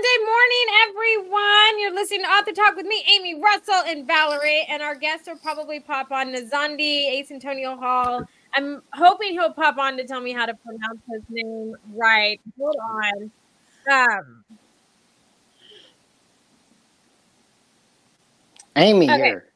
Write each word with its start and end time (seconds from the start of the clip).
Monday 0.00 0.24
morning, 0.24 1.28
everyone. 1.28 1.80
You're 1.80 1.94
listening 1.94 2.22
to 2.22 2.28
Author 2.28 2.52
Talk 2.52 2.76
with 2.76 2.86
me, 2.86 3.04
Amy 3.16 3.34
Russell, 3.42 3.82
and 3.86 4.06
Valerie. 4.06 4.66
And 4.70 4.82
our 4.82 4.94
guests 4.96 5.28
will 5.28 5.36
probably 5.36 5.80
pop 5.80 6.10
on 6.10 6.28
Nazandi, 6.34 7.10
Ace 7.10 7.30
Antonio 7.30 7.76
Hall. 7.76 8.24
I'm 8.54 8.80
hoping 8.94 9.32
he'll 9.32 9.52
pop 9.52 9.76
on 9.78 9.98
to 9.98 10.06
tell 10.06 10.22
me 10.22 10.32
how 10.32 10.46
to 10.46 10.54
pronounce 10.54 11.02
his 11.12 11.22
name 11.28 11.74
right. 11.94 12.40
Hold 12.58 12.76
on. 13.04 13.32
Um, 13.92 14.44
Amy 18.76 19.12
Okay. 19.12 19.22
here. 19.22 19.49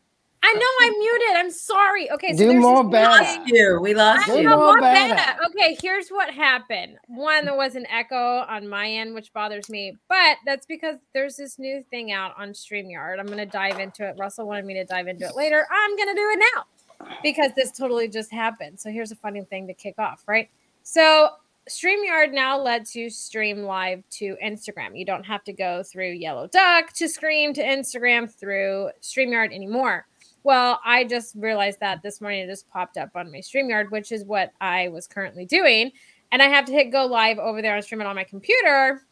I 0.47 0.53
know 0.53 0.87
I'm 0.87 0.99
muted. 0.99 1.37
I'm 1.37 1.51
sorry. 1.51 2.11
Okay, 2.11 2.33
so 2.33 2.39
Do 2.39 2.47
there's 2.49 2.63
more 2.63 2.85
this 2.85 2.93
better. 2.93 3.45
new- 3.45 3.57
You, 3.57 3.81
we 3.81 3.95
lost 3.95 4.29
I 4.29 4.33
Do 4.35 4.39
you. 4.43 4.49
know 4.49 4.57
more 4.57 4.67
more 4.75 4.81
better. 4.81 5.15
better. 5.15 5.39
Okay, 5.47 5.77
here's 5.81 6.09
what 6.11 6.29
happened. 6.33 6.99
One, 7.09 7.47
there 7.47 7.57
was 7.57 7.77
an 7.77 7.87
echo 7.87 8.17
on 8.47 8.69
my 8.69 8.89
end, 8.91 9.15
which 9.15 9.33
bothers 9.33 9.71
me, 9.71 9.97
but 10.09 10.37
that's 10.45 10.67
because 10.67 10.97
there's 11.15 11.37
this 11.37 11.59
new 11.59 11.83
thing 11.91 12.13
out 12.13 12.35
on 12.39 12.51
StreamYard. 12.51 13.19
I'm 13.19 13.27
going 13.27 13.39
to 13.39 13.47
dive 13.47 13.79
into 13.81 14.07
it. 14.07 14.17
Russell 14.19 14.47
wanted 14.47 14.67
me 14.67 14.75
to 14.75 14.85
dive 14.85 15.09
into 15.09 15.25
it 15.27 15.35
later. 15.35 15.67
I'm 15.71 15.97
going 15.97 16.09
to 16.09 16.15
do 16.15 16.29
it 16.35 16.45
now 16.55 17.07
because 17.23 17.51
this 17.57 17.73
totally 17.73 18.09
just 18.09 18.31
happened. 18.31 18.79
So 18.79 18.91
here's 18.91 19.13
a 19.13 19.17
funny 19.17 19.43
thing 19.43 19.67
to 19.69 19.75
kick 19.75 19.95
off, 19.99 20.23
right? 20.27 20.49
So 20.83 21.31
StreamYard 21.69 22.33
now 22.33 22.61
lets 22.61 22.95
you 22.95 23.09
stream 23.09 23.63
live 23.63 24.03
to 24.11 24.37
Instagram. 24.45 24.91
You 24.99 25.07
don't 25.07 25.25
have 25.25 25.43
to 25.45 25.53
go 25.55 25.83
through 25.83 26.11
Yellow 26.13 26.47
Duck 26.47 26.93
to 26.95 27.09
stream 27.09 27.55
to 27.55 27.63
Instagram 27.63 28.31
through 28.31 28.91
StreamYard 29.01 29.55
anymore. 29.55 30.07
Well, 30.45 30.79
I 30.85 31.05
just 31.05 31.35
realized 31.37 31.81
that 31.81 32.03
this 32.03 32.21
morning 32.21 32.41
it 32.41 32.49
just 32.49 32.69
popped 32.69 32.99
up 32.99 33.11
on 33.15 33.33
my 33.33 33.39
StreamYard, 33.39 33.91
which 33.91 34.13
is 34.13 34.25
what 34.25 34.53
I 34.61 34.89
was 34.89 35.07
currently 35.07 35.47
doing. 35.47 35.91
And 36.31 36.43
I 36.43 36.49
have 36.49 36.67
to 36.67 36.73
hit 36.73 36.93
go 36.93 37.07
live 37.07 37.39
over 37.39 37.63
there 37.63 37.75
and 37.75 37.85
stream 37.85 38.03
it 38.03 38.07
on 38.07 38.15
my 38.15 38.25
computer. 38.25 39.03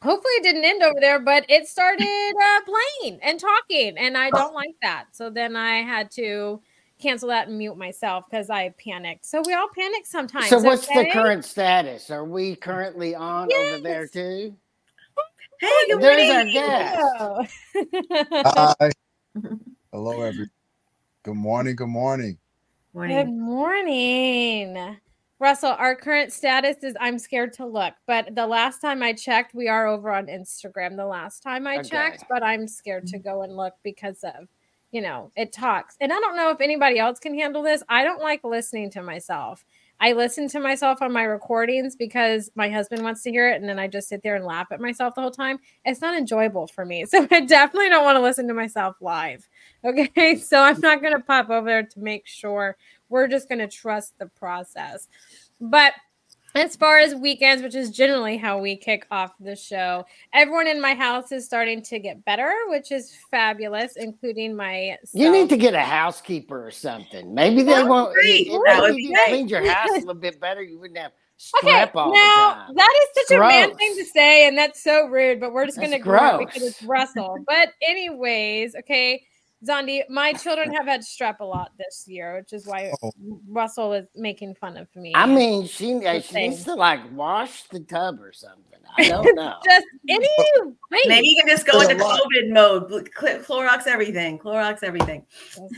Hopefully 0.00 0.32
it 0.34 0.44
didn't 0.44 0.64
end 0.64 0.82
over 0.82 1.00
there, 1.00 1.18
but 1.18 1.44
it 1.48 1.66
started 1.66 2.04
uh, 2.04 2.60
playing 2.64 3.18
and 3.20 3.40
talking, 3.40 3.98
and 3.98 4.16
I 4.16 4.30
don't 4.30 4.54
like 4.54 4.76
that. 4.80 5.06
So 5.10 5.28
then 5.28 5.56
I 5.56 5.78
had 5.78 6.12
to 6.12 6.62
cancel 7.00 7.28
that 7.30 7.48
and 7.48 7.58
mute 7.58 7.76
myself 7.76 8.24
because 8.30 8.48
I 8.48 8.72
panicked. 8.78 9.26
So 9.26 9.42
we 9.44 9.54
all 9.54 9.68
panic 9.76 10.06
sometimes. 10.06 10.48
So 10.48 10.60
what's 10.60 10.86
the 10.86 11.10
current 11.12 11.44
status? 11.44 12.10
Are 12.10 12.24
we 12.24 12.54
currently 12.54 13.16
on 13.16 13.52
over 13.52 13.82
there 13.82 14.06
too? 14.06 14.54
Hey, 15.60 15.68
good 15.88 16.00
There's 16.00 16.30
our 16.30 16.44
morning. 16.44 16.52
guest. 16.52 17.02
Hi. 18.80 18.90
Hello, 19.92 20.22
everyone. 20.22 20.50
Good 21.28 21.36
morning. 21.36 21.76
Good 21.76 21.88
morning. 21.88 22.38
Good 22.94 23.28
Morning. 23.28 24.72
morning. 24.72 24.96
Russell, 25.38 25.72
our 25.78 25.94
current 25.94 26.32
status 26.32 26.82
is 26.82 26.96
I'm 26.98 27.18
scared 27.18 27.52
to 27.54 27.66
look, 27.66 27.92
but 28.06 28.34
the 28.34 28.46
last 28.46 28.80
time 28.80 29.02
I 29.02 29.12
checked, 29.12 29.54
we 29.54 29.68
are 29.68 29.86
over 29.86 30.10
on 30.10 30.28
Instagram. 30.28 30.96
The 30.96 31.04
last 31.04 31.42
time 31.42 31.66
I 31.66 31.80
Okay. 31.80 31.88
checked, 31.90 32.24
but 32.30 32.42
I'm 32.42 32.66
scared 32.66 33.06
to 33.08 33.18
mm-hmm. 33.18 33.28
go 33.28 33.42
and 33.42 33.58
look 33.58 33.74
because 33.82 34.24
of, 34.24 34.48
you 34.90 35.02
know, 35.02 35.30
it 35.36 35.52
talks. 35.52 35.98
And 36.00 36.14
I 36.14 36.18
don't 36.18 36.34
know 36.34 36.48
if 36.50 36.62
anybody 36.62 36.98
else 36.98 37.18
can 37.18 37.38
handle 37.38 37.62
this. 37.62 37.82
I 37.90 38.04
don't 38.04 38.22
like 38.22 38.42
listening 38.42 38.88
to 38.92 39.02
myself. 39.02 39.66
I 40.00 40.12
listen 40.12 40.48
to 40.48 40.60
myself 40.60 41.02
on 41.02 41.12
my 41.12 41.24
recordings 41.24 41.96
because 41.96 42.50
my 42.54 42.70
husband 42.70 43.02
wants 43.02 43.22
to 43.24 43.30
hear 43.30 43.50
it, 43.50 43.60
and 43.60 43.68
then 43.68 43.78
I 43.78 43.88
just 43.88 44.08
sit 44.08 44.22
there 44.22 44.36
and 44.36 44.44
laugh 44.44 44.68
at 44.70 44.80
myself 44.80 45.14
the 45.14 45.20
whole 45.20 45.30
time. 45.30 45.58
It's 45.84 46.00
not 46.00 46.16
enjoyable 46.16 46.68
for 46.68 46.84
me. 46.84 47.04
So 47.18 47.26
I 47.30 47.40
definitely 47.40 47.88
don't 47.88 48.04
want 48.04 48.16
to 48.16 48.22
listen 48.22 48.46
to 48.48 48.54
myself 48.54 48.96
live. 49.00 49.48
Okay. 49.84 50.36
So 50.42 50.60
I'm 50.60 50.80
not 50.80 51.00
going 51.00 51.14
to 51.14 51.20
pop 51.20 51.50
over 51.50 51.66
there 51.66 51.82
to 51.82 52.00
make 52.00 52.26
sure 52.26 52.76
we're 53.08 53.28
just 53.28 53.48
going 53.48 53.60
to 53.60 53.68
trust 53.68 54.18
the 54.18 54.26
process. 54.26 55.08
But 55.60 55.92
as 56.54 56.76
far 56.76 56.98
as 56.98 57.14
weekends, 57.14 57.62
which 57.62 57.74
is 57.74 57.90
generally 57.90 58.36
how 58.36 58.58
we 58.58 58.76
kick 58.76 59.06
off 59.10 59.32
the 59.38 59.54
show, 59.54 60.04
everyone 60.32 60.66
in 60.66 60.80
my 60.80 60.94
house 60.94 61.30
is 61.30 61.44
starting 61.44 61.82
to 61.82 61.98
get 61.98 62.24
better, 62.24 62.52
which 62.68 62.90
is 62.90 63.16
fabulous, 63.30 63.96
including 63.96 64.56
my. 64.56 64.96
You 65.12 65.30
need 65.30 65.48
to 65.50 65.56
get 65.56 65.74
a 65.74 65.80
housekeeper 65.80 66.66
or 66.66 66.70
something. 66.70 67.34
Maybe 67.34 67.62
they 67.62 67.82
won't. 67.82 68.14
great. 68.14 68.48
That 68.66 68.80
would 68.80 68.92
if 68.92 68.96
you 68.96 69.16
cleaned 69.26 69.50
your 69.50 69.68
house 69.70 69.90
a 69.90 69.94
little 70.00 70.14
bit 70.14 70.40
better, 70.40 70.62
you 70.62 70.78
wouldn't 70.78 70.98
have 70.98 71.12
Okay, 71.62 71.70
strep 71.70 71.94
all 71.94 72.10
the 72.10 72.16
now 72.16 72.66
that 72.74 73.00
is 73.00 73.28
such 73.28 73.36
a 73.36 73.40
man 73.40 73.72
thing 73.76 73.94
to 73.96 74.04
say, 74.06 74.48
and 74.48 74.58
that's 74.58 74.82
so 74.82 75.06
rude. 75.06 75.38
But 75.38 75.52
we're 75.52 75.66
just 75.66 75.78
going 75.78 75.90
to 75.90 75.96
ignore 75.98 76.38
because 76.38 76.62
it's 76.62 76.82
Russell. 76.82 77.38
But 77.46 77.68
anyways, 77.80 78.74
okay, 78.74 79.24
Zondi, 79.66 80.02
my 80.08 80.32
children 80.32 80.72
have 80.74 80.86
had 80.86 81.00
strep 81.00 81.40
a 81.40 81.44
lot 81.44 81.72
this 81.78 82.04
year, 82.06 82.36
which 82.38 82.52
is 82.52 82.66
why 82.66 82.92
Oh. 83.02 83.10
Russell 83.48 83.92
is 83.92 84.06
making 84.14 84.54
fun 84.54 84.76
of 84.76 84.86
me. 84.94 85.12
I 85.16 85.26
mean, 85.26 85.66
she, 85.66 85.94
uh, 86.06 86.20
she 86.20 86.34
needs 86.48 86.64
to 86.64 86.74
like 86.74 87.00
wash 87.12 87.64
the 87.64 87.80
tub 87.80 88.20
or 88.20 88.32
something. 88.32 88.64
I 88.96 89.08
don't 89.08 89.34
know. 89.34 89.54
just 89.64 89.84
any 90.08 90.28
Maybe 91.06 91.28
you 91.28 91.36
can 91.42 91.48
just 91.48 91.66
go 91.66 91.78
There's 91.78 91.90
into. 91.90 92.04
COVID 92.04 92.52
mode. 92.52 93.08
Cl- 93.18 93.40
Clorox 93.40 93.86
everything. 93.86 94.38
Clorox 94.38 94.82
everything. 94.82 95.26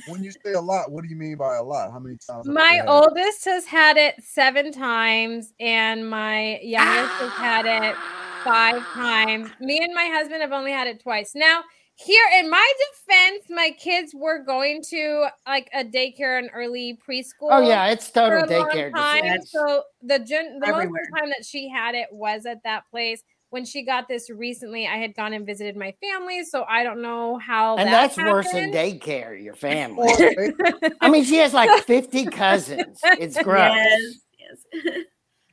When 0.07 0.23
you 0.23 0.31
say 0.31 0.53
a 0.53 0.61
lot, 0.61 0.93
what 0.93 1.03
do 1.03 1.09
you 1.11 1.17
mean 1.17 1.37
by 1.37 1.57
a 1.57 1.63
lot? 1.63 1.91
How 1.91 1.99
many 1.99 2.17
times? 2.19 2.47
My 2.47 2.63
you 2.71 2.77
had 2.77 2.85
it? 2.85 2.89
oldest 2.89 3.45
has 3.47 3.65
had 3.67 3.97
it 3.97 4.15
seven 4.23 4.71
times, 4.73 5.53
and 5.59 6.09
my 6.09 6.61
youngest 6.63 7.13
has 7.15 7.33
had 7.33 7.67
it 7.67 7.97
five 8.45 8.81
times. 8.95 9.51
Me 9.61 9.81
and 9.83 9.93
my 9.93 10.05
husband 10.13 10.41
have 10.43 10.53
only 10.53 10.71
had 10.71 10.87
it 10.87 11.01
twice. 11.03 11.33
Now, 11.35 11.63
here 12.05 12.25
in 12.39 12.49
my 12.49 12.73
defense, 12.79 13.45
my 13.51 13.71
kids 13.79 14.15
were 14.15 14.43
going 14.43 14.83
to 14.89 15.27
like 15.47 15.69
a 15.75 15.85
daycare 15.85 16.39
and 16.39 16.51
early 16.55 16.99
preschool. 17.07 17.49
Oh 17.51 17.61
yeah, 17.61 17.87
it's 17.89 18.09
for 18.09 18.21
total 18.21 18.45
a 18.45 18.47
daycare 18.47 18.93
time. 18.93 19.43
So 19.43 19.83
the 20.03 20.19
gen- 20.19 20.61
the 20.61 20.67
most 20.67 20.87
of 20.87 20.93
the 20.93 21.19
time 21.19 21.29
that 21.29 21.45
she 21.45 21.69
had 21.69 21.95
it 21.95 22.09
was 22.11 22.47
at 22.47 22.63
that 22.65 22.85
place. 22.91 23.23
When 23.51 23.65
she 23.65 23.85
got 23.85 24.07
this 24.07 24.31
recently, 24.31 24.87
I 24.87 24.99
had 24.99 25.17
gone 25.17 25.33
and 25.33 25.45
visited 25.45 25.77
my 25.77 25.93
family, 26.01 26.45
so 26.45 26.65
I 26.69 26.85
don't 26.85 27.03
know 27.03 27.37
how. 27.39 27.77
And 27.79 27.89
that 27.89 28.15
that's 28.15 28.17
worse 28.17 28.51
than 28.53 28.73
daycare. 28.73 29.43
Your 29.43 29.55
family. 29.55 30.09
I 31.01 31.11
mean, 31.11 31.25
she 31.25 31.39
has 31.39 31.53
like 31.53 31.85
fifty 31.85 32.27
cousins. 32.27 33.01
It's 33.03 33.43
gross. 33.43 33.75
Yes. 33.75 34.65
Yes. 34.73 34.95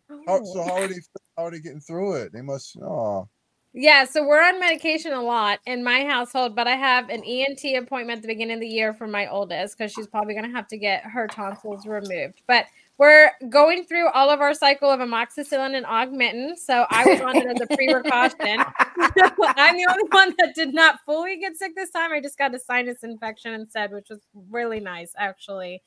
Oh. 0.09 0.21
how, 0.25 0.43
so 0.45 0.63
how 0.63 0.83
are 0.83 0.87
they? 0.87 1.01
How 1.35 1.43
are 1.47 1.51
they 1.51 1.59
getting 1.59 1.81
through 1.81 2.13
it? 2.13 2.31
They 2.31 2.41
must. 2.41 2.77
Oh, 2.81 3.27
Yeah, 3.79 4.05
so 4.05 4.25
we're 4.25 4.41
on 4.41 4.59
medication 4.59 5.13
a 5.13 5.21
lot 5.21 5.59
in 5.67 5.83
my 5.83 6.03
household, 6.03 6.55
but 6.55 6.65
I 6.65 6.75
have 6.75 7.09
an 7.09 7.23
ENT 7.23 7.63
appointment 7.77 8.17
at 8.17 8.21
the 8.23 8.27
beginning 8.27 8.55
of 8.55 8.59
the 8.59 8.67
year 8.67 8.91
for 8.91 9.05
my 9.05 9.27
oldest 9.27 9.77
because 9.77 9.91
she's 9.91 10.07
probably 10.07 10.33
going 10.33 10.47
to 10.47 10.51
have 10.51 10.67
to 10.69 10.79
get 10.79 11.03
her 11.03 11.27
tonsils 11.27 11.85
removed. 11.85 12.41
But 12.47 12.65
we're 12.97 13.29
going 13.49 13.83
through 13.83 14.09
all 14.09 14.31
of 14.31 14.41
our 14.41 14.55
cycle 14.55 14.89
of 14.89 14.99
amoxicillin 14.99 15.75
and 15.75 15.85
augmentin. 15.85 16.57
So 16.57 16.87
I 16.89 17.05
was 17.05 17.21
on 17.21 17.35
it 17.35 17.45
as 17.45 17.61
a 17.61 17.67
pre 17.67 17.93
precaution. 17.93 18.39
I'm 19.55 19.77
the 19.77 19.87
only 19.87 20.09
one 20.09 20.33
that 20.39 20.55
did 20.55 20.73
not 20.73 21.01
fully 21.05 21.37
get 21.37 21.55
sick 21.55 21.75
this 21.75 21.91
time. 21.91 22.11
I 22.11 22.19
just 22.19 22.39
got 22.39 22.55
a 22.55 22.59
sinus 22.59 23.03
infection 23.03 23.53
instead, 23.53 23.91
which 23.91 24.09
was 24.09 24.21
really 24.49 24.79
nice, 24.79 25.13
actually. 25.19 25.83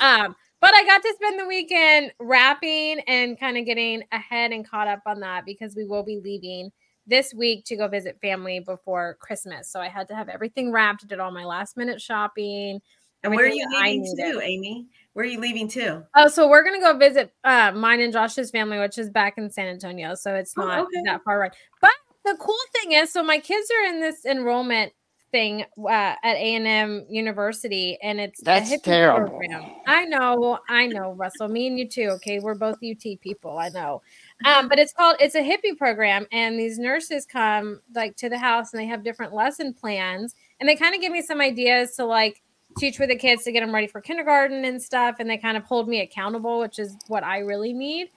Um, 0.00 0.36
but 0.60 0.70
I 0.74 0.84
got 0.84 1.02
to 1.02 1.12
spend 1.16 1.40
the 1.40 1.48
weekend 1.48 2.12
wrapping 2.20 3.00
and 3.08 3.36
kind 3.40 3.58
of 3.58 3.66
getting 3.66 4.04
ahead 4.12 4.52
and 4.52 4.64
caught 4.64 4.86
up 4.86 5.02
on 5.06 5.18
that 5.18 5.44
because 5.44 5.74
we 5.74 5.84
will 5.84 6.04
be 6.04 6.20
leaving 6.22 6.70
this 7.12 7.34
week 7.34 7.64
to 7.66 7.76
go 7.76 7.86
visit 7.88 8.18
family 8.20 8.58
before 8.60 9.16
Christmas. 9.20 9.70
So 9.70 9.80
I 9.80 9.88
had 9.88 10.08
to 10.08 10.14
have 10.14 10.28
everything 10.28 10.72
wrapped, 10.72 11.06
did 11.06 11.20
all 11.20 11.30
my 11.30 11.44
last 11.44 11.76
minute 11.76 12.00
shopping. 12.00 12.80
And 13.22 13.34
where 13.34 13.44
are 13.44 13.48
you 13.48 13.68
leaving 13.70 14.02
needed. 14.02 14.32
to, 14.32 14.40
Amy? 14.40 14.86
Where 15.12 15.24
are 15.24 15.28
you 15.28 15.38
leaving 15.38 15.68
to? 15.68 16.04
Oh, 16.16 16.26
so 16.28 16.48
we're 16.48 16.64
gonna 16.64 16.80
go 16.80 16.96
visit 16.96 17.32
uh 17.44 17.70
mine 17.72 18.00
and 18.00 18.12
Josh's 18.12 18.50
family, 18.50 18.78
which 18.78 18.98
is 18.98 19.10
back 19.10 19.38
in 19.38 19.50
San 19.50 19.68
Antonio. 19.68 20.14
So 20.14 20.34
it's 20.34 20.54
Oh, 20.56 20.66
not 20.66 20.80
okay. 20.80 21.02
that 21.04 21.22
far 21.22 21.38
right. 21.38 21.52
But 21.80 21.90
the 22.24 22.36
cool 22.40 22.56
thing 22.80 22.92
is, 22.92 23.12
so 23.12 23.22
my 23.22 23.38
kids 23.38 23.68
are 23.70 23.94
in 23.94 24.00
this 24.00 24.24
enrollment 24.24 24.92
thing 25.32 25.62
uh, 25.78 25.88
at 25.90 26.36
A 26.36 26.54
and 26.54 26.66
M 26.66 27.06
University, 27.08 27.98
and 28.02 28.20
it's 28.20 28.40
That's 28.42 28.70
HIPPY 28.70 28.82
terrible. 28.82 29.28
program. 29.30 29.64
I 29.86 30.04
know, 30.04 30.58
I 30.68 30.86
know, 30.86 31.12
Russell. 31.12 31.48
Me 31.48 31.66
and 31.66 31.78
you 31.78 31.88
too. 31.88 32.08
Okay, 32.16 32.38
we're 32.40 32.54
both 32.54 32.78
UT 32.82 33.20
people. 33.20 33.58
I 33.58 33.68
know. 33.70 34.02
Um, 34.44 34.68
but 34.68 34.78
it's 34.78 34.92
called 34.92 35.16
it's 35.20 35.34
a 35.34 35.42
HIPPY 35.42 35.76
program, 35.76 36.26
and 36.32 36.58
these 36.58 36.78
nurses 36.78 37.26
come 37.26 37.80
like 37.94 38.16
to 38.16 38.28
the 38.28 38.38
house, 38.38 38.72
and 38.72 38.80
they 38.80 38.86
have 38.86 39.04
different 39.04 39.34
lesson 39.34 39.74
plans, 39.74 40.34
and 40.60 40.68
they 40.68 40.76
kind 40.76 40.94
of 40.94 41.00
give 41.00 41.12
me 41.12 41.22
some 41.22 41.40
ideas 41.40 41.96
to 41.96 42.04
like 42.04 42.42
teach 42.78 42.98
with 42.98 43.08
the 43.08 43.16
kids 43.16 43.44
to 43.44 43.52
get 43.52 43.60
them 43.60 43.74
ready 43.74 43.86
for 43.86 44.00
kindergarten 44.00 44.64
and 44.64 44.82
stuff, 44.82 45.16
and 45.18 45.28
they 45.28 45.36
kind 45.36 45.56
of 45.56 45.64
hold 45.64 45.88
me 45.88 46.00
accountable, 46.00 46.60
which 46.60 46.78
is 46.78 46.96
what 47.08 47.24
I 47.24 47.38
really 47.38 47.72
need. 47.72 48.08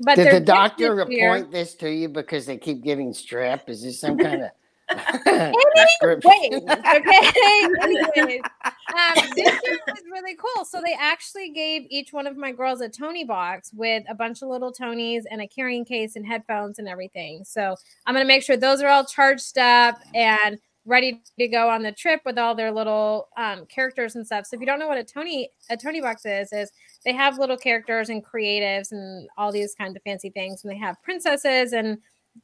But 0.00 0.16
Did 0.16 0.32
the 0.32 0.40
doctor 0.40 0.94
report 0.94 1.50
this 1.50 1.74
to 1.76 1.90
you 1.90 2.08
because 2.08 2.46
they 2.46 2.56
keep 2.56 2.82
getting 2.82 3.12
strep? 3.12 3.68
Is 3.68 3.82
this 3.82 4.00
some 4.00 4.16
kind 4.16 4.42
of 4.42 4.50
Wait, 5.26 6.54
okay. 6.68 7.68
Anyways, 7.82 8.40
um, 8.64 9.30
this 9.34 9.60
year 9.64 9.78
was 9.86 10.02
really 10.10 10.36
cool. 10.36 10.64
So 10.64 10.80
they 10.84 10.96
actually 10.98 11.50
gave 11.50 11.86
each 11.90 12.12
one 12.12 12.26
of 12.26 12.36
my 12.36 12.52
girls 12.52 12.80
a 12.80 12.88
Toniebox 12.88 13.74
with 13.74 14.04
a 14.08 14.14
bunch 14.14 14.42
of 14.42 14.48
little 14.48 14.72
Tonies 14.72 15.24
and 15.30 15.42
a 15.42 15.48
carrying 15.48 15.84
case 15.84 16.16
and 16.16 16.26
headphones 16.26 16.78
and 16.78 16.88
everything. 16.88 17.44
So 17.44 17.76
I'm 18.06 18.14
gonna 18.14 18.24
make 18.24 18.42
sure 18.42 18.56
those 18.56 18.80
are 18.80 18.88
all 18.88 19.04
charged 19.04 19.58
up 19.58 19.98
and 20.14 20.58
ready 20.86 21.20
to 21.38 21.48
go 21.48 21.68
on 21.68 21.82
the 21.82 21.92
trip 21.92 22.22
with 22.24 22.38
all 22.38 22.54
their 22.54 22.72
little 22.72 23.28
um, 23.36 23.66
characters 23.66 24.16
and 24.16 24.26
stuff. 24.26 24.46
So 24.46 24.56
if 24.56 24.60
you 24.60 24.66
don't 24.66 24.78
know 24.78 24.88
what 24.88 24.96
a 24.96 25.04
Tonie 25.04 25.50
a 25.68 25.76
Toniebox 25.76 26.24
is, 26.24 26.52
is 26.52 26.72
they 27.04 27.12
have 27.12 27.38
little 27.38 27.58
characters 27.58 28.08
and 28.08 28.24
creatives 28.24 28.90
and 28.90 29.28
all 29.36 29.52
these 29.52 29.74
kinds 29.74 29.96
of 29.96 30.02
fancy 30.02 30.30
things, 30.30 30.64
and 30.64 30.72
they 30.72 30.78
have 30.78 31.00
princesses 31.02 31.74
and 31.74 31.98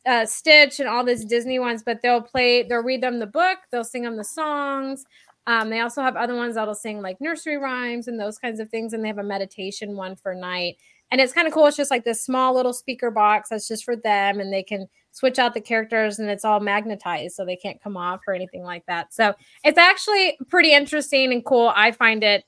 uh, 0.07 0.27
Stitch 0.27 0.81
and 0.81 0.89
all 0.89 1.05
these 1.05 1.25
Disney 1.25 1.59
ones, 1.59 1.83
but 1.85 2.01
they'll 2.03 2.23
play, 2.23 2.63
they'll 2.63 2.83
read 2.83 3.03
them 3.03 3.19
the 3.19 3.27
book, 3.27 3.59
they'll 3.71 3.85
sing 3.85 4.03
them 4.03 4.17
the 4.17 4.25
songs. 4.25 5.05
Um, 5.47 5.69
they 5.71 5.81
also 5.81 6.03
have 6.03 6.17
other 6.17 6.35
ones 6.35 6.55
that'll 6.55 6.75
sing 6.75 7.03
like 7.03 7.21
nursery 7.21 7.59
rhymes 7.59 8.09
and 8.09 8.19
those 8.19 8.39
kinds 8.39 8.61
of 8.61 8.71
things. 8.71 8.93
And 8.93 9.05
they 9.05 9.09
have 9.09 9.19
a 9.19 9.23
meditation 9.23 9.97
one 9.97 10.17
for 10.17 10.35
night. 10.35 10.77
And 11.11 11.21
it's 11.21 11.35
kind 11.35 11.47
of 11.47 11.53
cool. 11.53 11.67
It's 11.67 11.77
just 11.77 11.91
like 11.91 12.05
this 12.05 12.25
small 12.25 12.55
little 12.55 12.73
speaker 12.73 13.11
box 13.11 13.51
that's 13.51 13.69
just 13.69 13.85
for 13.85 13.95
them, 13.95 14.41
and 14.41 14.53
they 14.53 14.63
can 14.63 14.89
switch 15.13 15.39
out 15.39 15.55
the 15.55 15.61
characters 15.61 16.19
and 16.19 16.29
it's 16.29 16.45
all 16.45 16.59
magnetized 16.59 17.37
so 17.37 17.45
they 17.45 17.55
can't 17.55 17.81
come 17.81 17.97
off 17.97 18.21
or 18.27 18.35
anything 18.35 18.65
like 18.65 18.85
that. 18.87 19.15
So 19.15 19.33
it's 19.63 19.79
actually 19.79 20.37
pretty 20.49 20.73
interesting 20.73 21.33
and 21.33 21.45
cool. 21.45 21.73
I 21.77 21.93
find 21.93 22.25
it 22.25 22.45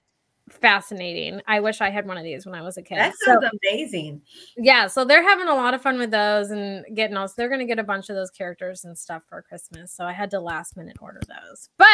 fascinating. 0.51 1.41
I 1.47 1.61
wish 1.61 1.81
I 1.81 1.91
had 1.91 2.07
one 2.07 2.17
of 2.19 2.25
these 2.25 2.47
when 2.47 2.55
I 2.55 2.63
was 2.63 2.77
a 2.77 2.83
kid. 2.83 2.99
That 2.99 3.15
So- 3.19 3.33
sounds 3.41 3.47
amazing. 3.65 4.23
yeah, 4.57 4.87
so 4.87 5.05
they're 5.05 5.23
having 5.23 5.49
a 5.49 5.55
lot 5.55 5.75
of 5.75 5.83
fun 5.83 5.99
with 5.99 6.11
those 6.11 6.51
and 6.51 6.85
getting 6.95 7.17
us. 7.17 7.35
They're 7.35 7.49
going 7.49 7.61
to 7.61 7.67
get 7.67 7.79
a 7.79 7.85
bunch 7.85 8.09
of 8.11 8.17
those 8.17 8.31
characters 8.31 8.85
and 8.85 8.97
stuff 8.97 9.23
for 9.29 9.43
Christmas. 9.43 9.93
So 9.93 10.05
I 10.05 10.13
had 10.13 10.31
to 10.31 10.41
last 10.41 10.77
minute 10.77 10.97
order 11.01 11.21
those. 11.27 11.69
But 11.79 11.87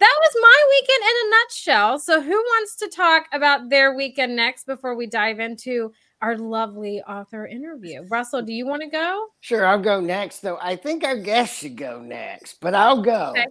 that 0.00 0.14
was 0.20 0.36
my 0.40 0.68
weekend 0.70 1.02
in 1.10 1.26
a 1.26 1.30
nutshell. 1.30 1.98
So 1.98 2.20
who 2.20 2.36
wants 2.36 2.76
to 2.76 2.88
talk 2.88 3.26
about 3.32 3.68
their 3.70 3.94
weekend 3.94 4.36
next 4.36 4.66
before 4.66 4.94
we 4.94 5.06
dive 5.06 5.40
into 5.40 5.92
our 6.22 6.36
lovely 6.36 7.00
author 7.02 7.46
interview? 7.46 8.02
Russell, 8.08 8.42
do 8.42 8.52
you 8.52 8.66
want 8.66 8.82
to 8.82 8.88
go? 8.88 9.26
Sure, 9.40 9.66
I'll 9.66 9.80
go 9.80 10.00
next. 10.00 10.40
Though 10.40 10.58
I 10.60 10.76
think 10.76 11.04
our 11.04 11.16
guest 11.16 11.58
should 11.60 11.76
go 11.76 12.00
next, 12.00 12.60
but 12.60 12.74
I'll 12.74 13.02
go. 13.02 13.30
Okay. 13.30 13.46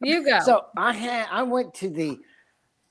You 0.00 0.24
go. 0.24 0.38
So 0.40 0.66
I 0.76 0.92
had 0.92 1.26
I 1.30 1.42
went 1.42 1.74
to 1.74 1.90
the 1.90 2.16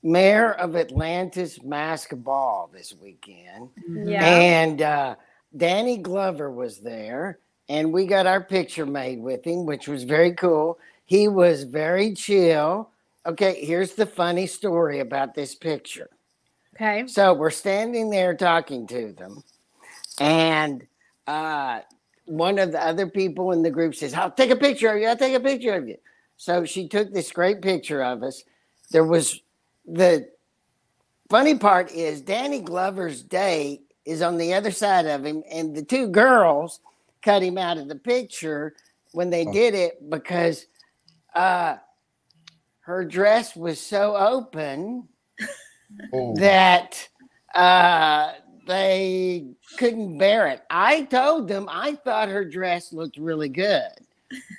mayor 0.02 0.52
of 0.52 0.76
Atlanta's 0.76 1.62
mask 1.62 2.10
ball 2.14 2.70
this 2.72 2.94
weekend, 3.00 3.70
yeah. 3.88 4.24
and 4.24 4.82
uh, 4.82 5.14
Danny 5.56 5.98
Glover 5.98 6.50
was 6.50 6.78
there, 6.78 7.38
and 7.68 7.92
we 7.92 8.06
got 8.06 8.26
our 8.26 8.42
picture 8.42 8.86
made 8.86 9.20
with 9.20 9.44
him, 9.44 9.66
which 9.66 9.88
was 9.88 10.04
very 10.04 10.32
cool. 10.32 10.78
He 11.04 11.28
was 11.28 11.64
very 11.64 12.14
chill. 12.14 12.90
Okay, 13.26 13.64
here's 13.64 13.94
the 13.94 14.06
funny 14.06 14.46
story 14.46 15.00
about 15.00 15.34
this 15.34 15.54
picture. 15.54 16.10
Okay. 16.74 17.06
So 17.08 17.34
we're 17.34 17.50
standing 17.50 18.10
there 18.10 18.34
talking 18.36 18.86
to 18.88 19.12
them, 19.12 19.42
and 20.20 20.86
uh, 21.26 21.80
one 22.26 22.58
of 22.58 22.72
the 22.72 22.84
other 22.84 23.08
people 23.08 23.52
in 23.52 23.62
the 23.62 23.70
group 23.70 23.94
says, 23.94 24.14
"I'll 24.14 24.30
take 24.30 24.50
a 24.50 24.56
picture 24.56 24.90
of 24.90 25.00
you. 25.00 25.08
I'll 25.08 25.16
take 25.16 25.34
a 25.34 25.40
picture 25.40 25.74
of 25.74 25.88
you." 25.88 25.96
So 26.36 26.64
she 26.64 26.86
took 26.86 27.12
this 27.12 27.32
great 27.32 27.60
picture 27.60 28.02
of 28.02 28.22
us. 28.22 28.44
There 28.92 29.04
was 29.04 29.42
the 29.88 30.28
funny 31.30 31.58
part 31.58 31.92
is 31.92 32.22
Danny 32.22 32.60
Glover's 32.60 33.22
date 33.22 33.82
is 34.06 34.22
on 34.22 34.38
the 34.38 34.54
other 34.54 34.72
side 34.72 35.06
of 35.06 35.24
him, 35.26 35.44
and 35.50 35.76
the 35.76 35.84
two 35.84 36.08
girls 36.08 36.80
cut 37.22 37.42
him 37.42 37.58
out 37.58 37.78
of 37.78 37.88
the 37.88 37.96
picture 37.96 38.74
when 39.12 39.30
they 39.30 39.46
Oh. 39.46 39.52
did 39.52 39.74
it 39.74 40.10
because 40.10 40.66
uh, 41.34 41.76
her 42.80 43.04
dress 43.04 43.56
was 43.56 43.80
so 43.80 44.16
open 44.16 45.08
Oh, 46.12 46.36
that 46.36 47.08
uh 47.54 48.32
they 48.66 49.46
couldn't 49.76 50.18
bear 50.18 50.48
it. 50.48 50.62
I 50.70 51.04
told 51.04 51.48
them 51.48 51.68
I 51.70 51.94
thought 51.96 52.28
her 52.30 52.44
dress 52.44 52.92
looked 52.92 53.18
really 53.18 53.48
good, 53.50 53.90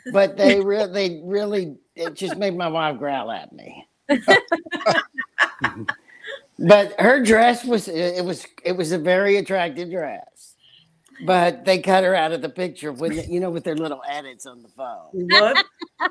but 0.09 0.37
they 0.37 0.61
really, 0.61 0.93
they 0.93 1.21
really, 1.25 1.77
it 1.95 2.15
just 2.15 2.37
made 2.37 2.57
my 2.57 2.69
wife 2.69 2.99
growl 2.99 3.31
at 3.31 3.53
me. 3.53 3.87
But 6.59 6.99
her 6.99 7.23
dress 7.23 7.65
was, 7.65 7.87
it 7.87 8.25
was, 8.25 8.45
it 8.63 8.75
was 8.75 8.91
a 8.91 8.97
very 8.97 9.37
attractive 9.37 9.89
dress. 9.89 10.55
But 11.25 11.65
they 11.65 11.79
cut 11.79 12.05
her 12.05 12.15
out 12.15 12.31
of 12.31 12.41
the 12.41 12.47
picture 12.47 12.93
with, 12.93 13.27
you 13.29 13.41
know, 13.41 13.49
with 13.49 13.65
their 13.65 13.75
little 13.75 14.01
edits 14.07 14.45
on 14.45 14.61
the 14.61 14.69
phone. 14.69 15.09
What? 15.11 15.65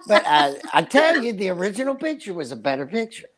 But 0.07 0.23
I, 0.27 0.57
I 0.75 0.83
tell 0.83 1.23
you, 1.23 1.33
the 1.33 1.49
original 1.49 1.95
picture 1.95 2.35
was 2.35 2.53
a 2.53 2.57
better 2.57 2.85
picture. 2.87 3.29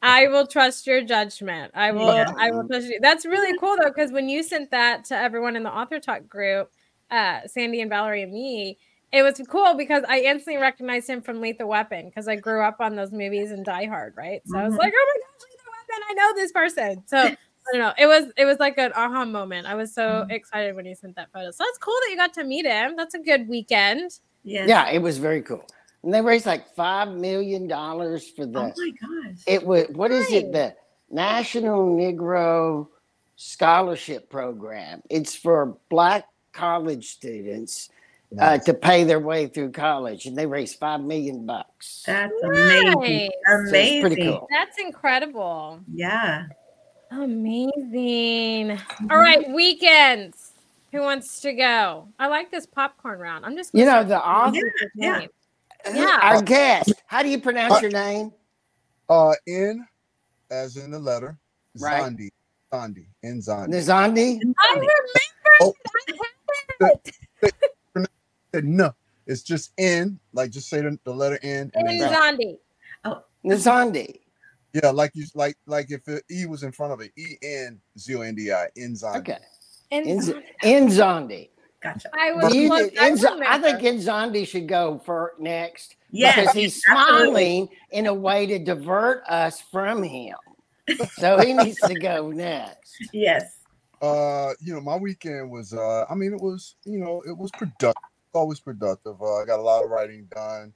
I 0.00 0.28
will 0.28 0.46
trust 0.46 0.86
your 0.86 1.02
judgment. 1.02 1.72
I 1.74 1.92
will. 1.92 2.14
Yeah. 2.14 2.32
I 2.38 2.52
will 2.52 2.66
trust 2.66 2.86
you. 2.86 2.98
That's 3.02 3.26
really 3.26 3.58
cool 3.58 3.76
though, 3.82 3.90
because 3.90 4.12
when 4.12 4.30
you 4.30 4.42
sent 4.42 4.70
that 4.70 5.04
to 5.06 5.16
everyone 5.16 5.56
in 5.56 5.62
the 5.62 5.70
author 5.70 6.00
talk 6.00 6.26
group, 6.26 6.70
uh, 7.10 7.40
Sandy 7.46 7.82
and 7.82 7.90
Valerie 7.90 8.22
and 8.22 8.32
me, 8.32 8.78
it 9.12 9.22
was 9.22 9.40
cool 9.48 9.74
because 9.74 10.04
I 10.08 10.20
instantly 10.20 10.60
recognized 10.60 11.08
him 11.08 11.20
from 11.22 11.40
Lethal 11.40 11.68
Weapon 11.68 12.06
because 12.06 12.28
I 12.28 12.36
grew 12.36 12.62
up 12.62 12.76
on 12.80 12.96
those 12.96 13.12
movies 13.12 13.50
and 13.50 13.64
Die 13.64 13.86
Hard, 13.86 14.14
right? 14.16 14.40
So 14.46 14.58
I 14.58 14.64
was 14.64 14.74
Mhm. 14.74 14.78
like, 14.78 14.92
oh 14.96 15.12
my 15.14 15.20
gosh, 15.20 15.48
Lethal 15.50 15.72
Weapon! 15.72 16.04
I 16.10 16.14
know 16.14 16.34
this 16.34 16.52
person. 16.52 17.02
So 17.06 17.18
I 17.18 17.36
don't 17.72 17.80
know. 17.80 17.92
It 17.98 18.06
was 18.06 18.32
it 18.36 18.44
was 18.44 18.58
like 18.58 18.76
an 18.78 18.92
aha 18.96 19.24
moment. 19.24 19.66
I 19.66 19.74
was 19.74 19.94
so 19.94 20.26
excited 20.30 20.74
when 20.74 20.84
he 20.86 20.94
sent 20.94 21.14
that 21.16 21.30
photo. 21.32 21.50
So 21.50 21.62
that's 21.64 21.78
cool 21.78 21.94
that 22.04 22.10
you 22.10 22.16
got 22.16 22.32
to 22.34 22.44
meet 22.44 22.66
him. 22.66 22.96
That's 22.96 23.14
a 23.14 23.20
good 23.20 23.48
weekend. 23.48 24.18
Yeah. 24.44 24.66
Yeah, 24.66 24.90
it 24.90 24.98
was 25.00 25.18
very 25.18 25.42
cool. 25.42 25.64
And 26.02 26.12
they 26.12 26.20
raised 26.20 26.46
like 26.46 26.66
five 26.74 27.08
million 27.12 27.68
dollars 27.68 28.28
for 28.30 28.46
the 28.46 28.58
Oh 28.58 28.72
my 28.76 28.90
gosh. 29.00 29.36
it 29.46 29.64
was 29.64 29.86
what 29.90 30.10
is 30.10 30.32
it 30.32 30.50
the 30.52 30.74
National 31.10 31.86
Negro 31.94 32.88
Scholarship 33.36 34.28
Program. 34.30 35.02
It's 35.10 35.36
for 35.36 35.76
black 35.90 36.24
college 36.52 37.08
students 37.10 37.90
uh, 38.38 38.58
to 38.58 38.74
pay 38.74 39.04
their 39.04 39.20
way 39.20 39.46
through 39.46 39.70
college, 39.72 40.26
and 40.26 40.36
they 40.36 40.46
raised 40.46 40.78
five 40.78 41.00
million 41.00 41.44
bucks. 41.46 42.02
That's 42.06 42.32
amazing. 42.42 42.92
Nice. 42.94 43.30
So 43.46 43.54
Amazing. 43.68 43.96
it's 43.96 44.00
pretty 44.06 44.22
cool. 44.22 44.46
That's 44.50 44.78
incredible. 44.78 45.80
Yeah. 45.92 46.46
Amazing. 47.10 48.78
All 49.10 49.18
right, 49.18 49.48
weekends. 49.50 50.52
Who 50.92 51.00
wants 51.00 51.40
to 51.40 51.52
go? 51.52 52.08
I 52.18 52.26
like 52.28 52.50
this 52.50 52.66
popcorn 52.66 53.18
round. 53.18 53.44
I'm 53.46 53.56
just 53.56 53.70
You 53.74 53.84
gonna 53.84 54.02
know 54.02 54.08
the 54.08 54.18
author, 54.26 54.60
with 54.62 54.90
yeah. 54.94 55.18
name. 55.20 55.28
Yeah. 55.94 56.18
our 56.22 56.42
guest. 56.42 56.92
How 57.06 57.22
do 57.22 57.28
you 57.28 57.40
pronounce 57.40 57.80
your 57.82 57.90
name? 57.90 58.32
Uh, 59.08 59.34
in 59.46 59.86
as 60.50 60.76
in 60.76 60.90
the 60.90 60.98
letter, 60.98 61.36
Right. 61.80 62.02
Zandi, 62.02 62.28
Zandi, 62.72 63.06
in 63.22 63.38
Zandi. 63.40 63.68
Nizandi? 63.68 64.40
I 64.60 64.72
remember 64.74 64.92
Oh. 65.60 65.74
I 68.52 68.58
had 68.58 68.64
no, 68.64 68.94
it's 69.26 69.42
just 69.42 69.72
N, 69.78 70.18
like 70.32 70.50
just 70.50 70.68
say 70.68 70.80
the, 70.82 70.98
the 71.04 71.12
letter 71.14 71.38
N, 71.42 71.70
and 71.74 71.88
it 71.88 71.92
in 71.92 71.98
then 71.98 72.12
Zondi. 72.12 72.58
Nizandi. 73.44 74.20
yeah, 74.74 74.90
like 74.90 75.10
you 75.14 75.26
like 75.34 75.56
like 75.66 75.90
if 75.90 76.04
the 76.04 76.22
E 76.30 76.46
was 76.46 76.62
in 76.62 76.72
front 76.72 76.92
of 76.92 77.00
it, 77.00 77.10
E 77.16 77.36
N 77.42 77.80
Z 77.98 78.14
O 78.14 78.20
N 78.20 78.34
D 78.34 78.52
I, 78.52 78.66
in 78.76 78.92
Zandi. 78.94 79.16
Okay. 79.18 79.38
In 79.90 80.06
In, 80.08 80.86
Zondi. 80.88 81.50
Gotcha. 81.82 82.08
I 82.18 82.32
was 82.32 82.54
you 82.54 82.68
close. 82.68 82.80
think- 82.88 82.98
I, 83.00 83.08
in 83.08 83.16
Zo- 83.16 83.40
I 83.46 83.58
think 83.58 83.80
Inzondi 83.80 84.46
should 84.46 84.68
go 84.68 85.00
for 85.04 85.32
next 85.38 85.96
Yes. 86.12 86.36
because 86.38 86.54
he's 86.54 86.82
absolutely. 86.88 87.30
smiling 87.32 87.68
in 87.90 88.06
a 88.06 88.14
way 88.14 88.46
to 88.46 88.58
divert 88.60 89.24
us 89.28 89.60
from 89.60 90.02
him. 90.04 90.36
So 91.18 91.38
he 91.40 91.52
needs 91.54 91.78
to 91.80 91.94
go 91.94 92.30
next. 92.30 93.08
Yes. 93.12 93.58
Uh, 94.00 94.52
you 94.60 94.72
know, 94.74 94.80
my 94.80 94.96
weekend 94.96 95.50
was 95.50 95.72
uh 95.74 96.04
I 96.08 96.14
mean 96.14 96.32
it 96.32 96.40
was, 96.40 96.76
you 96.84 96.98
know, 97.00 97.20
it 97.26 97.36
was 97.36 97.50
productive, 97.50 97.94
always 98.34 98.60
productive. 98.60 99.20
Uh, 99.20 99.42
I 99.42 99.44
got 99.44 99.60
a 99.60 99.62
lot 99.62 99.84
of 99.84 99.90
writing 99.90 100.28
done. 100.34 100.72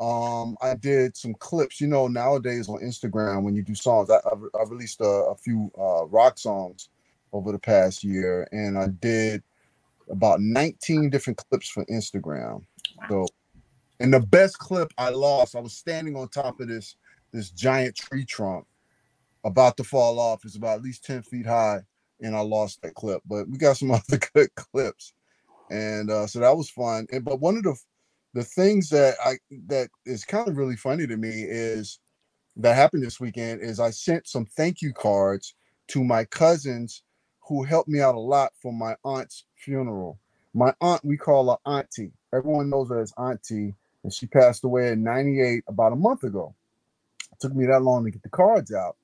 Um, 0.00 0.56
I 0.60 0.74
did 0.74 1.16
some 1.16 1.34
clips, 1.34 1.80
you 1.80 1.86
know, 1.86 2.08
nowadays 2.08 2.68
on 2.68 2.80
Instagram 2.80 3.42
when 3.42 3.54
you 3.54 3.62
do 3.62 3.74
songs, 3.74 4.10
I, 4.10 4.16
I, 4.16 4.60
I 4.60 4.64
released 4.68 5.00
a, 5.00 5.04
a 5.04 5.36
few 5.36 5.70
uh 5.78 6.06
rock 6.06 6.38
songs 6.38 6.88
over 7.32 7.52
the 7.52 7.58
past 7.58 8.02
year, 8.02 8.48
and 8.52 8.76
I 8.78 8.88
did 8.88 9.42
about 10.10 10.40
19 10.40 11.10
different 11.10 11.38
clips 11.38 11.68
for 11.68 11.84
Instagram. 11.86 12.64
So 13.08 13.26
and 14.00 14.12
the 14.12 14.20
best 14.20 14.58
clip 14.58 14.92
I 14.98 15.10
lost, 15.10 15.54
I 15.54 15.60
was 15.60 15.74
standing 15.74 16.16
on 16.16 16.28
top 16.28 16.60
of 16.60 16.68
this 16.68 16.96
this 17.32 17.50
giant 17.50 17.94
tree 17.96 18.24
trunk 18.24 18.66
about 19.44 19.76
to 19.76 19.84
fall 19.84 20.18
off. 20.18 20.44
It's 20.44 20.56
about 20.56 20.78
at 20.78 20.82
least 20.82 21.04
10 21.04 21.22
feet 21.22 21.46
high 21.46 21.80
and 22.22 22.36
I 22.36 22.40
lost 22.40 22.82
that 22.82 22.94
clip. 22.94 23.22
But 23.26 23.48
we 23.48 23.58
got 23.58 23.76
some 23.76 23.90
other 23.92 24.18
good 24.34 24.54
clips, 24.54 25.12
and 25.72 26.10
uh, 26.10 26.26
so 26.26 26.40
that 26.40 26.56
was 26.56 26.70
fun. 26.70 27.06
And 27.12 27.24
but 27.24 27.40
one 27.40 27.56
of 27.56 27.62
the 27.64 27.76
the 28.34 28.44
things 28.44 28.90
that 28.90 29.16
I 29.24 29.38
that 29.68 29.88
is 30.06 30.24
kind 30.24 30.48
of 30.48 30.56
really 30.56 30.76
funny 30.76 31.06
to 31.06 31.16
me 31.16 31.30
is 31.48 31.98
that 32.56 32.76
happened 32.76 33.02
this 33.02 33.20
weekend 33.20 33.62
is 33.62 33.80
I 33.80 33.90
sent 33.90 34.28
some 34.28 34.44
thank 34.44 34.82
you 34.82 34.92
cards 34.92 35.54
to 35.88 36.04
my 36.04 36.24
cousins 36.24 37.02
who 37.48 37.64
helped 37.64 37.88
me 37.88 38.00
out 38.00 38.14
a 38.14 38.20
lot 38.20 38.52
for 38.60 38.72
my 38.72 38.96
aunt's 39.04 39.44
funeral. 39.56 40.18
My 40.54 40.74
aunt, 40.80 41.04
we 41.04 41.16
call 41.16 41.50
her 41.50 41.70
auntie. 41.70 42.12
Everyone 42.34 42.70
knows 42.70 42.90
her 42.90 43.00
as 43.00 43.12
auntie, 43.16 43.74
and 44.04 44.12
she 44.12 44.26
passed 44.26 44.64
away 44.64 44.92
in 44.92 45.02
'98 45.02 45.64
about 45.68 45.92
a 45.92 45.96
month 45.96 46.24
ago. 46.24 46.54
It 47.32 47.40
took 47.40 47.54
me 47.54 47.66
that 47.66 47.82
long 47.82 48.04
to 48.04 48.10
get 48.10 48.22
the 48.22 48.28
cards 48.28 48.72
out, 48.72 48.96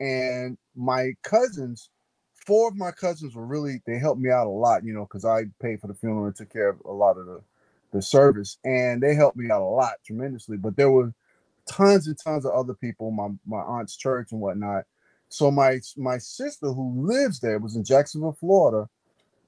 and 0.00 0.56
my 0.74 1.12
cousins 1.22 1.90
four 2.46 2.68
of 2.68 2.76
my 2.76 2.92
cousins 2.92 3.34
were 3.36 3.46
really 3.46 3.82
they 3.86 3.98
helped 3.98 4.20
me 4.20 4.30
out 4.30 4.46
a 4.48 4.50
lot 4.50 4.84
you 4.84 4.94
know 4.94 5.04
because 5.04 5.24
i 5.26 5.44
paid 5.62 5.80
for 5.80 5.88
the 5.88 5.94
funeral 5.94 6.26
and 6.26 6.36
took 6.36 6.52
care 6.52 6.70
of 6.70 6.80
a 6.86 6.92
lot 6.92 7.18
of 7.18 7.26
the 7.26 7.40
the 7.92 8.02
service 8.02 8.58
and 8.64 9.02
they 9.02 9.14
helped 9.14 9.36
me 9.38 9.50
out 9.50 9.62
a 9.62 9.64
lot 9.64 9.94
tremendously 10.06 10.56
but 10.58 10.76
there 10.76 10.90
were 10.90 11.12
tons 11.68 12.06
and 12.08 12.18
tons 12.18 12.46
of 12.46 12.52
other 12.52 12.74
people 12.74 13.10
my 13.10 13.28
my 13.46 13.62
aunt's 13.62 13.96
church 13.96 14.32
and 14.32 14.40
whatnot 14.40 14.84
so 15.28 15.50
my 15.50 15.80
my 15.96 16.18
sister 16.18 16.68
who 16.72 16.94
lives 17.06 17.40
there 17.40 17.58
was 17.58 17.76
in 17.76 17.84
jacksonville 17.84 18.36
florida 18.40 18.84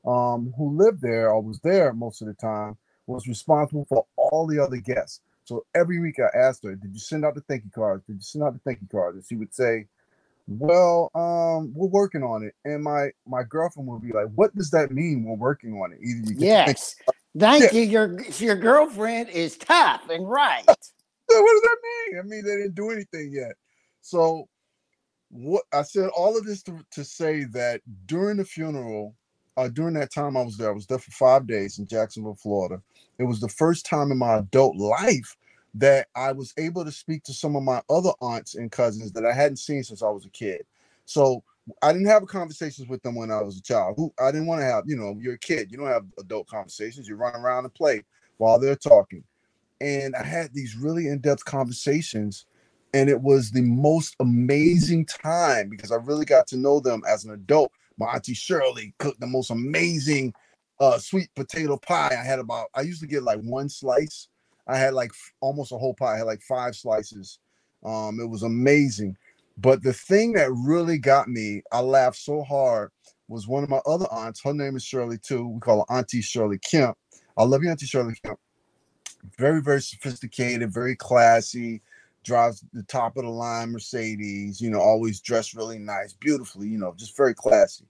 um, 0.06 0.54
who 0.58 0.76
lived 0.76 1.02
there 1.02 1.30
or 1.30 1.42
was 1.42 1.60
there 1.60 1.94
most 1.94 2.22
of 2.22 2.28
the 2.28 2.34
time, 2.34 2.78
was 3.06 3.28
responsible 3.28 3.86
for 3.88 4.06
all 4.16 4.48
the 4.48 4.60
other 4.60 4.78
guests. 4.78 5.22
So 5.44 5.66
every 5.76 6.00
week 6.00 6.16
I 6.20 6.36
asked 6.38 6.64
her, 6.64 6.76
"Did 6.76 6.94
you 6.94 7.00
send 7.00 7.26
out 7.26 7.36
the 7.36 7.42
thank 7.42 7.64
you 7.66 7.72
cards? 7.72 8.06
Did 8.06 8.16
you 8.16 8.22
send 8.22 8.44
out 8.44 8.54
the 8.54 8.60
thank 8.60 8.82
you 8.82 8.88
cards?" 8.88 9.16
And 9.18 9.26
she 9.26 9.36
would 9.36 9.54
say, 9.54 9.88
"Well, 10.48 11.10
um, 11.14 11.72
we're 11.74 11.88
working 11.88 12.22
on 12.22 12.42
it." 12.42 12.54
And 12.64 12.82
my 12.82 13.10
my 13.26 13.42
girlfriend 13.42 13.88
would 13.88 14.02
be 14.02 14.12
like, 14.12 14.28
"What 14.34 14.54
does 14.56 14.70
that 14.70 14.90
mean? 14.90 15.24
We're 15.24 15.36
working 15.36 15.74
on 15.74 15.92
it." 15.92 15.98
Either 16.02 16.32
you 16.32 16.34
get 16.34 16.38
the 16.38 16.46
thank- 16.46 16.68
Yes. 16.68 16.96
Thank 17.38 17.62
Yeah. 17.72 17.78
you. 17.78 17.82
Your 17.82 18.20
your 18.38 18.56
girlfriend 18.56 19.28
is 19.28 19.56
tough 19.56 20.08
and 20.10 20.28
right. 20.28 20.64
What 21.30 21.52
does 21.52 21.62
that 21.62 21.76
mean? 21.82 22.18
I 22.20 22.22
mean, 22.22 22.42
they 22.44 22.56
didn't 22.56 22.74
do 22.74 22.90
anything 22.90 23.30
yet. 23.30 23.52
So 24.00 24.48
what 25.30 25.64
I 25.74 25.82
said 25.82 26.08
all 26.16 26.38
of 26.38 26.46
this 26.46 26.62
to, 26.62 26.78
to 26.92 27.04
say 27.04 27.44
that 27.44 27.82
during 28.06 28.38
the 28.38 28.46
funeral, 28.46 29.14
uh, 29.58 29.68
during 29.68 29.92
that 29.94 30.10
time 30.10 30.38
I 30.38 30.42
was 30.42 30.56
there, 30.56 30.70
I 30.70 30.72
was 30.72 30.86
there 30.86 30.98
for 30.98 31.10
five 31.10 31.46
days 31.46 31.78
in 31.78 31.86
Jacksonville, 31.86 32.34
Florida. 32.36 32.80
It 33.18 33.24
was 33.24 33.40
the 33.40 33.48
first 33.50 33.84
time 33.84 34.10
in 34.10 34.16
my 34.16 34.38
adult 34.38 34.76
life 34.76 35.36
that 35.78 36.08
I 36.14 36.32
was 36.32 36.52
able 36.58 36.84
to 36.84 36.92
speak 36.92 37.22
to 37.24 37.32
some 37.32 37.56
of 37.56 37.62
my 37.62 37.82
other 37.88 38.10
aunts 38.20 38.54
and 38.54 38.70
cousins 38.70 39.12
that 39.12 39.24
I 39.24 39.32
hadn't 39.32 39.58
seen 39.58 39.84
since 39.84 40.02
I 40.02 40.10
was 40.10 40.24
a 40.24 40.30
kid. 40.30 40.66
So 41.04 41.42
I 41.82 41.92
didn't 41.92 42.08
have 42.08 42.26
conversations 42.26 42.88
with 42.88 43.02
them 43.02 43.14
when 43.14 43.30
I 43.30 43.42
was 43.42 43.58
a 43.58 43.62
child. 43.62 43.94
Who 43.96 44.12
I 44.20 44.30
didn't 44.32 44.46
want 44.46 44.60
to 44.60 44.64
have, 44.64 44.84
you 44.86 44.96
know, 44.96 45.16
you're 45.20 45.34
a 45.34 45.38
kid, 45.38 45.70
you 45.70 45.78
don't 45.78 45.86
have 45.86 46.04
adult 46.18 46.48
conversations. 46.48 47.08
You 47.08 47.16
run 47.16 47.34
around 47.34 47.64
and 47.64 47.74
play 47.74 48.02
while 48.38 48.58
they're 48.58 48.76
talking. 48.76 49.22
And 49.80 50.16
I 50.16 50.24
had 50.24 50.52
these 50.52 50.76
really 50.76 51.08
in-depth 51.08 51.44
conversations 51.44 52.46
and 52.94 53.08
it 53.08 53.20
was 53.20 53.50
the 53.50 53.62
most 53.62 54.16
amazing 54.20 55.06
time 55.06 55.68
because 55.68 55.92
I 55.92 55.96
really 55.96 56.24
got 56.24 56.46
to 56.48 56.56
know 56.56 56.80
them 56.80 57.02
as 57.06 57.24
an 57.24 57.32
adult. 57.32 57.70
My 57.98 58.06
auntie 58.06 58.34
Shirley 58.34 58.94
cooked 58.98 59.20
the 59.20 59.26
most 59.26 59.50
amazing 59.50 60.32
uh, 60.80 60.98
sweet 60.98 61.28
potato 61.36 61.76
pie. 61.76 62.16
I 62.18 62.24
had 62.24 62.38
about 62.38 62.68
I 62.74 62.80
used 62.82 63.00
to 63.00 63.06
get 63.06 63.22
like 63.22 63.40
one 63.40 63.68
slice. 63.68 64.28
I 64.68 64.78
had 64.78 64.94
like 64.94 65.12
almost 65.40 65.72
a 65.72 65.78
whole 65.78 65.94
pie. 65.94 66.14
I 66.14 66.18
had 66.18 66.26
like 66.26 66.42
five 66.42 66.76
slices. 66.76 67.38
Um, 67.84 68.20
it 68.20 68.28
was 68.28 68.42
amazing. 68.42 69.16
But 69.56 69.82
the 69.82 69.92
thing 69.92 70.34
that 70.34 70.52
really 70.52 70.98
got 70.98 71.28
me, 71.28 71.62
I 71.72 71.80
laughed 71.80 72.18
so 72.18 72.42
hard, 72.42 72.90
was 73.26 73.48
one 73.48 73.64
of 73.64 73.70
my 73.70 73.80
other 73.86 74.06
aunts. 74.10 74.42
Her 74.42 74.54
name 74.54 74.76
is 74.76 74.84
Shirley 74.84 75.18
too. 75.18 75.48
We 75.48 75.60
call 75.60 75.84
her 75.88 75.96
Auntie 75.96 76.22
Shirley 76.22 76.58
Kemp. 76.58 76.96
I 77.36 77.44
love 77.44 77.62
you, 77.62 77.70
Auntie 77.70 77.86
Shirley 77.86 78.14
Kemp. 78.24 78.38
Very, 79.36 79.60
very 79.60 79.82
sophisticated, 79.82 80.72
very 80.72 80.94
classy 80.94 81.82
drives 82.28 82.64
the 82.72 82.82
top 82.84 83.16
of 83.16 83.24
the 83.24 83.30
line 83.30 83.70
Mercedes, 83.70 84.60
you 84.60 84.70
know, 84.70 84.80
always 84.80 85.20
dressed 85.20 85.54
really 85.54 85.78
nice, 85.78 86.12
beautifully, 86.12 86.68
you 86.68 86.78
know, 86.78 86.94
just 86.96 87.16
very 87.16 87.34
classy. 87.34 87.86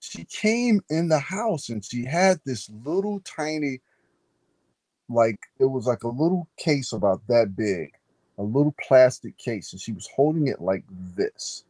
She 0.00 0.24
came 0.24 0.80
in 0.90 1.08
the 1.08 1.18
house 1.18 1.68
and 1.68 1.84
she 1.84 2.04
had 2.04 2.40
this 2.44 2.68
little 2.84 3.20
tiny, 3.20 3.80
like 5.10 5.38
it 5.60 5.66
was 5.66 5.86
like 5.86 6.04
a 6.04 6.08
little 6.08 6.48
case 6.58 6.92
about 6.92 7.22
that 7.28 7.56
big, 7.56 7.92
a 8.38 8.44
little 8.44 8.74
plastic 8.86 9.38
case, 9.38 9.72
and 9.72 9.80
she 9.82 9.92
was 9.92 10.08
holding 10.16 10.48
it 10.48 10.60
like 10.62 10.84
this. 11.16 11.64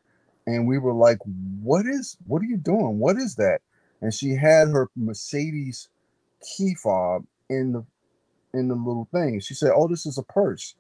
And 0.47 0.67
we 0.69 0.79
were 0.79 0.95
like, 0.95 1.19
What 1.63 1.87
is 1.87 2.17
what 2.27 2.43
are 2.43 2.47
you 2.47 2.59
doing? 2.59 2.99
What 2.99 3.17
is 3.19 3.37
that? 3.37 3.61
And 4.03 4.15
she 4.15 4.31
had 4.37 4.69
her 4.69 4.91
Mercedes 4.97 5.89
key 6.57 6.75
fob 6.75 7.25
in 7.51 7.73
the 7.73 7.87
in 8.55 8.69
the 8.69 8.75
little 8.77 9.09
thing. 9.13 9.41
She 9.41 9.55
said, 9.55 9.73
Oh, 9.75 9.89
this 9.89 10.07
is 10.07 10.19
a 10.19 10.25
purse. 10.25 10.75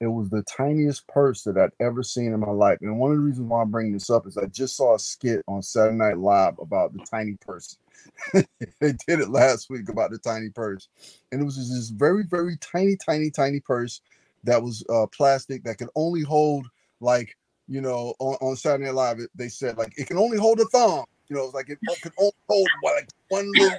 It 0.00 0.08
was 0.08 0.30
the 0.30 0.42
tiniest 0.42 1.08
purse 1.08 1.42
that 1.44 1.56
I'd 1.58 1.72
ever 1.80 2.02
seen 2.02 2.34
in 2.34 2.40
my 2.40 2.50
life. 2.52 2.78
And 2.82 2.98
one 2.98 3.12
of 3.12 3.16
the 3.18 3.22
reasons 3.22 3.48
why 3.48 3.62
I'm 3.62 3.70
bringing 3.70 3.94
this 3.94 4.10
up 4.10 4.26
is 4.26 4.36
I 4.36 4.46
just 4.46 4.76
saw 4.76 4.94
a 4.94 4.98
skit 4.98 5.42
on 5.48 5.62
Saturday 5.62 5.96
Night 5.96 6.18
Live 6.18 6.58
about 6.60 6.92
the 6.92 7.00
tiny 7.04 7.36
purse. 7.40 7.78
they 8.32 8.92
did 9.06 9.20
it 9.20 9.30
last 9.30 9.70
week 9.70 9.88
about 9.88 10.10
the 10.10 10.18
tiny 10.18 10.50
purse. 10.50 10.88
And 11.32 11.40
it 11.40 11.44
was 11.44 11.56
this 11.56 11.90
very, 11.90 12.24
very 12.24 12.56
tiny, 12.58 12.96
tiny, 12.96 13.30
tiny 13.30 13.60
purse 13.60 14.00
that 14.44 14.62
was 14.62 14.84
uh, 14.90 15.06
plastic 15.06 15.64
that 15.64 15.78
could 15.78 15.90
only 15.94 16.22
hold, 16.22 16.66
like, 17.00 17.36
you 17.68 17.80
know, 17.80 18.14
on, 18.18 18.36
on 18.40 18.56
Saturday 18.56 18.84
Night 18.84 18.94
Live, 18.94 19.18
it, 19.20 19.30
they 19.34 19.48
said, 19.48 19.76
like, 19.78 19.92
it 19.96 20.06
can 20.06 20.18
only 20.18 20.38
hold 20.38 20.60
a 20.60 20.64
thumb. 20.66 21.04
You 21.28 21.36
know, 21.36 21.44
it's 21.44 21.54
like 21.54 21.68
it 21.68 21.78
could 22.02 22.12
only 22.18 22.32
hold 22.48 22.68
like 22.82 23.08
one 23.28 23.50
little 23.52 23.78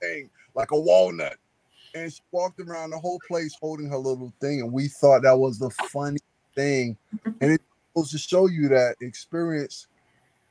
thing, 0.00 0.30
like 0.54 0.70
a 0.70 0.80
walnut 0.80 1.36
and 1.94 2.12
she 2.12 2.20
walked 2.30 2.60
around 2.60 2.90
the 2.90 2.98
whole 2.98 3.20
place 3.28 3.56
holding 3.60 3.88
her 3.88 3.98
little 3.98 4.32
thing, 4.40 4.60
and 4.60 4.72
we 4.72 4.88
thought 4.88 5.22
that 5.22 5.38
was 5.38 5.58
the 5.58 5.70
funny 5.70 6.18
thing. 6.54 6.96
And 7.40 7.52
it 7.52 7.60
goes 7.94 8.10
to 8.10 8.18
show 8.18 8.46
you 8.48 8.68
that 8.68 8.96
experience 9.00 9.86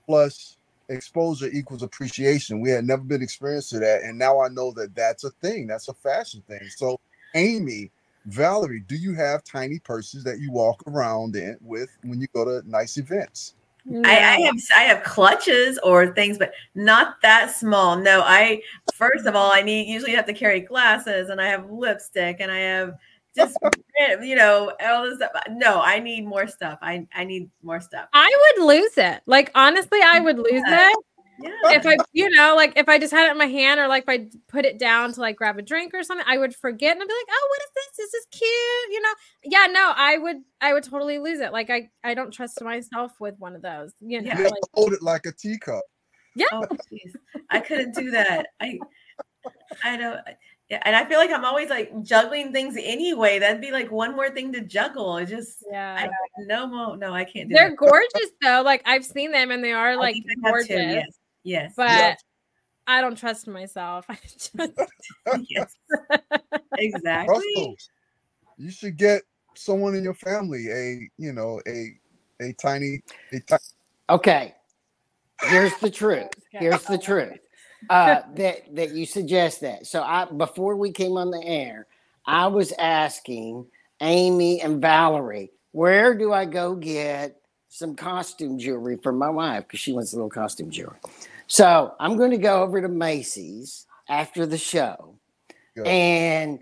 plus 0.06 0.58
exposure 0.92 1.50
equals 1.52 1.84
appreciation. 1.84 2.62
We 2.62 2.70
had 2.70 2.86
never 2.86 3.04
been 3.04 3.22
experienced 3.22 3.70
to 3.72 3.80
that, 3.80 4.04
and 4.04 4.18
now 4.18 4.42
I 4.42 4.50
know 4.50 4.72
that 4.74 4.96
that's 4.96 5.24
a 5.24 5.32
thing. 5.42 5.68
That's 5.68 5.88
a 5.88 5.94
fashion 5.94 6.44
thing. 6.48 6.62
So, 6.76 7.00
Amy, 7.36 7.92
Valerie, 8.26 8.84
do 8.88 8.96
you 8.96 9.14
have 9.14 9.44
tiny 9.44 9.80
purses 9.80 10.24
that 10.24 10.40
you 10.40 10.52
walk 10.52 10.84
around 10.88 11.36
in 11.36 11.58
with 11.62 11.90
when 12.04 12.22
you 12.22 12.28
go 12.34 12.46
to 12.46 12.68
nice 12.70 12.98
events? 12.98 13.56
I, 14.06 14.12
I 14.12 14.42
have 14.42 14.56
I 14.76 14.82
have 14.82 15.04
clutches 15.04 15.80
or 15.80 16.14
things, 16.14 16.38
but 16.38 16.54
not 16.76 17.20
that 17.24 17.50
small. 17.50 17.96
No, 17.96 18.22
I 18.24 18.62
first 18.94 19.26
of 19.26 19.36
all 19.36 19.52
I 19.52 19.64
need 19.64 19.88
usually 19.88 20.12
have 20.12 20.28
to 20.28 20.34
carry 20.34 20.60
glasses 20.60 21.30
and 21.30 21.42
I 21.42 21.48
have 21.48 21.72
lipstick 21.72 22.38
and 22.40 22.52
I 22.52 22.60
have 22.60 22.94
just 23.36 23.58
you 24.22 24.36
know 24.36 24.74
all 24.84 25.04
this 25.04 25.16
stuff. 25.18 25.32
No, 25.50 25.82
I 25.82 26.00
need 26.00 26.26
more 26.26 26.48
stuff. 26.48 26.80
I 26.82 27.08
I 27.14 27.24
need 27.24 27.50
more 27.64 27.80
stuff. 27.80 28.08
I 28.14 28.54
would 28.58 28.66
lose 28.66 28.98
it. 28.98 29.22
Like 29.26 29.52
honestly, 29.56 30.00
I 30.04 30.20
would 30.20 30.38
lose 30.38 30.64
Yeah. 30.68 30.90
it 30.90 30.98
Yeah. 31.40 31.72
if 31.72 31.88
I, 31.88 31.98
you 32.14 32.30
know, 32.30 32.56
like 32.56 32.74
if 32.76 32.88
I 32.88 33.00
just 33.00 33.12
had 33.12 33.28
it 33.28 33.32
in 33.32 33.38
my 33.38 33.46
hand 33.48 33.80
or 33.80 33.88
like 33.88 34.04
if 34.04 34.10
I 34.10 34.28
put 34.48 34.66
it 34.66 34.78
down 34.78 35.12
to 35.14 35.22
like 35.22 35.36
grab 35.38 35.58
a 35.58 35.62
drink 35.62 35.94
or 35.94 36.04
something, 36.04 36.26
I 36.30 36.38
would 36.38 36.56
forget 36.56 36.92
and 36.92 37.02
I'd 37.02 37.08
be 37.08 37.14
like, 37.14 37.28
"Oh, 37.32 37.48
what 37.50 37.62
is 37.64 37.70
this? 37.76 37.98
This 37.98 38.14
is 38.22 38.28
cute," 38.32 38.92
you 38.92 39.02
know. 39.02 39.14
Yeah, 39.44 39.68
no, 39.72 39.92
I 39.96 40.18
would, 40.18 40.38
I 40.62 40.74
would 40.74 40.84
totally 40.84 41.18
lose 41.18 41.40
it. 41.40 41.52
Like 41.52 41.70
I, 41.70 41.90
I 42.04 42.14
don't 42.14 42.32
trust 42.32 42.62
myself 42.62 43.14
with 43.20 43.36
one 43.40 43.56
of 43.56 43.62
those. 43.64 43.94
You 44.02 44.22
know, 44.22 44.34
You 44.34 44.44
like, 44.44 44.54
to 44.54 44.68
hold 44.74 44.94
it 44.94 45.02
like 45.02 45.26
a 45.26 45.32
teacup. 45.32 45.82
Oh. 46.52 46.66
I 47.50 47.60
couldn't 47.60 47.96
do 47.96 48.12
that. 48.12 48.48
I 48.60 48.80
I 49.84 49.98
don't 49.98 50.20
yeah, 50.72 50.82
and 50.86 50.96
I 50.96 51.04
feel 51.04 51.20
like 51.20 51.32
I'm 51.32 51.44
always 51.44 51.70
like 51.70 51.92
juggling 52.02 52.54
things 52.54 52.78
anyway. 52.82 53.40
That'd 53.40 53.60
be 53.60 53.72
like 53.72 53.92
one 53.92 54.16
more 54.16 54.30
thing 54.30 54.54
to 54.54 54.62
juggle. 54.62 55.18
It 55.18 55.26
just 55.26 55.66
yeah. 55.70 56.08
I 56.10 56.10
no 56.46 56.66
more 56.66 56.96
no, 56.96 57.14
I 57.14 57.26
can't 57.26 57.50
do 57.50 57.56
it. 57.56 57.58
They're 57.58 57.70
that. 57.72 57.76
gorgeous 57.78 58.32
though. 58.42 58.62
Like 58.64 58.82
I've 58.86 59.04
seen 59.04 59.34
them 59.34 59.52
and 59.52 59.62
they 59.62 59.74
are 59.74 59.98
like 59.98 60.14
think 60.14 60.28
I 60.28 60.48
have 60.48 60.54
gorgeous. 60.54 60.68
too, 60.70 60.76
Yes. 60.76 61.08
Yes. 61.44 61.74
But 61.76 61.90
Yeah. 61.90 62.16
I 62.88 63.02
don't 63.02 63.18
trust 63.18 63.50
myself. 63.50 64.06
I 64.10 64.18
just- 64.24 64.56
yes. 65.50 65.76
exactly. 66.78 67.36
Russell, 67.36 67.76
you 68.58 68.72
should 68.72 68.96
get 68.96 69.24
someone 69.56 69.94
in 69.94 70.06
your 70.06 70.14
family 70.14 70.70
a 70.72 71.10
you 71.18 71.34
know 71.34 71.60
a 71.68 71.98
a 72.42 72.54
tiny 72.54 73.02
a 73.34 73.42
ti- 73.42 73.56
Okay. 74.10 74.56
Here's 75.50 75.76
the 75.80 75.90
truth. 75.90 76.30
Here's 76.52 76.84
the 76.84 76.98
truth. 76.98 77.40
Uh, 77.90 78.22
that 78.36 78.76
that 78.76 78.92
you 78.92 79.06
suggest 79.06 79.62
that. 79.62 79.88
So 79.88 80.04
I 80.04 80.26
before 80.26 80.76
we 80.76 80.92
came 80.92 81.18
on 81.18 81.32
the 81.32 81.44
air, 81.44 81.88
I 82.26 82.48
was 82.48 82.72
asking 82.74 83.66
Amy 84.02 84.62
and 84.62 84.82
Valerie, 84.82 85.52
where 85.72 86.16
do 86.16 86.34
I 86.34 86.46
go 86.46 86.76
get 86.76 87.38
some 87.70 87.96
costume 87.96 88.60
jewelry 88.60 88.98
for 89.02 89.14
my 89.14 89.30
wife 89.30 89.64
because 89.64 89.80
she 89.80 89.94
wants 89.94 90.12
a 90.12 90.18
little 90.18 90.30
costume 90.30 90.70
jewelry. 90.70 90.98
So 91.48 91.96
I'm 92.00 92.18
going 92.18 92.32
to 92.32 92.38
go 92.38 92.62
over 92.62 92.82
to 92.82 92.90
Macy's 92.90 93.86
after 94.10 94.46
the 94.46 94.58
show 94.58 95.16
Good. 95.76 95.88
and 95.88 96.60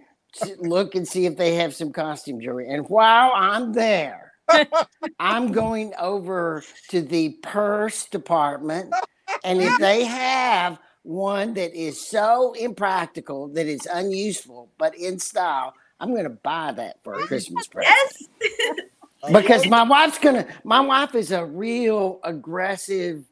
look 0.59 0.95
and 0.95 1.07
see 1.07 1.25
if 1.25 1.35
they 1.35 1.55
have 1.55 1.73
some 1.73 1.91
costume 1.91 2.39
jewelry. 2.39 2.69
And 2.69 2.87
while 2.89 3.31
I'm 3.35 3.73
there, 3.73 4.33
I'm 5.19 5.51
going 5.51 5.93
over 5.99 6.63
to 6.89 7.01
the 7.01 7.29
purse 7.41 8.05
department. 8.05 8.93
And 9.43 9.61
if 9.61 9.77
they 9.79 10.05
have 10.05 10.77
one 11.03 11.53
that 11.55 11.73
is 11.73 12.05
so 12.05 12.53
impractical 12.53 13.47
that 13.49 13.67
it's 13.67 13.87
unuseful 13.87 14.69
but 14.77 14.95
in 14.95 15.19
style, 15.19 15.73
I'm 15.99 16.11
going 16.11 16.23
to 16.23 16.29
buy 16.29 16.71
that 16.73 16.97
for 17.03 17.13
a 17.15 17.25
Christmas 17.27 17.67
present. 17.71 17.95
Yes. 18.41 18.75
Because 19.33 19.67
my 19.67 19.83
wife's 19.83 20.17
gonna. 20.17 20.47
My 20.63 20.79
wife 20.79 21.13
is 21.13 21.31
a 21.31 21.45
real 21.45 22.21
aggressive. 22.23 23.25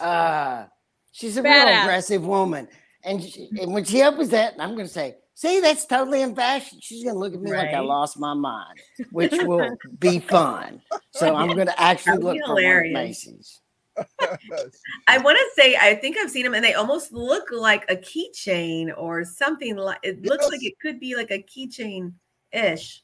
Uh, 0.00 0.66
she's 1.10 1.36
a 1.36 1.42
real 1.42 1.52
Badass. 1.52 1.82
aggressive 1.82 2.24
woman, 2.24 2.68
and 3.02 3.20
she, 3.20 3.48
and 3.60 3.72
when 3.72 3.84
she 3.84 4.02
opens 4.02 4.28
that, 4.28 4.54
I'm 4.60 4.76
gonna 4.76 4.86
say, 4.86 5.16
"See, 5.34 5.58
that's 5.58 5.84
totally 5.84 6.22
in 6.22 6.36
fashion." 6.36 6.78
She's 6.80 7.02
gonna 7.02 7.18
look 7.18 7.34
at 7.34 7.40
me 7.40 7.50
like 7.50 7.70
I 7.74 7.80
lost 7.80 8.20
my 8.20 8.34
mind, 8.34 8.78
which 9.10 9.32
will 9.32 9.76
be 9.98 10.20
fun. 10.20 10.80
So 11.10 11.34
I'm 11.34 11.56
gonna 11.56 11.74
actually 11.76 12.12
That'd 12.18 12.24
look 12.24 12.34
be 12.36 12.42
for 12.46 12.54
one 12.54 12.64
at. 12.64 12.92
Macy's. 12.92 13.60
I 15.06 15.18
want 15.18 15.38
to 15.38 15.62
say 15.62 15.76
I 15.76 15.94
think 15.94 16.16
I've 16.18 16.30
seen 16.30 16.44
them 16.44 16.54
and 16.54 16.64
they 16.64 16.74
almost 16.74 17.12
look 17.12 17.48
like 17.52 17.84
a 17.90 17.96
keychain 17.96 18.90
or 18.96 19.24
something 19.24 19.76
like 19.76 19.98
it 20.02 20.22
looks 20.24 20.48
like 20.48 20.62
it 20.62 20.74
could 20.80 21.00
be 21.00 21.16
like 21.16 21.30
a 21.30 21.42
keychain 21.42 22.12
ish. 22.52 23.02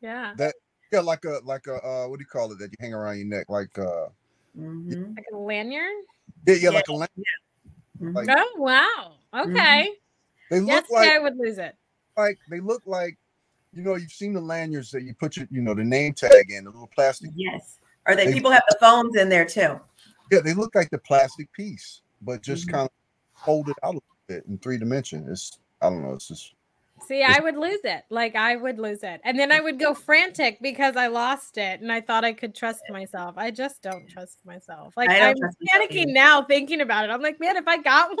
yeah. 0.00 0.34
That 0.36 0.54
yeah, 0.92 1.00
like 1.00 1.24
a 1.24 1.40
like 1.44 1.66
a 1.66 1.74
uh, 1.76 2.06
what 2.08 2.18
do 2.18 2.22
you 2.22 2.26
call 2.26 2.52
it 2.52 2.58
that 2.58 2.70
you 2.70 2.76
hang 2.80 2.92
around 2.94 3.16
your 3.18 3.26
neck? 3.26 3.46
Like 3.48 3.76
uh, 3.78 4.06
Mhm. 4.58 5.16
Like 5.16 5.24
a 5.32 5.36
lanyard. 5.36 5.90
Yeah, 6.46 6.54
yeah, 6.54 6.60
Yeah. 6.64 6.70
like 6.70 6.88
a 6.88 6.92
lamp. 6.92 7.10
Mhm. 8.00 8.14
Like- 8.14 8.28
Oh 8.30 8.54
wow. 8.58 9.12
Okay. 9.34 9.90
They 10.50 10.60
look 10.60 10.68
Yes, 10.68 10.90
like 10.90 11.10
I 11.10 11.18
would 11.18 11.36
lose 11.38 11.56
it. 11.58 11.74
like 12.16 12.38
they 12.50 12.60
look 12.60 12.82
like 12.84 13.16
you 13.72 13.80
know 13.82 13.94
you've 13.94 14.12
seen 14.12 14.34
the 14.34 14.40
lanyards 14.42 14.90
that 14.90 15.02
you 15.02 15.14
put 15.14 15.36
your 15.38 15.46
you 15.50 15.62
know 15.62 15.72
the 15.74 15.82
name 15.84 16.12
tag 16.12 16.50
in 16.50 16.64
the 16.64 16.70
little 16.70 16.90
plastic. 16.94 17.30
Yes. 17.34 17.78
Or 18.06 18.14
they 18.14 18.26
They- 18.26 18.34
people 18.34 18.50
have 18.50 18.64
the 18.68 18.76
phones 18.80 19.16
in 19.16 19.30
there 19.30 19.46
too. 19.46 19.80
Yeah, 20.32 20.40
they 20.40 20.54
look 20.54 20.74
like 20.74 20.88
the 20.88 20.98
plastic 20.98 21.52
piece, 21.52 22.00
but 22.22 22.42
just 22.42 22.66
Mhm. 22.66 22.72
kind 22.72 22.84
of 22.86 22.90
hold 23.34 23.68
it 23.68 23.76
out 23.82 23.90
a 23.94 23.98
little 23.98 24.16
bit 24.26 24.44
in 24.46 24.56
three 24.58 24.78
dimension. 24.78 25.28
It's 25.28 25.58
I 25.82 25.90
don't 25.90 26.02
know. 26.02 26.14
It's 26.14 26.28
just 26.28 26.54
See, 27.06 27.22
I 27.22 27.40
would 27.40 27.56
lose 27.56 27.80
it. 27.84 28.04
Like 28.10 28.36
I 28.36 28.56
would 28.56 28.78
lose 28.78 29.02
it. 29.02 29.20
And 29.24 29.38
then 29.38 29.50
I 29.50 29.60
would 29.60 29.78
go 29.78 29.92
frantic 29.92 30.58
because 30.62 30.96
I 30.96 31.08
lost 31.08 31.58
it 31.58 31.80
and 31.80 31.92
I 31.92 32.00
thought 32.00 32.24
I 32.24 32.32
could 32.32 32.54
trust 32.54 32.82
myself. 32.88 33.34
I 33.36 33.50
just 33.50 33.82
don't 33.82 34.08
trust 34.08 34.38
myself. 34.46 34.94
Like 34.96 35.10
I 35.10 35.18
don't 35.18 35.42
I'm 35.42 35.50
panicking 35.66 36.02
either. 36.02 36.12
now 36.12 36.44
thinking 36.44 36.80
about 36.80 37.04
it. 37.04 37.10
I'm 37.10 37.20
like, 37.20 37.40
man, 37.40 37.56
if 37.56 37.66
I 37.66 37.76
got 37.78 38.08
one, 38.08 38.18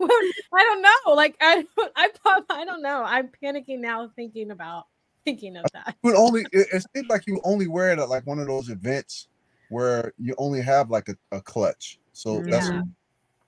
I 0.10 0.64
don't 0.64 0.82
know. 0.82 1.14
Like 1.14 1.36
I 1.40 1.64
I 1.96 2.10
I 2.50 2.64
don't 2.64 2.82
know. 2.82 3.02
I'm 3.04 3.30
panicking 3.42 3.78
now 3.78 4.10
thinking 4.16 4.50
about 4.50 4.86
thinking 5.24 5.56
of 5.56 5.66
that. 5.72 5.96
But 6.02 6.16
only 6.16 6.42
it, 6.52 6.66
it 6.72 6.84
seemed 6.94 7.08
like 7.08 7.26
you 7.26 7.40
only 7.44 7.68
wear 7.68 7.92
it 7.92 7.98
at 7.98 8.08
like 8.08 8.26
one 8.26 8.40
of 8.40 8.48
those 8.48 8.68
events 8.68 9.28
where 9.70 10.12
you 10.18 10.34
only 10.38 10.60
have 10.62 10.90
like 10.90 11.08
a, 11.08 11.16
a 11.32 11.40
clutch. 11.40 11.98
So 12.12 12.42
that's 12.42 12.68
Yeah. 12.68 12.82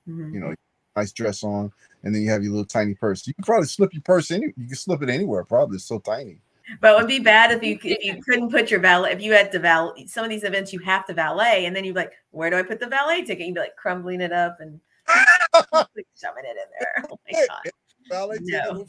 Mhm. 0.08 0.32
you 0.34 0.40
know 0.40 0.54
nice 0.96 1.12
dress 1.12 1.44
on, 1.44 1.70
and 2.04 2.14
then 2.14 2.22
you 2.22 2.30
have 2.30 2.42
your 2.42 2.52
little 2.52 2.64
tiny 2.64 2.94
purse. 2.94 3.26
You 3.26 3.34
can 3.34 3.44
probably 3.44 3.66
slip 3.66 3.92
your 3.92 4.02
purse 4.02 4.30
any. 4.30 4.46
You 4.56 4.66
can 4.66 4.76
slip 4.76 5.02
it 5.02 5.10
anywhere. 5.10 5.44
Probably 5.44 5.76
it's 5.76 5.84
so 5.84 5.98
tiny. 5.98 6.38
But 6.80 6.94
it 6.94 6.96
would 6.98 7.06
be 7.08 7.20
bad 7.20 7.52
if 7.52 7.62
you 7.62 7.78
if 7.82 8.02
you 8.04 8.20
couldn't 8.22 8.50
put 8.50 8.70
your 8.72 8.80
valet 8.80 9.12
if 9.12 9.20
you 9.22 9.32
had 9.32 9.52
to 9.52 9.58
valet 9.60 10.06
some 10.06 10.24
of 10.24 10.30
these 10.30 10.42
events 10.42 10.72
you 10.72 10.80
have 10.80 11.06
to 11.06 11.14
valet 11.14 11.64
and 11.66 11.76
then 11.76 11.84
you're 11.84 11.94
like 11.94 12.12
where 12.32 12.50
do 12.50 12.56
I 12.56 12.62
put 12.62 12.80
the 12.80 12.88
valet 12.88 13.22
ticket? 13.22 13.46
You'd 13.46 13.54
be 13.54 13.60
like 13.60 13.76
crumbling 13.76 14.20
it 14.20 14.32
up 14.32 14.58
and 14.60 14.80
like 15.72 16.06
shoving 16.20 16.44
it 16.44 16.56
in 16.56 16.68
there. 16.80 17.04
Oh 17.10 17.18
my 17.30 17.46
god, 17.46 17.70
Ballet 18.10 18.38
ticket 18.38 18.62
No. 18.72 18.78
with 18.80 18.88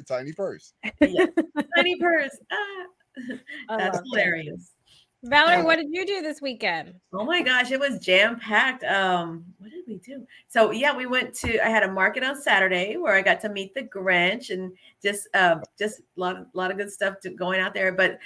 a 0.00 0.02
tiny 0.02 0.32
purse. 0.32 0.72
yeah. 1.00 1.26
tiny 1.76 1.96
purse. 2.00 2.36
Ah. 2.50 2.86
That's 3.78 4.00
love 4.06 4.18
it. 4.18 4.58
Valerie, 5.24 5.62
what 5.62 5.76
did 5.76 5.88
you 5.90 6.04
do 6.04 6.20
this 6.20 6.42
weekend? 6.42 6.94
Oh 7.12 7.24
my 7.24 7.40
gosh, 7.40 7.70
it 7.70 7.80
was 7.80 7.98
jam 7.98 8.38
packed. 8.38 8.84
Um, 8.84 9.44
what 9.58 9.70
did 9.70 9.84
we 9.86 9.96
do? 9.96 10.26
So 10.48 10.70
yeah, 10.70 10.94
we 10.94 11.06
went 11.06 11.34
to. 11.36 11.64
I 11.64 11.70
had 11.70 11.82
a 11.82 11.90
market 11.90 12.22
on 12.22 12.40
Saturday 12.40 12.96
where 12.98 13.14
I 13.14 13.22
got 13.22 13.40
to 13.42 13.48
meet 13.48 13.74
the 13.74 13.82
Grinch 13.82 14.50
and 14.50 14.72
just 15.02 15.28
um 15.34 15.62
just 15.78 16.00
a 16.00 16.02
lot 16.16 16.36
of 16.36 16.46
lot 16.52 16.70
of 16.70 16.76
good 16.76 16.92
stuff 16.92 17.20
to, 17.20 17.30
going 17.30 17.60
out 17.60 17.72
there. 17.72 17.90
But 17.90 18.18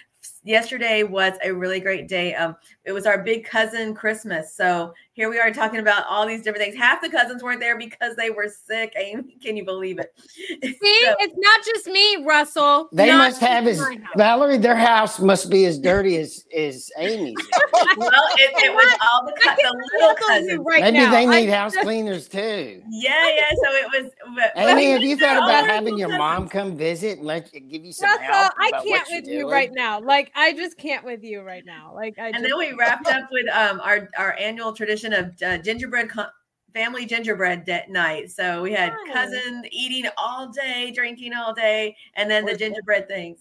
yesterday 0.48 1.02
was 1.02 1.34
a 1.44 1.52
really 1.52 1.78
great 1.78 2.08
day. 2.08 2.34
Um, 2.34 2.56
it 2.84 2.92
was 2.92 3.04
our 3.06 3.22
big 3.22 3.44
cousin 3.44 3.94
Christmas. 3.94 4.54
So 4.54 4.94
here 5.12 5.28
we 5.28 5.38
are 5.38 5.50
talking 5.52 5.80
about 5.80 6.06
all 6.08 6.26
these 6.26 6.42
different 6.42 6.64
things. 6.64 6.76
Half 6.76 7.02
the 7.02 7.10
cousins 7.10 7.42
weren't 7.42 7.60
there 7.60 7.76
because 7.78 8.16
they 8.16 8.30
were 8.30 8.48
sick. 8.48 8.94
Amy, 8.96 9.36
can 9.42 9.56
you 9.56 9.64
believe 9.64 9.98
it? 9.98 10.12
See, 10.62 11.04
So- 11.04 11.14
it's 11.20 11.34
not 11.36 11.64
just 11.64 11.86
me, 11.86 12.24
Russell. 12.24 12.88
They 12.92 13.08
Not 13.08 13.18
must 13.18 13.40
have 13.40 13.64
his. 13.64 13.82
Valerie. 14.16 14.56
Their 14.58 14.76
house 14.76 15.20
must 15.20 15.50
be 15.50 15.66
as 15.66 15.78
dirty 15.78 16.16
as 16.16 16.44
as 16.56 16.90
Amy's. 16.98 17.36
well, 17.98 18.10
it, 18.38 18.50
it 18.64 18.74
was 18.74 18.98
all 19.12 19.26
the, 19.26 19.32
I 19.42 19.54
the 19.60 19.82
little 19.98 20.14
cousins. 20.16 20.60
right 20.64 20.82
Maybe 20.82 20.98
now. 20.98 21.10
they 21.10 21.26
I 21.26 21.40
need 21.40 21.50
house 21.50 21.74
just- 21.74 21.84
cleaners 21.84 22.26
too. 22.28 22.82
Yeah, 22.88 23.28
yeah. 23.36 23.50
So 23.50 23.72
it 23.72 24.02
was. 24.04 24.12
but- 24.34 24.52
Amy, 24.56 24.92
have 24.92 25.02
you 25.02 25.16
thought 25.16 25.36
about 25.36 25.66
having 25.66 25.98
your 25.98 26.08
little 26.08 26.18
mom 26.24 26.48
come 26.48 26.76
visit 26.76 27.18
and 27.18 27.26
let 27.26 27.52
you 27.52 27.60
give 27.60 27.84
you 27.84 27.92
some 27.92 28.08
Russell, 28.08 28.24
help? 28.24 28.52
I 28.58 28.70
can't 28.70 28.86
what 28.88 29.08
you're 29.10 29.20
with 29.20 29.28
you 29.28 29.50
right 29.50 29.72
now. 29.74 30.00
Like 30.00 30.32
I 30.38 30.52
just 30.52 30.78
can't 30.78 31.04
with 31.04 31.24
you 31.24 31.42
right 31.42 31.64
now. 31.64 31.92
Like 31.94 32.18
I 32.18 32.26
And 32.32 32.34
just, 32.36 32.44
then 32.44 32.58
we 32.58 32.72
wrapped 32.78 33.08
up 33.08 33.28
with 33.30 33.48
um 33.52 33.80
our 33.80 34.08
our 34.16 34.34
annual 34.38 34.72
tradition 34.72 35.12
of 35.12 35.34
uh, 35.42 35.58
gingerbread 35.58 36.10
co- 36.10 36.26
family 36.72 37.06
gingerbread 37.06 37.64
de- 37.64 37.86
night. 37.88 38.30
So 38.30 38.62
we 38.62 38.72
had 38.72 38.92
Nice. 38.92 39.12
cousin 39.14 39.64
eating 39.72 40.10
all 40.16 40.48
day, 40.52 40.92
drinking 40.94 41.34
all 41.34 41.52
day, 41.54 41.96
and 42.14 42.30
then 42.30 42.44
the 42.44 42.56
gingerbread 42.56 43.08
things. 43.08 43.40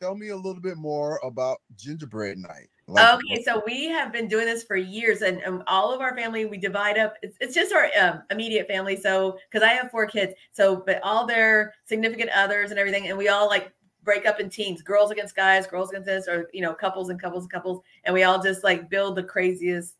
Tell 0.00 0.14
me 0.16 0.28
a 0.28 0.36
little 0.36 0.62
bit 0.62 0.78
more 0.78 1.20
about 1.22 1.58
gingerbread 1.76 2.38
night. 2.38 2.70
Like, 2.86 3.06
Okay, 3.14 3.42
so 3.44 3.62
we 3.64 3.84
have 3.86 4.12
been 4.12 4.26
doing 4.26 4.46
this 4.46 4.64
for 4.64 4.74
years, 4.76 5.22
and 5.22 5.40
um, 5.44 5.62
all 5.68 5.92
of 5.94 6.00
our 6.00 6.16
family 6.16 6.44
we 6.46 6.56
divide 6.58 6.98
up. 6.98 7.14
It's, 7.22 7.36
it's 7.40 7.54
just 7.54 7.72
our 7.72 7.88
um, 8.00 8.22
immediate 8.30 8.66
family. 8.66 8.96
So 8.96 9.38
because 9.50 9.62
I 9.64 9.74
have 9.74 9.90
four 9.92 10.06
kids, 10.06 10.32
so 10.52 10.82
but 10.84 11.00
all 11.02 11.24
their 11.26 11.72
significant 11.84 12.30
others 12.34 12.70
and 12.70 12.80
everything, 12.80 13.06
and 13.08 13.16
we 13.16 13.28
all 13.28 13.46
like 13.46 13.72
break 14.02 14.26
up 14.26 14.40
in 14.40 14.50
teams, 14.50 14.82
girls 14.82 15.10
against 15.10 15.36
guys, 15.36 15.66
girls 15.66 15.90
against 15.90 16.06
this, 16.06 16.28
or 16.28 16.48
you 16.52 16.62
know, 16.62 16.74
couples 16.74 17.10
and 17.10 17.20
couples 17.20 17.44
and 17.44 17.52
couples, 17.52 17.82
and 18.04 18.14
we 18.14 18.22
all 18.22 18.42
just 18.42 18.64
like 18.64 18.90
build 18.90 19.16
the 19.16 19.22
craziest 19.22 19.96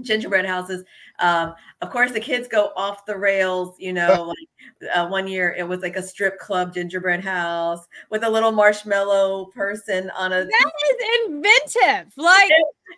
gingerbread 0.00 0.46
houses. 0.46 0.84
Um, 1.18 1.54
of 1.80 1.90
course, 1.90 2.12
the 2.12 2.20
kids 2.20 2.48
go 2.48 2.72
off 2.76 3.06
the 3.06 3.16
rails. 3.16 3.76
You 3.78 3.92
know, 3.92 4.22
like 4.80 4.90
uh, 4.94 5.08
one 5.08 5.26
year 5.28 5.54
it 5.58 5.66
was 5.66 5.80
like 5.80 5.96
a 5.96 6.02
strip 6.02 6.38
club 6.38 6.74
gingerbread 6.74 7.22
house 7.24 7.86
with 8.10 8.24
a 8.24 8.30
little 8.30 8.52
marshmallow 8.52 9.46
person 9.46 10.10
on 10.10 10.32
a. 10.32 10.44
that 10.44 10.72
is 10.90 11.26
inventive. 11.26 12.12
Like 12.16 12.50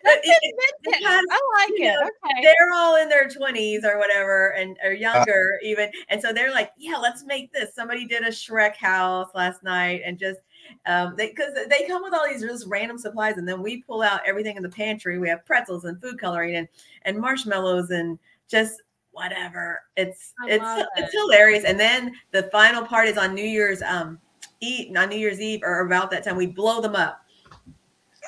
that's 0.03 0.27
it- 0.27 0.29
it- 0.29 0.53
inventive. 0.83 0.99
because, 1.01 1.25
I 1.29 1.39
like 1.57 1.79
it. 1.79 1.93
know, 1.93 2.09
Okay. 2.25 2.41
they're 2.43 2.71
all 2.75 2.95
in 3.01 3.09
their 3.09 3.27
20s 3.27 3.83
or 3.83 3.97
whatever 3.97 4.49
and 4.53 4.77
or 4.83 4.91
younger 4.93 5.59
even 5.63 5.89
and 6.09 6.21
so 6.21 6.31
they're 6.31 6.51
like 6.51 6.71
yeah 6.77 6.95
let's 6.95 7.25
make 7.25 7.51
this 7.51 7.73
somebody 7.75 8.05
did 8.05 8.21
a 8.23 8.27
shrek 8.29 8.75
house 8.75 9.29
last 9.33 9.63
night 9.63 10.01
and 10.05 10.17
just 10.17 10.39
um 10.85 11.15
they 11.17 11.29
because 11.29 11.53
they 11.69 11.85
come 11.87 12.01
with 12.03 12.13
all 12.13 12.27
these 12.27 12.41
just 12.41 12.67
random 12.67 12.97
supplies 12.97 13.37
and 13.37 13.47
then 13.47 13.61
we 13.61 13.81
pull 13.83 14.01
out 14.01 14.21
everything 14.25 14.57
in 14.57 14.63
the 14.63 14.69
pantry 14.69 15.19
we 15.19 15.29
have 15.29 15.45
pretzels 15.45 15.85
and 15.85 15.99
food 16.01 16.19
coloring 16.19 16.55
and 16.55 16.67
and 17.03 17.17
marshmallows 17.17 17.89
and 17.91 18.17
just 18.47 18.81
whatever 19.11 19.81
it's 19.97 20.33
I 20.43 20.51
it's 20.51 20.63
love 20.63 20.85
it's 20.97 21.13
hilarious 21.13 21.63
and 21.65 21.79
then 21.79 22.13
the 22.31 22.43
final 22.51 22.85
part 22.85 23.07
is 23.07 23.17
on 23.17 23.33
new 23.33 23.45
year's 23.45 23.81
um 23.81 24.19
eat 24.61 24.95
on 24.95 25.09
new 25.09 25.17
year's 25.17 25.41
eve 25.41 25.61
or 25.63 25.81
about 25.81 26.11
that 26.11 26.23
time 26.23 26.35
we 26.37 26.47
blow 26.47 26.81
them 26.81 26.95
up 26.95 27.25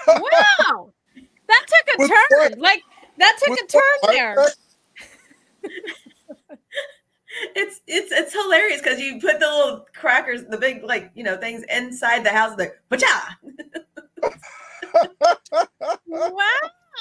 wow. 0.07 0.91
That 1.47 1.65
took 1.67 1.95
a 1.95 1.97
With 1.99 2.09
turn. 2.09 2.27
what? 2.29 2.59
Like 2.59 2.83
that 3.17 3.37
took 3.39 3.49
With 3.49 3.63
a 3.63 3.67
turn 3.67 3.81
what? 4.01 4.11
there. 4.11 4.35
it's 7.55 7.81
it's 7.87 8.11
it's 8.11 8.33
hilarious 8.33 8.81
because 8.81 8.99
you 8.99 9.19
put 9.19 9.39
the 9.39 9.47
little 9.47 9.85
crackers, 9.95 10.45
the 10.45 10.57
big 10.57 10.83
like 10.83 11.11
you 11.15 11.23
know 11.23 11.37
things 11.37 11.63
inside 11.69 12.23
the 12.23 12.29
house. 12.29 12.57
Like, 12.57 12.79
pacha! 12.89 13.37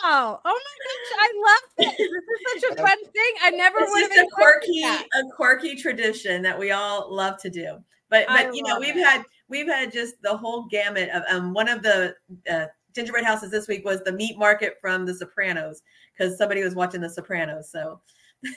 Wow. 0.03 0.41
Oh 0.45 0.61
my 0.61 0.77
gosh. 0.87 1.13
I 1.19 1.29
love 1.47 1.63
this. 1.79 1.97
This 1.99 2.09
is 2.09 2.63
such 2.63 2.73
a 2.73 2.83
fun 2.83 2.99
thing. 3.13 3.33
I 3.43 3.51
never 3.51 3.79
It's 3.81 3.91
would 3.91 4.03
have 4.03 4.11
just 4.13 4.29
a 4.29 4.35
quirky, 4.35 4.83
a 4.83 5.25
quirky 5.35 5.77
tradition 5.77 6.43
that 6.43 6.59
we 6.59 6.71
all 6.71 7.15
love 7.15 7.41
to 7.43 7.51
do. 7.51 7.79
But 8.09 8.29
I 8.31 8.45
but 8.45 8.55
you 8.55 8.63
know 8.63 8.79
we've 8.79 8.97
it. 8.97 9.05
had 9.05 9.25
we've 9.49 9.67
had 9.67 9.93
just 9.93 10.15
the 10.23 10.37
whole 10.37 10.67
gamut 10.71 11.11
of 11.11 11.23
um 11.31 11.53
one 11.53 11.69
of 11.69 11.83
the 11.83 12.15
uh, 12.51 12.67
gingerbread 12.95 13.25
houses 13.25 13.51
this 13.51 13.69
week 13.69 13.85
was 13.85 14.01
the 14.03 14.13
meat 14.13 14.39
market 14.39 14.77
from 14.81 15.07
The 15.07 15.15
Sopranos 15.15 15.83
because 16.17 16.39
somebody 16.39 16.63
was 16.63 16.75
watching 16.75 17.01
The 17.01 17.11
Sopranos. 17.11 17.71
So 17.71 18.01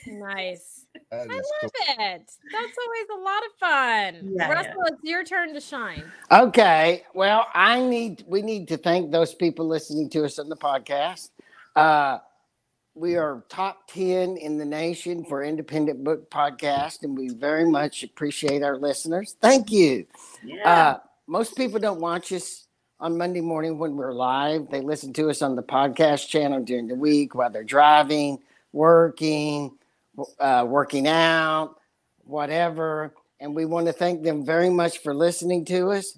Nice. 0.07 0.85
I 1.11 1.17
love 1.17 1.27
cool. 1.27 1.69
it. 1.99 2.31
That's 2.51 2.77
always 2.85 3.07
a 3.11 3.21
lot 3.21 3.43
of 3.45 3.51
fun. 3.59 4.33
Yeah, 4.37 4.47
yeah. 4.47 4.51
Russell, 4.53 4.83
it's 4.87 5.03
your 5.03 5.23
turn 5.23 5.53
to 5.53 5.59
shine. 5.59 6.03
Okay. 6.31 7.03
Well, 7.13 7.47
I 7.53 7.81
need 7.81 8.23
we 8.27 8.41
need 8.41 8.67
to 8.69 8.77
thank 8.77 9.11
those 9.11 9.33
people 9.33 9.67
listening 9.67 10.09
to 10.11 10.25
us 10.25 10.39
on 10.39 10.49
the 10.49 10.55
podcast. 10.57 11.29
Uh 11.75 12.19
we 12.95 13.15
are 13.15 13.43
top 13.49 13.87
10 13.87 14.37
in 14.37 14.59
the 14.59 14.65
nation 14.65 15.25
for 15.25 15.43
independent 15.43 16.03
book 16.03 16.29
podcast 16.29 17.01
and 17.01 17.17
we 17.17 17.29
very 17.29 17.67
much 17.67 18.03
appreciate 18.03 18.61
our 18.61 18.77
listeners. 18.77 19.35
Thank 19.41 19.71
you. 19.71 20.05
yeah, 20.43 20.69
Uh 20.69 20.99
most 21.27 21.55
people 21.55 21.79
don't 21.79 21.99
watch 21.99 22.31
us 22.31 22.67
on 22.99 23.17
Monday 23.17 23.41
morning 23.41 23.77
when 23.79 23.95
we're 23.95 24.13
live. 24.13 24.69
They 24.69 24.81
listen 24.81 25.11
to 25.13 25.29
us 25.29 25.41
on 25.41 25.55
the 25.55 25.63
podcast 25.63 26.27
channel 26.27 26.61
during 26.63 26.87
the 26.87 26.95
week 26.95 27.33
while 27.35 27.49
they're 27.49 27.63
driving, 27.63 28.39
working, 28.73 29.77
uh, 30.39 30.65
working 30.67 31.07
out, 31.07 31.75
whatever. 32.25 33.13
And 33.39 33.55
we 33.55 33.65
want 33.65 33.87
to 33.87 33.93
thank 33.93 34.23
them 34.23 34.45
very 34.45 34.69
much 34.69 34.99
for 34.99 35.13
listening 35.13 35.65
to 35.65 35.91
us. 35.91 36.17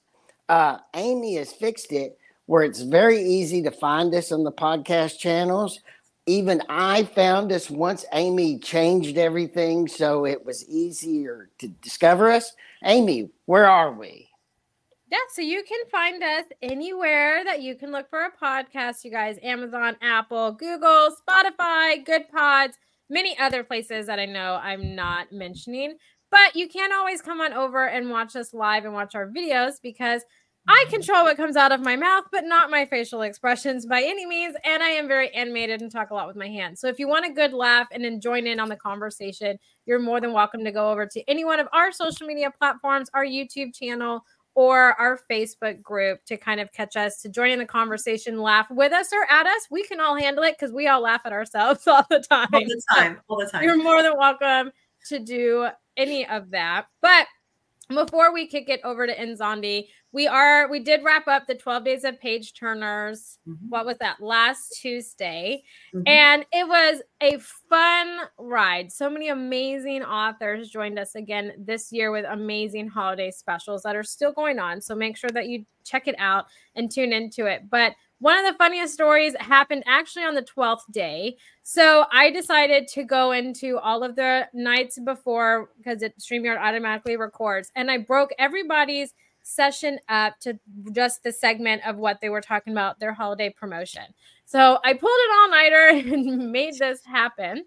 Uh, 0.50 0.78
Amy 0.96 1.36
has 1.36 1.52
fixed 1.52 1.91
it 1.91 2.18
where 2.48 2.63
it's 2.63 2.82
very 2.82 3.22
easy 3.22 3.62
to 3.63 3.72
find 3.72 4.13
us 4.13 4.32
on 4.32 4.44
the 4.44 4.52
podcast 4.52 5.20
channels. 5.20 5.80
Even 6.28 6.62
I 6.70 7.04
found 7.04 7.52
us 7.52 7.70
once 7.70 8.06
Amy 8.13 8.60
changed 8.60 9.18
everything 9.18 9.88
so 9.88 10.26
it 10.26 10.46
was 10.46 10.68
easier 10.68 11.50
to 11.60 11.68
discover 11.68 12.32
us. 12.32 12.54
Amy, 12.84 13.30
where 13.46 13.68
are 13.68 13.91
we? 13.91 14.30
Yeah, 15.15 15.21
so 15.32 15.41
you 15.41 15.63
can 15.63 15.80
find 15.89 16.21
us 16.21 16.43
anywhere 16.62 17.41
that 17.45 17.62
you 17.62 17.75
can 17.75 17.89
look 17.89 18.10
for 18.10 18.25
a 18.25 18.32
podcast, 18.32 19.06
you 19.06 19.12
guys. 19.12 19.39
Amazon, 19.41 19.95
Apple, 20.01 20.51
Google, 20.51 21.15
Spotify, 21.15 22.06
Goodpods, 22.06 22.73
many 23.10 23.39
other 23.39 23.63
places 23.63 24.08
that 24.08 24.19
I 24.19 24.25
know 24.25 24.60
I'm 24.62 24.93
not 24.93 25.32
mentioning. 25.32 25.95
But 26.32 26.58
you 26.58 26.67
can 26.67 26.91
always 26.91 27.21
come 27.21 27.39
on 27.39 27.54
over 27.54 27.88
and 27.88 28.10
watch 28.10 28.36
us 28.36 28.54
live 28.54 28.84
and 28.84 28.93
watch 28.93 29.15
our 29.15 29.30
videos 29.30 29.75
because 29.82 30.23
I 30.67 30.84
control 30.89 31.23
what 31.23 31.38
comes 31.38 31.56
out 31.56 31.71
of 31.71 31.80
my 31.80 31.95
mouth, 31.95 32.25
but 32.32 32.43
not 32.43 32.69
my 32.69 32.86
facial 32.86 33.21
expressions 33.21 33.86
by 33.86 34.01
any 34.01 34.25
means. 34.25 34.56
And 34.65 34.84
I 34.84 34.89
am 34.89 35.08
very 35.08 35.34
animated 35.34 35.80
and 35.80 35.89
talk 35.89 36.10
a 36.10 36.13
lot 36.13 36.28
with 36.28 36.36
my 36.36 36.49
hands. 36.49 36.82
So 36.82 36.89
if 36.89 36.99
you 36.99 37.08
want 37.08 37.25
a 37.25 37.32
good 37.32 37.54
laugh 37.54 37.88
and 37.91 38.04
then 38.04 38.19
join 38.19 38.47
in 38.47 38.60
on 38.60 38.67
the 38.67 38.75
conversation, 38.75 39.60
you're 39.86 39.99
more 39.99 40.19
than 40.19 40.34
welcome 40.34 40.65
to 40.65 40.71
go 40.71 40.89
over 40.89 41.06
to 41.06 41.30
any 41.30 41.45
one 41.45 41.62
of 41.62 41.69
our 41.71 41.91
social 41.93 42.28
media 42.28 42.51
platforms, 42.51 43.10
our 43.13 43.23
YouTube 43.23 43.75
channel, 43.75 44.25
or 44.56 44.94
our 45.00 45.20
Facebook 45.30 45.82
group 45.82 46.24
to 46.26 46.38
kind 46.38 46.60
of 46.60 46.72
catch 46.72 46.96
us, 46.96 47.22
to 47.22 47.30
join 47.30 47.52
in 47.52 47.60
the 47.60 47.65
conversation, 47.65 48.41
laugh 48.41 48.68
with 48.72 48.94
us 48.94 49.12
or 49.13 49.30
at 49.30 49.46
us. 49.46 49.68
We 49.70 49.84
can 49.84 50.00
all 50.00 50.15
handle 50.15 50.44
it 50.46 50.56
because 50.58 50.74
we 50.74 50.88
all 50.88 51.02
laugh 51.02 51.22
at 51.26 51.34
ourselves 51.34 51.86
all 51.88 52.06
the 52.10 52.22
time. 52.22 52.48
All 52.54 52.62
the 52.62 52.82
time. 52.96 53.22
All 53.28 53.38
the 53.38 53.48
time. 53.48 53.63
You're 53.63 53.82
more 53.82 54.02
than 54.02 54.18
welcome 54.18 54.72
to 55.10 55.20
do 55.20 55.68
any 55.98 56.28
of 56.28 56.52
that. 56.52 56.86
But 57.02 57.28
before 57.89 58.34
we 58.34 58.48
kick 58.48 58.69
it 58.69 58.82
over 58.84 59.06
to 59.08 59.15
Nzondi, 59.15 59.88
we 60.12 60.28
are 60.28 60.69
we 60.69 60.80
did 60.80 61.04
wrap 61.04 61.28
up 61.28 61.45
the 61.48 61.56
12 61.56 61.84
days 61.84 62.04
of 62.04 62.19
page 62.19 62.54
turners. 62.54 63.38
Mhm. 63.48 63.58
What 63.69 63.86
was 63.86 63.98
that 63.98 64.21
last 64.21 64.78
Tuesday? 64.82 65.63
Mhm. 65.93 66.04
And 66.08 66.45
it 66.54 66.67
was 66.67 67.02
a 67.21 67.38
fun 67.69 68.21
ride. 68.39 68.91
So 68.91 69.10
many 69.10 69.28
amazing 69.30 70.04
authors 70.04 70.69
joined 70.69 70.98
us 70.98 71.15
again 71.15 71.54
this 71.58 71.91
year 71.91 72.12
with 72.12 72.26
amazing 72.26 72.88
holiday 72.88 73.30
specials 73.32 73.84
that 73.84 73.95
are 73.95 74.04
still 74.04 74.32
going 74.32 74.58
on. 74.60 74.82
So 74.82 74.95
make 74.95 75.17
sure 75.17 75.30
that 75.32 75.48
you 75.48 75.65
check 75.84 76.08
it 76.08 76.15
out 76.17 76.45
and 76.76 76.91
tune 76.91 77.13
into 77.13 77.45
it. 77.45 77.69
But 77.69 77.93
one 78.19 78.38
of 78.38 78.51
the 78.51 78.58
funniest 78.58 78.93
stories 78.93 79.36
happened 79.39 79.84
actually 79.86 80.23
on 80.23 80.36
the 80.36 80.41
12th 80.41 80.91
day. 80.91 81.38
So 81.63 82.06
I 82.12 82.32
decided 82.32 82.88
to 82.89 83.04
go 83.04 83.32
into 83.32 83.78
all 83.80 84.04
of 84.04 84.15
the 84.15 84.47
nights 84.54 84.97
before 84.99 85.69
because 85.78 86.01
it 86.01 86.17
StreamYard 86.19 86.60
automatically 86.60 87.17
records. 87.17 87.71
And 87.75 87.91
I 87.91 87.97
broke 87.97 88.32
everybody's 88.39 89.13
session 89.43 89.99
up 90.10 90.39
to 90.39 90.58
just 90.91 91.23
the 91.23 91.32
segment 91.32 91.86
of 91.86 91.97
what 91.97 92.19
they 92.19 92.30
were 92.30 92.41
talking 92.41 92.73
about, 92.73 92.99
their 92.99 93.13
holiday 93.13 93.49
promotion. 93.49 94.04
So 94.45 94.80
I 94.84 94.93
pulled 94.93 95.12
an 95.30 95.38
all-nighter 95.41 95.88
and 96.13 96.51
made 96.51 96.78
this 96.78 97.06
happen. 97.06 97.65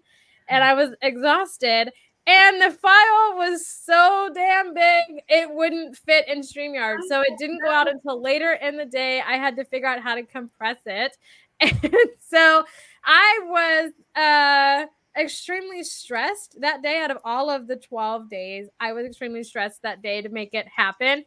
And 0.49 0.63
I 0.63 0.73
was 0.73 0.89
exhausted. 1.01 1.91
And 2.29 2.61
the 2.61 2.69
file 2.69 3.37
was 3.37 3.65
so 3.65 4.29
damn 4.35 4.75
big, 4.75 5.23
it 5.27 5.49
wouldn't 5.51 5.97
fit 5.97 6.27
in 6.27 6.41
StreamYard. 6.41 6.97
So 7.07 7.21
it 7.21 7.33
didn't 7.39 7.59
go 7.63 7.71
out 7.71 7.89
until 7.89 8.21
later 8.21 8.53
in 8.53 8.77
the 8.77 8.85
day. 8.85 9.19
I 9.19 9.37
had 9.37 9.55
to 9.55 9.65
figure 9.65 9.87
out 9.87 9.99
how 9.99 10.13
to 10.13 10.23
compress 10.23 10.77
it. 10.85 11.17
And 11.61 11.91
so 12.19 12.63
I 13.03 13.39
was 13.43 13.91
uh 14.15 14.85
extremely 15.19 15.83
stressed 15.83 16.55
that 16.61 16.81
day 16.83 17.01
out 17.01 17.11
of 17.11 17.17
all 17.25 17.49
of 17.49 17.67
the 17.67 17.75
12 17.75 18.29
days. 18.29 18.69
I 18.79 18.93
was 18.93 19.05
extremely 19.05 19.43
stressed 19.43 19.81
that 19.81 20.01
day 20.01 20.21
to 20.21 20.29
make 20.29 20.53
it 20.53 20.67
happen. 20.73 21.25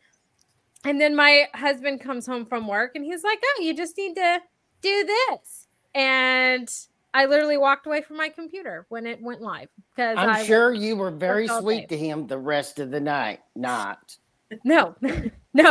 And 0.84 1.00
then 1.00 1.14
my 1.14 1.48
husband 1.52 2.00
comes 2.00 2.26
home 2.26 2.46
from 2.46 2.66
work 2.66 2.92
and 2.94 3.04
he's 3.04 3.24
like, 3.24 3.42
"Oh, 3.44 3.60
you 3.60 3.74
just 3.74 3.98
need 3.98 4.14
to 4.14 4.40
do 4.80 5.04
this." 5.04 5.66
And 5.94 6.68
I 7.14 7.27
literally 7.27 7.59
walked 7.59 7.87
away 7.87 8.01
from 8.03 8.16
my 8.16 8.29
computer 8.31 8.87
when 8.88 9.07
it 9.07 9.20
went 9.22 9.42
live 9.42 9.68
because 9.94 10.16
I'm 10.18 10.31
I 10.31 10.44
sure 10.44 10.72
you 10.72 10.96
were 10.96 11.11
very 11.11 11.46
sweet 11.46 11.88
day. 11.88 11.96
to 11.96 11.98
him 11.98 12.27
the 12.27 12.38
rest 12.38 12.79
of 12.79 12.90
the 12.90 13.01
night. 13.01 13.40
Not. 13.55 14.16
No, 14.64 14.94
no, 15.01 15.12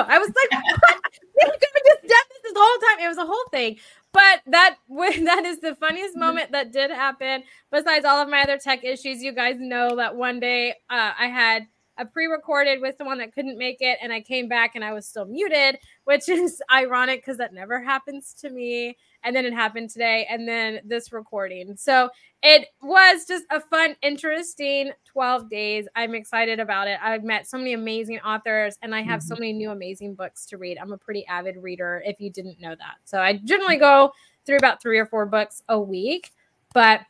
I 0.08 0.18
was 0.18 0.28
like, 0.30 0.64
what? 0.64 1.02
you 1.40 1.48
could 1.48 1.70
have 1.76 1.86
just 1.86 2.02
done 2.02 2.28
this 2.44 2.54
the 2.54 2.60
whole 2.60 2.90
time. 2.90 3.06
It 3.06 3.08
was 3.08 3.18
a 3.18 3.26
whole 3.26 3.46
thing. 3.52 3.78
But 4.14 4.42
that 4.48 4.78
that 4.90 5.44
is 5.46 5.60
the 5.60 5.76
funniest 5.76 6.16
moment 6.16 6.52
that 6.52 6.72
did 6.72 6.92
happen. 6.92 7.44
Besides 7.72 8.06
all 8.06 8.22
of 8.22 8.30
my 8.30 8.42
other 8.42 8.58
tech 8.58 8.84
issues, 8.84 9.22
you 9.22 9.34
guys 9.34 9.56
know 9.60 9.96
that 9.96 10.16
one 10.16 10.40
day 10.40 10.72
uh, 10.90 11.12
I 11.18 11.28
had 11.28 11.68
a 11.98 12.06
pre-recorded 12.06 12.82
with 12.82 12.96
someone 12.98 13.20
that 13.20 13.34
couldn't 13.34 13.58
make 13.58 13.78
it, 13.80 14.00
and 14.02 14.12
I 14.12 14.22
came 14.22 14.48
back 14.48 14.76
and 14.76 14.84
I 14.84 14.94
was 14.94 15.06
still 15.08 15.26
muted, 15.26 15.78
which 16.06 16.30
is 16.30 16.62
ironic 16.72 17.22
because 17.22 17.38
that 17.38 17.54
never 17.54 17.82
happens 17.82 18.34
to 18.42 18.50
me. 18.50 18.98
And 19.24 19.36
then 19.36 19.46
it 19.46 19.54
happened 19.54 19.90
today, 19.90 20.28
and 20.30 20.48
then 20.48 20.80
this 20.86 21.12
recording. 21.12 21.76
So 21.76 22.10
it 22.44 22.70
was 22.82 23.26
just 23.28 23.46
a 23.52 23.62
fun, 23.62 23.96
interesting 24.02 24.92
12 25.06 25.50
days. 25.50 25.88
I'm 25.96 26.16
excited 26.16 26.60
about 26.60 26.88
it. 26.88 26.98
I've 27.02 27.24
met 27.24 27.48
so 27.48 27.58
many 27.58 27.74
amazing 27.74 28.20
authors 28.20 28.78
and 28.82 28.96
I 28.96 29.02
have 29.02 29.22
so 29.22 29.36
mm-hmm. 29.36 29.42
many 29.42 29.54
new 29.54 29.72
amazing 29.72 30.16
books 30.16 30.46
to 30.48 30.58
read. 30.58 30.78
I'm 30.80 30.92
a 30.92 30.98
pretty 30.98 31.26
avid 31.28 31.58
reader 31.58 32.02
if 32.06 32.20
you 32.20 32.32
didn't 32.32 32.60
know 32.60 32.72
that. 32.72 32.96
So 33.06 33.20
I 33.20 33.40
generally 33.44 33.78
go 33.78 34.12
through 34.46 34.58
about 34.58 34.82
three 34.82 34.98
or 34.98 35.06
four 35.06 35.28
books 35.28 35.62
a 35.70 35.80
week, 35.80 36.32
but 36.74 37.02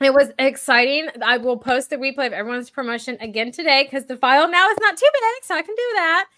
it 0.00 0.12
was 0.12 0.30
exciting. 0.38 1.08
I 1.22 1.38
will 1.38 1.56
post 1.56 1.90
the 1.90 1.96
replay 1.96 2.26
of 2.26 2.32
everyone's 2.32 2.70
promotion 2.70 3.16
again 3.20 3.52
today 3.52 3.84
because 3.84 4.06
the 4.06 4.16
file 4.16 4.50
now 4.50 4.68
is 4.70 4.78
not 4.80 4.96
too 4.96 5.06
big, 5.12 5.44
so 5.44 5.54
I 5.54 5.62
can 5.62 5.74
do 5.74 5.90
that. 5.94 6.26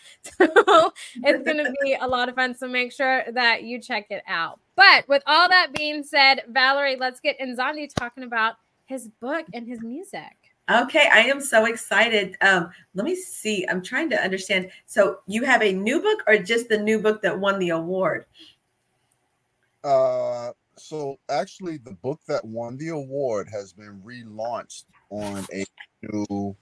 So 0.69 0.93
it's 1.25 1.45
going 1.45 1.65
to 1.65 1.73
be 1.83 1.97
a 1.99 2.07
lot 2.07 2.29
of 2.29 2.35
fun. 2.35 2.55
So 2.55 2.69
make 2.69 2.93
sure 2.93 3.25
that 3.33 3.63
you 3.63 3.81
check 3.81 4.07
it 4.11 4.23
out. 4.27 4.61
But 4.79 5.09
with 5.09 5.25
all 5.27 5.49
that 5.49 5.73
being 5.75 6.05
said, 6.05 6.45
Valerie, 6.51 6.95
let's 6.95 7.19
get 7.19 7.37
Nzondi 7.41 7.93
talking 7.93 8.23
about 8.23 8.55
his 8.87 9.09
book 9.21 9.45
and 9.53 9.67
his 9.67 9.83
music. 9.83 10.37
Okay, 10.71 11.09
I 11.13 11.23
am 11.23 11.41
so 11.41 11.65
excited. 11.65 12.37
Um, 12.43 12.71
let 12.95 13.05
me 13.05 13.17
see. 13.17 13.67
I'm 13.69 13.83
trying 13.83 14.09
to 14.11 14.23
understand. 14.23 14.71
So 14.87 15.19
you 15.27 15.43
have 15.43 15.63
a 15.63 15.73
new 15.73 16.01
book 16.01 16.23
or 16.29 16.39
just 16.39 16.69
the 16.69 16.79
new 16.79 17.01
book 17.01 17.23
that 17.23 17.37
won 17.37 17.59
the 17.59 17.71
award? 17.71 18.27
Uh, 19.83 20.53
so 20.77 21.19
actually, 21.29 21.79
the 21.79 21.95
book 21.95 22.21
that 22.29 22.45
won 22.45 22.77
the 22.77 22.91
award 22.91 23.49
has 23.51 23.73
been 23.73 24.01
relaunched 24.05 24.85
on 25.11 25.45
a 25.53 25.65
new, 26.03 26.57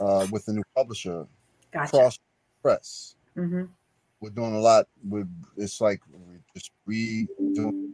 uh, 0.00 0.26
with 0.32 0.48
a 0.48 0.52
new 0.52 0.64
publisher, 0.74 1.28
Gotcha. 1.70 1.90
Cross 1.90 2.18
Press. 2.60 3.14
hmm 3.34 3.66
We're 4.20 4.30
doing 4.30 4.56
a 4.56 4.60
lot 4.60 4.88
with. 5.08 5.28
It's 5.56 5.80
like 5.80 6.00
we 6.10 6.29
just 6.54 6.70
redoing 6.88 7.92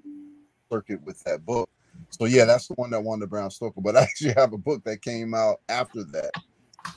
circuit 0.71 1.03
with 1.05 1.23
that 1.25 1.45
book. 1.45 1.69
So 2.11 2.25
yeah, 2.27 2.45
that's 2.45 2.69
the 2.69 2.75
one 2.75 2.91
that 2.91 3.03
won 3.03 3.21
the 3.21 3.27
Bram 3.27 3.51
Stoker. 3.51 3.81
But 3.81 3.97
I 3.97 4.03
actually 4.03 4.35
have 4.35 4.53
a 4.53 4.59
book 4.59 4.85
that 4.85 5.03
came 5.03 5.35
out 5.35 5.61
after 5.69 6.05
that. 6.05 6.31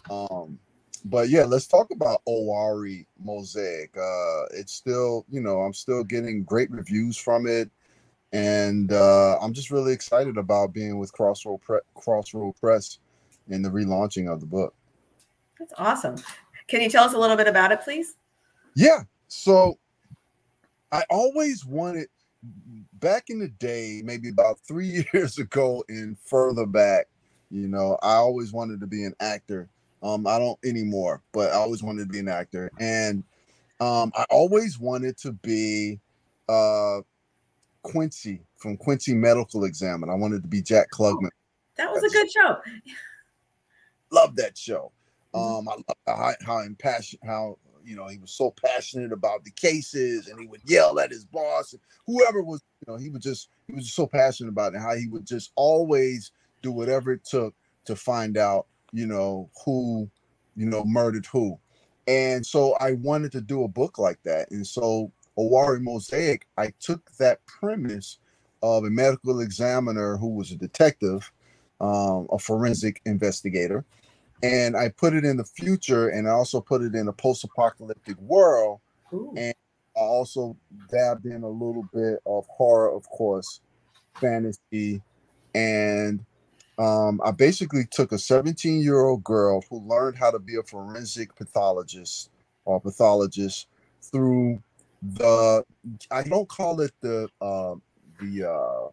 Um, 0.10 0.60
but 1.06 1.30
yeah, 1.30 1.46
let's 1.46 1.68
talk 1.68 1.92
about 1.92 2.22
Oware 2.28 3.06
Mosaic. 3.24 3.96
Uh, 3.96 4.46
it's 4.52 4.74
still, 4.74 5.26
you 5.30 5.42
know, 5.42 5.62
I'm 5.62 5.74
still 5.74 6.04
getting 6.04 6.44
great 6.44 6.70
reviews 6.70 7.18
from 7.18 7.48
it, 7.48 7.70
and 8.34 8.92
uh, 8.92 9.40
I'm 9.40 9.54
just 9.54 9.72
really 9.72 9.94
excited 9.94 10.38
about 10.38 10.74
being 10.74 11.00
with 11.00 11.14
Crossroad 11.14 11.62
Pre- 11.62 11.80
Crossroad 11.96 12.56
Press 12.60 13.00
and 13.50 13.64
the 13.64 13.70
relaunching 13.70 14.32
of 14.32 14.42
the 14.42 14.46
book. 14.46 14.76
That's 15.58 15.74
awesome. 15.78 16.16
Can 16.68 16.82
you 16.82 16.90
tell 16.90 17.04
us 17.04 17.14
a 17.14 17.18
little 17.18 17.38
bit 17.38 17.48
about 17.48 17.72
it, 17.72 17.82
please? 17.82 18.16
Yeah. 18.76 19.04
So 19.28 19.78
I 20.92 21.04
always 21.10 21.66
wanted 21.66 22.08
back 22.94 23.30
in 23.30 23.40
the 23.40 23.50
day, 23.50 24.02
maybe 24.04 24.30
about 24.30 24.60
three 24.68 25.06
years 25.14 25.38
ago 25.38 25.84
and 25.90 26.18
further 26.20 26.66
back, 26.66 27.08
you 27.52 27.68
know, 27.68 27.98
I 28.02 28.14
always 28.14 28.52
wanted 28.52 28.80
to 28.82 28.88
be 28.88 29.04
an 29.04 29.16
actor. 29.20 29.70
Um, 30.02 30.26
I 30.28 30.40
don't 30.40 30.60
anymore, 30.64 31.22
but 31.34 31.50
I 31.50 31.56
always 31.56 31.84
wanted 31.84 32.08
to 32.08 32.14
be 32.14 32.20
an 32.20 32.30
actor. 32.30 32.72
And 32.80 33.24
um, 33.82 34.12
I 34.16 34.26
always 34.30 34.80
wanted 34.80 35.18
to 35.20 35.34
be 35.34 36.00
uh 36.48 37.02
Quincy 37.84 38.42
from 38.58 38.78
Quincy 38.78 39.14
Medical 39.14 39.64
Examiner. 39.64 40.12
I 40.12 40.16
wanted 40.16 40.42
to 40.42 40.48
be 40.48 40.62
Jack 40.62 40.88
Klugman. 40.92 41.30
That 41.78 41.92
was 41.92 42.04
a 42.04 42.10
good 42.10 42.28
show. 42.32 42.58
Love 44.12 44.36
that 44.36 44.58
show. 44.58 44.92
Mhm. 45.34 45.60
Um, 45.60 45.70
I 45.70 45.74
love 45.74 45.86
how 46.08 46.34
how 46.46 46.60
impassioned, 46.60 47.22
how 47.26 47.58
you 47.90 47.96
know 47.96 48.08
he 48.08 48.20
was 48.20 48.32
so 48.32 48.54
passionate 48.64 49.12
about 49.12 49.44
the 49.44 49.52
cases, 49.52 50.28
and 50.28 50.40
he 50.40 50.46
would 50.46 50.62
yell 50.64 51.00
at 51.00 51.10
his 51.10 51.26
boss, 51.26 51.74
whoever 52.06 52.44
was, 52.44 52.62
you 52.86 52.94
know, 52.94 53.00
he 53.00 53.10
was 53.10 53.24
just 53.24 53.50
he 53.68 53.74
was 53.74 53.86
just 53.86 53.96
so 53.96 54.06
passionate 54.06 54.50
about 54.50 54.76
it. 54.76 54.80
How 54.80 54.96
he 54.96 55.08
would 55.08 55.26
just 55.26 55.52
always 55.56 56.32
do 56.62 56.72
whatever 56.72 57.12
it 57.12 57.26
took 57.26 57.56
to 57.86 57.96
find 57.96 58.38
out, 58.38 58.68
you 58.92 59.08
know, 59.08 59.50
who, 59.66 60.08
you 60.56 60.68
know, 60.68 60.84
murdered 60.86 61.26
who. 61.26 61.58
And 62.08 62.46
so 62.46 62.76
I 62.80 62.94
wanted 62.94 63.32
to 63.32 63.42
do 63.42 63.64
a 63.64 63.68
book 63.68 63.98
like 63.98 64.22
that, 64.24 64.52
and 64.52 64.66
so 64.66 65.12
Oware 65.38 65.82
Mosaic, 65.82 66.46
I 66.58 66.72
took 66.80 67.12
that 67.18 67.44
premise 67.48 68.20
of 68.62 68.84
a 68.84 68.90
medical 68.90 69.40
examiner 69.40 70.18
who 70.18 70.28
was 70.28 70.52
a 70.52 70.58
detective, 70.58 71.32
um, 71.82 72.28
a 72.32 72.38
forensic 72.38 73.02
investigator 73.06 73.84
and 74.42 74.78
I 74.78 74.90
put 74.90 75.14
it 75.14 75.26
in 75.26 75.38
the 75.38 75.44
future, 75.44 76.10
and 76.10 76.28
I 76.28 76.32
also 76.32 76.62
put 76.62 76.82
it 76.82 76.96
in 76.96 77.08
a 77.08 77.14
post-apocalyptic 77.14 78.18
world. 78.20 78.80
Ooh. 79.14 79.34
And 79.36 79.54
I 79.96 80.00
also 80.00 80.56
dabbed 80.90 81.26
in 81.26 81.44
a 81.44 81.50
little 81.50 81.88
bit 81.94 82.20
of 82.26 82.46
horror, 82.48 82.96
of 82.96 83.08
course, 83.10 83.62
fantasy, 84.16 85.02
and 85.54 86.24
um, 86.78 87.20
I 87.26 87.32
basically 87.32 87.84
took 87.92 88.14
a 88.14 88.16
17-year-old 88.16 89.24
girl 89.24 89.62
who 89.70 89.82
learned 89.82 90.18
how 90.18 90.32
to 90.32 90.40
be 90.40 90.56
a 90.56 90.64
forensic 90.64 91.36
pathologist 91.36 92.30
or 92.64 92.80
pathologist 92.80 93.68
through 94.02 94.62
the 95.02 95.64
I 96.12 96.24
don't 96.24 96.48
call 96.48 96.82
it 96.82 96.92
the 97.02 97.30
uh, 97.42 97.76
the 98.22 98.50
uh, 98.50 98.90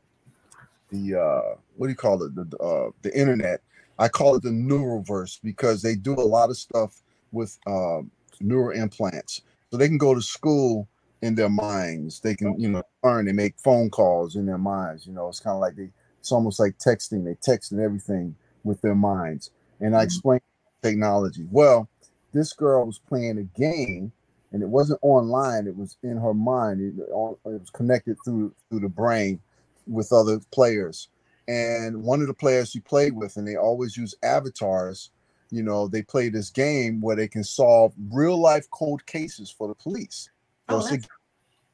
the 0.91 1.21
uh, 1.21 1.57
what 1.77 1.87
do 1.87 1.91
you 1.91 1.97
call 1.97 2.23
it 2.23 2.35
the 2.35 2.57
uh, 2.59 2.91
the 3.03 3.17
internet. 3.19 3.61
I 3.99 4.09
call 4.09 4.37
it 4.37 4.43
the 4.43 4.51
neuroverse 4.51 5.41
because 5.43 5.83
they 5.83 5.95
do 5.95 6.15
a 6.15 6.21
lot 6.23 6.51
of 6.51 6.57
stuff 6.57 7.03
with 7.33 7.59
um, 7.67 8.11
neural 8.41 8.77
implants. 8.79 9.43
So 9.71 9.77
they 9.77 9.89
can 9.89 9.99
go 9.99 10.15
to 10.15 10.23
school 10.23 10.89
in 11.23 11.35
their 11.35 11.49
minds. 11.49 12.21
They 12.21 12.35
can, 12.35 12.59
you 12.61 12.69
know, 12.69 12.83
learn. 13.03 13.29
and 13.29 13.37
make 13.37 13.59
phone 13.59 13.91
calls 13.91 14.37
in 14.37 14.47
their 14.47 14.59
minds. 14.59 15.07
You 15.07 15.13
know, 15.13 15.29
it's 15.29 15.41
kind 15.41 15.55
of 15.55 15.61
like 15.61 15.77
they. 15.77 15.91
It's 16.21 16.33
almost 16.33 16.59
like 16.61 16.79
texting. 16.79 17.25
They 17.25 17.37
text 17.41 17.73
and 17.73 17.81
everything 17.81 18.35
with 18.65 18.81
their 18.83 18.95
minds. 18.97 19.51
And 19.81 19.97
I 19.97 20.03
Mhm. 20.03 20.05
explained 20.07 20.43
technology. 20.83 21.47
Well, 21.51 21.89
this 22.33 22.53
girl 22.53 22.85
was 22.87 22.99
playing 22.99 23.39
a 23.39 23.45
game, 23.45 24.13
and 24.53 24.63
it 24.63 24.69
wasn't 24.69 24.99
online. 25.03 25.67
It 25.67 25.77
was 25.77 25.97
in 26.03 26.17
her 26.19 26.35
mind. 26.35 26.81
It, 26.81 26.95
it 27.01 27.09
was 27.45 27.71
connected 27.73 28.17
through 28.25 28.55
through 28.69 28.81
the 28.81 28.89
brain 28.89 29.41
with 29.87 30.13
other 30.13 30.41
players. 30.53 31.09
And 31.49 32.03
one 32.03 32.21
of 32.21 32.27
the 32.27 32.35
players 32.35 32.71
she 32.71 32.81
played 32.81 33.15
with, 33.15 33.37
and 33.37 33.47
they 33.47 33.57
always 33.57 33.97
use 33.97 34.15
avatars. 34.23 35.11
You 35.51 35.63
know, 35.63 35.87
they 35.87 36.03
play 36.03 36.29
this 36.29 36.51
game 36.51 37.01
where 37.01 37.15
they 37.15 37.29
can 37.29 37.45
solve 37.45 37.93
real 38.11 38.37
life 38.39 38.69
cold 38.71 39.07
cases 39.07 39.51
for 39.51 39.69
the 39.69 39.75
police. 39.75 40.29
So 40.69 40.77
Oh, 40.77 40.81
that's- 40.83 41.09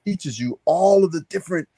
teaches 0.04 0.38
you 0.38 0.58
all 0.64 1.04
of 1.04 1.12
the 1.12 1.22
different 1.28 1.68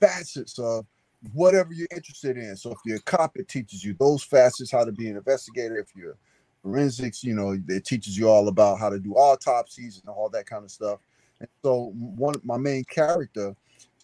facets 0.00 0.58
of 0.58 0.86
whatever 1.32 1.72
you're 1.72 1.88
interested 1.90 2.36
in. 2.36 2.56
So 2.56 2.70
if 2.70 2.78
you're 2.84 2.98
a 2.98 3.02
cop, 3.02 3.36
it 3.36 3.48
teaches 3.48 3.84
you 3.84 3.94
those 3.98 4.22
facets, 4.22 4.70
how 4.70 4.84
to 4.84 4.92
be 4.92 5.08
an 5.08 5.16
investigator. 5.16 5.76
If 5.78 5.94
you're 5.96 6.16
forensics, 6.62 7.24
you 7.24 7.34
know, 7.34 7.58
it 7.68 7.84
teaches 7.84 8.16
you 8.16 8.28
all 8.28 8.48
about 8.48 8.78
how 8.78 8.90
to 8.90 8.98
do 8.98 9.12
autopsies 9.14 10.00
and 10.00 10.08
all 10.08 10.28
that 10.30 10.46
kind 10.46 10.64
of 10.64 10.70
stuff. 10.70 11.00
And 11.40 11.48
so 11.62 11.92
one 11.96 12.40
my 12.44 12.56
main 12.56 12.84
character, 12.84 13.54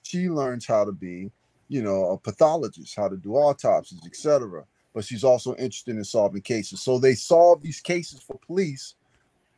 she 0.03 0.29
learns 0.29 0.67
how 0.67 0.85
to 0.85 0.93
be, 0.93 1.31
you 1.71 1.83
know, 1.83 2.07
a 2.13 2.19
pathologist, 2.19 2.97
how 2.97 3.09
to 3.09 3.19
do 3.19 3.35
autopsies, 3.37 4.03
etc. 4.07 4.65
But 4.95 5.07
she's 5.07 5.25
also 5.25 5.57
interested 5.57 5.97
in 5.97 6.05
solving 6.05 6.43
cases. 6.43 6.83
So 6.83 6.99
they 7.01 7.15
solve 7.17 7.63
these 7.63 7.81
cases 7.81 8.23
for 8.23 8.39
police 8.47 8.97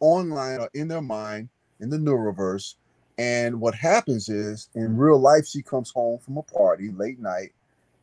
online 0.00 0.60
or 0.60 0.70
in 0.74 0.88
their 0.88 1.02
mind 1.02 1.50
in 1.80 1.90
the 1.90 1.98
neuroverse. 1.98 2.76
And 3.18 3.60
what 3.60 3.74
happens 3.74 4.30
is 4.30 4.70
in 4.76 4.96
real 4.96 5.20
life, 5.20 5.46
she 5.46 5.62
comes 5.62 5.90
home 5.92 6.20
from 6.20 6.38
a 6.38 6.42
party 6.44 6.92
late 6.92 7.20
night 7.20 7.52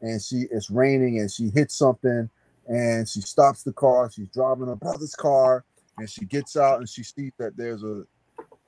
and 0.01 0.21
she 0.21 0.45
it's 0.51 0.71
raining 0.71 1.19
and 1.19 1.31
she 1.31 1.49
hits 1.51 1.75
something 1.75 2.29
and 2.67 3.09
she 3.09 3.21
stops 3.21 3.63
the 3.63 3.73
car. 3.73 4.11
She's 4.11 4.29
driving 4.29 4.67
her 4.67 4.77
brother's 4.77 5.15
car 5.15 5.65
and 5.97 6.09
she 6.09 6.25
gets 6.25 6.57
out 6.57 6.79
and 6.79 6.89
she 6.89 7.03
sees 7.03 7.33
that 7.39 7.57
there's 7.57 7.83
a, 7.83 8.05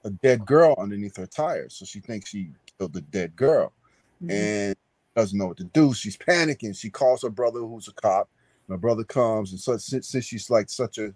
a 0.05 0.11
dead 0.11 0.45
girl 0.45 0.75
underneath 0.79 1.17
her 1.17 1.27
tires. 1.27 1.75
So 1.75 1.85
she 1.85 1.99
thinks 2.01 2.29
she 2.29 2.51
killed 2.79 2.93
the 2.93 3.01
dead 3.01 3.35
girl 3.35 3.73
Mhm. 4.23 4.29
and 4.29 4.75
doesn't 5.15 5.37
know 5.37 5.47
what 5.47 5.57
to 5.57 5.63
do. 5.65 5.93
She's 5.93 6.17
panicking. 6.17 6.77
She 6.77 6.89
calls 6.89 7.23
her 7.23 7.29
brother, 7.29 7.59
who's 7.59 7.87
a 7.87 7.93
cop. 7.93 8.29
My 8.67 8.77
brother 8.77 9.03
comes, 9.03 9.51
and 9.51 9.59
so 9.59 9.75
since, 9.77 10.07
since 10.07 10.25
she's 10.25 10.49
like 10.49 10.69
such 10.69 10.97
a 10.97 11.13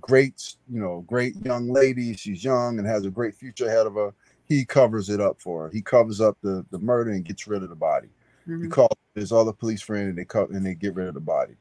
great, 0.00 0.54
you 0.70 0.80
know, 0.80 1.04
great 1.06 1.36
young 1.44 1.68
lady, 1.68 2.14
she's 2.14 2.42
young 2.42 2.78
and 2.78 2.86
has 2.86 3.04
a 3.04 3.10
great 3.10 3.34
future 3.34 3.66
ahead 3.66 3.86
of 3.86 3.94
her. 3.94 4.14
He 4.46 4.64
covers 4.64 5.10
it 5.10 5.20
up 5.20 5.38
for 5.38 5.64
her. 5.64 5.70
He 5.70 5.82
covers 5.82 6.20
up 6.20 6.38
the 6.42 6.64
the 6.70 6.78
murder 6.78 7.10
and 7.10 7.24
gets 7.24 7.46
rid 7.46 7.62
of 7.62 7.68
the 7.68 7.74
body. 7.74 8.08
He 8.46 8.52
Mhm. 8.52 8.70
calls 8.70 8.96
his 9.14 9.32
other 9.32 9.52
police 9.52 9.82
friend, 9.82 10.08
and 10.08 10.16
they 10.16 10.24
cut 10.24 10.48
and 10.50 10.64
they 10.64 10.74
get 10.74 10.94
rid 10.94 11.08
of 11.08 11.14
the 11.14 11.20
body. 11.20 11.56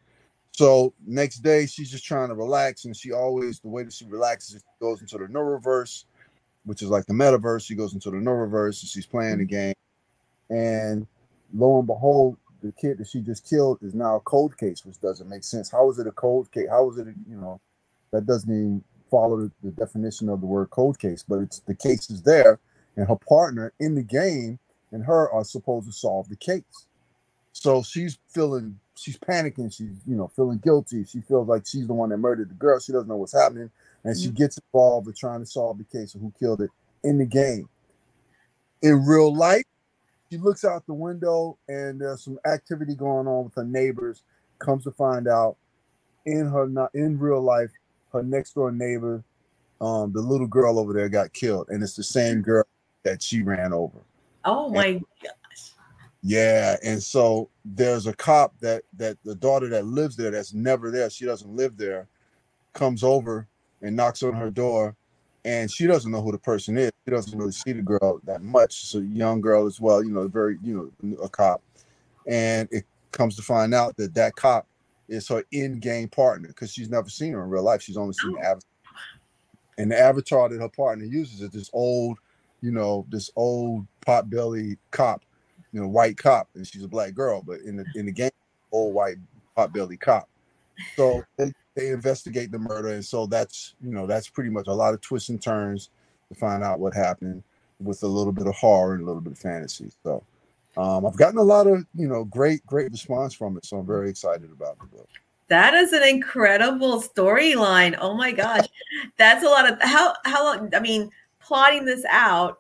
So 0.54 0.94
next 1.06 1.40
day, 1.40 1.66
she's 1.66 1.90
just 1.90 2.06
trying 2.06 2.30
to 2.30 2.36
relax, 2.36 2.86
and 2.86 2.96
she 2.96 3.12
always 3.12 3.60
the 3.60 3.70
way 3.70 3.84
that 3.84 3.94
she 3.94 4.06
relaxes, 4.06 4.62
she 4.62 4.80
goes 4.80 5.02
into 5.02 5.18
the 5.18 5.26
neuroverse, 5.26 6.06
which 6.64 6.82
is 6.82 6.90
like 6.90 7.06
the 7.06 7.14
metaverse. 7.14 7.66
She 7.66 7.76
goes 7.76 7.94
into 7.94 8.12
the 8.12 8.18
neuroverse, 8.18 8.82
and 8.82 8.90
she's 8.90 9.06
playing 9.06 9.40
the 9.40 9.46
game, 9.46 9.74
and 10.50 11.06
lo 11.54 11.80
and 11.80 11.88
behold, 11.88 12.38
the 12.62 12.72
kid 12.72 12.98
that 12.98 13.08
she 13.08 13.20
just 13.20 13.48
killed 13.48 13.80
is 13.82 13.94
now 13.94 14.16
a 14.16 14.22
cold 14.22 14.58
case, 14.58 14.86
which 14.86 15.00
doesn't 15.02 15.30
make 15.30 15.44
sense. 15.44 15.70
How 15.70 15.90
is 15.90 16.00
it 16.00 16.08
a 16.08 16.12
cold 16.12 16.52
case? 16.52 16.68
How 16.70 16.90
is 16.90 16.98
it, 16.98 17.08
a, 17.08 17.14
you 17.30 17.36
know, 17.36 17.60
that 18.12 18.26
doesn't 18.26 18.50
even 18.50 18.84
follow 19.12 19.52
the, 19.62 19.72
definition 19.72 20.30
of 20.30 20.40
the 20.40 20.48
word 20.48 20.70
cold 20.70 20.98
case, 20.98 21.24
but 21.28 21.40
it's 21.40 21.60
the 21.60 21.76
case 21.76 22.10
is 22.10 22.24
there, 22.24 22.60
and 22.96 23.08
her 23.08 23.18
partner 23.28 23.74
in 23.80 23.96
the 23.96 24.02
game 24.02 24.60
and 24.92 25.04
her 25.06 25.30
are 25.32 25.44
supposed 25.44 25.88
to 25.88 25.92
solve 25.92 26.30
the 26.30 26.36
case. 26.36 26.88
So 27.52 27.84
she's 27.84 28.18
feeling, 28.30 28.80
she's 28.96 29.18
panicking, 29.18 29.76
she's, 29.76 30.02
you 30.08 30.16
know, 30.16 30.30
feeling 30.36 30.60
guilty. 30.60 31.04
She 31.04 31.22
feels 31.22 31.48
like 31.48 31.64
she's 31.68 31.88
the 31.88 31.94
one 31.94 32.10
that 32.10 32.18
murdered 32.18 32.50
the 32.50 32.56
girl. 32.56 32.80
She 32.80 32.92
doesn't 32.92 33.08
know 33.08 33.18
what's 33.18 33.38
happening, 33.38 33.70
and 34.04 34.18
she 34.18 34.28
mm-hmm. 34.28 34.38
gets 34.38 34.58
involved 34.58 35.08
with 35.08 35.18
trying 35.18 35.42
to 35.42 35.46
solve 35.46 35.78
the 35.78 35.84
case 35.84 36.16
of 36.16 36.22
who 36.22 36.34
killed 36.40 36.62
it 36.62 36.70
in 37.04 37.18
the 37.18 37.26
game. 37.26 37.70
In 38.82 39.06
real 39.06 39.36
life, 39.36 39.66
she 40.34 40.40
looks 40.40 40.66
out 40.66 40.84
the 40.88 40.94
window 40.94 41.60
and 41.68 42.02
there's 42.02 42.24
some 42.24 42.40
activity 42.52 42.96
going 42.96 43.28
on 43.28 43.44
with 43.44 43.54
her 43.54 43.64
neighbors. 43.64 44.24
Comes 44.58 44.84
to 44.86 44.92
find 44.92 45.28
out, 45.28 45.58
in 46.26 46.48
her 46.48 46.68
not 46.68 46.90
in 46.96 47.20
real 47.20 47.42
life, 47.42 47.70
her 48.12 48.24
next 48.24 48.56
door 48.56 48.72
neighbor, 48.72 49.24
um, 49.80 50.12
the 50.12 50.22
little 50.22 50.48
girl 50.48 50.80
over 50.80 50.92
there 50.92 51.10
got 51.10 51.34
killed, 51.34 51.68
and 51.70 51.84
it's 51.84 51.96
the 51.96 52.04
same 52.04 52.42
girl 52.42 52.64
that 53.04 53.22
she 53.22 53.44
ran 53.44 53.74
over. 53.74 54.00
Oh 54.46 54.70
my 54.70 54.94
gosh. 55.22 55.74
Yeah, 56.24 56.78
and 56.82 57.04
so 57.04 57.50
there's 57.66 58.08
a 58.08 58.14
cop 58.14 58.58
that 58.62 58.84
that 58.98 59.18
the 59.24 59.36
daughter 59.36 59.68
that 59.70 59.86
lives 59.86 60.16
there 60.16 60.32
that's 60.32 60.54
never 60.54 60.90
there. 60.90 61.10
She 61.10 61.26
doesn't 61.26 61.56
live 61.56 61.78
there. 61.78 62.08
Comes 62.74 63.04
over 63.04 63.48
and 63.82 63.96
knocks 63.96 64.24
on 64.24 64.34
her 64.34 64.50
door, 64.50 64.96
and 65.46 65.72
she 65.72 65.88
doesn't 65.88 66.12
know 66.12 66.22
who 66.22 66.32
the 66.32 66.38
person 66.38 66.78
is. 66.78 66.92
She 67.06 67.12
doesn't 67.12 67.38
really 67.38 67.52
see 67.52 67.74
the 67.74 67.82
girl 67.82 68.20
that 68.24 68.42
much. 68.42 68.94
A 68.96 69.00
young 69.00 69.42
girl 69.42 69.66
as 69.66 69.80
well, 69.80 70.04
you 70.04 70.12
know, 70.12 70.28
very 70.28 70.58
you 70.64 70.92
know 71.02 71.18
a 71.24 71.30
cop, 71.30 71.62
and 72.28 72.68
it 72.72 72.86
comes 73.12 73.36
to 73.36 73.42
find 73.42 73.74
out 73.74 73.96
that 73.98 74.14
that 74.16 74.36
cop 74.36 74.68
is 75.10 75.28
her 75.28 75.44
in-game 75.52 76.08
partner 76.08 76.48
because 76.48 76.72
she's 76.72 76.90
never 76.90 77.10
seen 77.10 77.34
her 77.34 77.44
in 77.44 77.50
real 77.50 77.64
life. 77.64 77.82
She's 77.82 77.98
only 77.98 78.14
seen 78.14 78.34
the 78.34 78.40
avatar, 78.40 78.70
and 79.78 79.92
the 79.92 80.00
avatar 80.00 80.50
that 80.50 80.60
her 80.60 80.70
partner 80.70 81.06
uses 81.06 81.42
is 81.42 81.50
this 81.52 81.70
old, 81.74 82.18
you 82.62 82.72
know, 82.72 83.06
this 83.10 83.30
old 83.36 83.86
pot-belly 84.02 84.78
cop 84.92 85.24
you 85.74 85.82
know, 85.82 85.88
white 85.88 86.18
cop, 86.18 86.48
and 86.54 86.66
she's 86.66 86.84
a 86.84 86.88
black 86.88 87.14
girl, 87.16 87.42
but 87.46 87.60
in 87.62 87.76
the 87.76 87.86
in 87.96 88.06
the 88.06 88.12
game, 88.12 88.32
old 88.72 88.94
white 88.94 89.18
pot-belly 89.56 89.98
cop. 89.98 90.30
So 90.96 91.24
they 91.76 91.90
investigate 91.90 92.52
the 92.52 92.60
murder, 92.60 92.90
and 92.90 93.04
so 93.04 93.26
that's 93.26 93.76
you 93.82 93.92
know 93.92 94.06
that's 94.06 94.30
pretty 94.30 94.50
much 94.50 94.68
a 94.68 94.74
lot 94.74 94.94
of 94.94 95.02
twists 95.02 95.30
and 95.30 95.42
turns 95.42 95.90
to 96.30 96.36
find 96.36 96.64
out 96.64 96.80
what 96.80 96.94
happened 96.94 97.44
with 97.80 98.04
a 98.04 98.08
little 98.08 98.34
bit 98.34 98.48
of 98.48 98.56
horror 98.56 98.94
and 98.94 99.04
a 99.04 99.06
little 99.06 99.22
bit 99.22 99.34
of 99.34 99.40
fantasy. 99.40 99.92
So 100.04 100.24
um, 100.78 101.06
I've 101.06 101.18
gotten 101.18 101.38
a 101.40 101.44
lot 101.44 101.68
of 101.68 101.86
you 101.96 102.08
know 102.08 102.24
great 102.26 102.66
great 102.66 102.92
response 102.92 103.34
from 103.34 103.58
it, 103.58 103.66
so 103.66 103.78
I'm 103.78 103.86
very 103.86 104.10
excited 104.10 104.52
about 104.52 104.80
the 104.80 104.86
book. 104.88 105.10
That 105.48 105.74
is 105.74 105.94
an 105.94 106.04
incredible 106.04 107.02
storyline. 107.02 107.98
Oh 108.00 108.16
my 108.16 108.32
gosh. 108.32 108.66
That's 109.18 109.44
a 109.44 109.50
lot 109.50 109.72
of 109.72 109.82
how 109.82 110.14
how 110.26 110.46
long 110.46 110.74
I 110.74 110.80
mean 110.80 111.12
plotting 111.40 111.86
this 111.86 112.04
out 112.10 112.60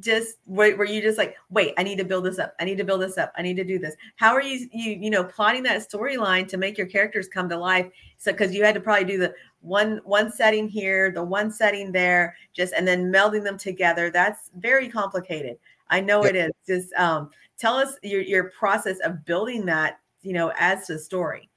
just 0.00 0.38
wait 0.46 0.76
were 0.76 0.84
you 0.84 1.00
just 1.00 1.18
like 1.18 1.36
wait 1.50 1.72
I 1.78 1.84
need 1.84 1.98
to 1.98 2.04
build 2.04 2.24
this 2.24 2.38
up. 2.38 2.54
I 2.58 2.64
need 2.64 2.78
to 2.78 2.84
build 2.84 3.00
this 3.00 3.16
up. 3.16 3.32
I 3.36 3.42
need 3.42 3.56
to 3.56 3.64
do 3.64 3.78
this. 3.78 3.94
How 4.16 4.32
are 4.32 4.42
you 4.42 4.68
you 4.72 4.92
you 4.92 5.10
know 5.10 5.24
plotting 5.24 5.62
that 5.64 5.88
storyline 5.88 6.48
to 6.48 6.56
make 6.56 6.76
your 6.76 6.88
characters 6.88 7.28
come 7.28 7.48
to 7.48 7.56
life? 7.56 7.86
So 8.18 8.32
because 8.32 8.54
you 8.54 8.64
had 8.64 8.74
to 8.74 8.80
probably 8.80 9.04
do 9.04 9.18
the 9.18 9.34
one 9.60 10.00
one 10.04 10.32
setting 10.32 10.68
here 10.68 11.12
the 11.12 11.22
one 11.22 11.50
setting 11.50 11.92
there 11.92 12.36
just 12.52 12.72
and 12.74 12.86
then 12.86 13.12
melding 13.12 13.44
them 13.44 13.56
together. 13.56 14.10
That's 14.10 14.50
very 14.56 14.88
complicated. 14.88 15.58
I 15.90 16.00
know 16.00 16.24
it 16.24 16.34
is. 16.34 16.50
Just 16.66 16.92
um 16.94 17.30
tell 17.56 17.76
us 17.76 17.94
your 18.02 18.22
your 18.22 18.50
process 18.50 18.98
of 19.04 19.24
building 19.24 19.64
that 19.66 20.00
you 20.22 20.32
know 20.32 20.52
as 20.58 20.88
the 20.88 20.98
story. 20.98 21.48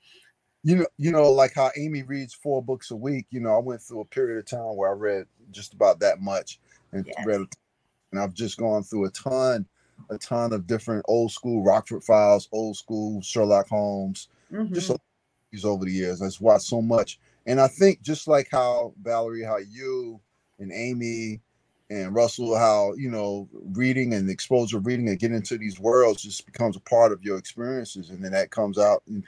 You 0.63 0.75
know, 0.77 0.87
you 0.97 1.11
know, 1.11 1.31
like 1.31 1.53
how 1.55 1.71
Amy 1.77 2.03
reads 2.03 2.33
four 2.33 2.61
books 2.61 2.91
a 2.91 2.95
week. 2.95 3.25
You 3.29 3.39
know, 3.39 3.55
I 3.55 3.59
went 3.59 3.81
through 3.81 4.01
a 4.01 4.05
period 4.05 4.37
of 4.37 4.45
time 4.45 4.75
where 4.75 4.89
I 4.89 4.93
read 4.93 5.25
just 5.51 5.73
about 5.73 5.99
that 6.01 6.19
much 6.19 6.59
and 6.91 7.05
Yes. 7.05 7.25
read, 7.25 7.41
and 8.11 8.19
I've 8.19 8.33
just 8.33 8.57
gone 8.57 8.83
through 8.83 9.05
a 9.05 9.11
ton, 9.11 9.65
a 10.09 10.17
ton 10.17 10.53
of 10.53 10.67
different 10.67 11.05
old 11.07 11.31
school 11.31 11.63
Rockford 11.63 12.03
Files, 12.03 12.47
old 12.51 12.77
school 12.77 13.21
Sherlock 13.21 13.67
Holmes, 13.67 14.29
just 14.71 14.89
Mhm. 14.89 14.95
a- 14.95 14.99
these 15.51 15.65
over 15.65 15.85
the 15.85 15.91
years. 15.91 16.21
I've 16.21 16.39
watched 16.41 16.65
so 16.67 16.81
much, 16.81 17.19
and 17.45 17.59
I 17.61 17.67
think 17.67 18.01
just 18.01 18.27
like 18.27 18.49
how 18.51 18.93
Valerie, 19.01 19.43
how 19.43 19.57
you 19.57 20.19
and 20.59 20.71
Amy 20.73 21.41
and 21.89 22.13
Russell, 22.13 22.55
how 22.57 22.93
you 22.95 23.09
know, 23.09 23.47
reading 23.53 24.13
and 24.13 24.27
the 24.27 24.33
exposure 24.33 24.77
of 24.77 24.85
reading 24.85 25.07
and 25.07 25.17
getting 25.19 25.37
into 25.37 25.57
these 25.57 25.79
worlds 25.79 26.21
just 26.21 26.45
becomes 26.45 26.75
a 26.75 26.81
part 26.81 27.13
of 27.13 27.23
your 27.23 27.37
experiences, 27.37 28.09
and 28.09 28.23
then 28.23 28.33
that 28.33 28.51
comes 28.51 28.77
out 28.77 29.03
and 29.07 29.23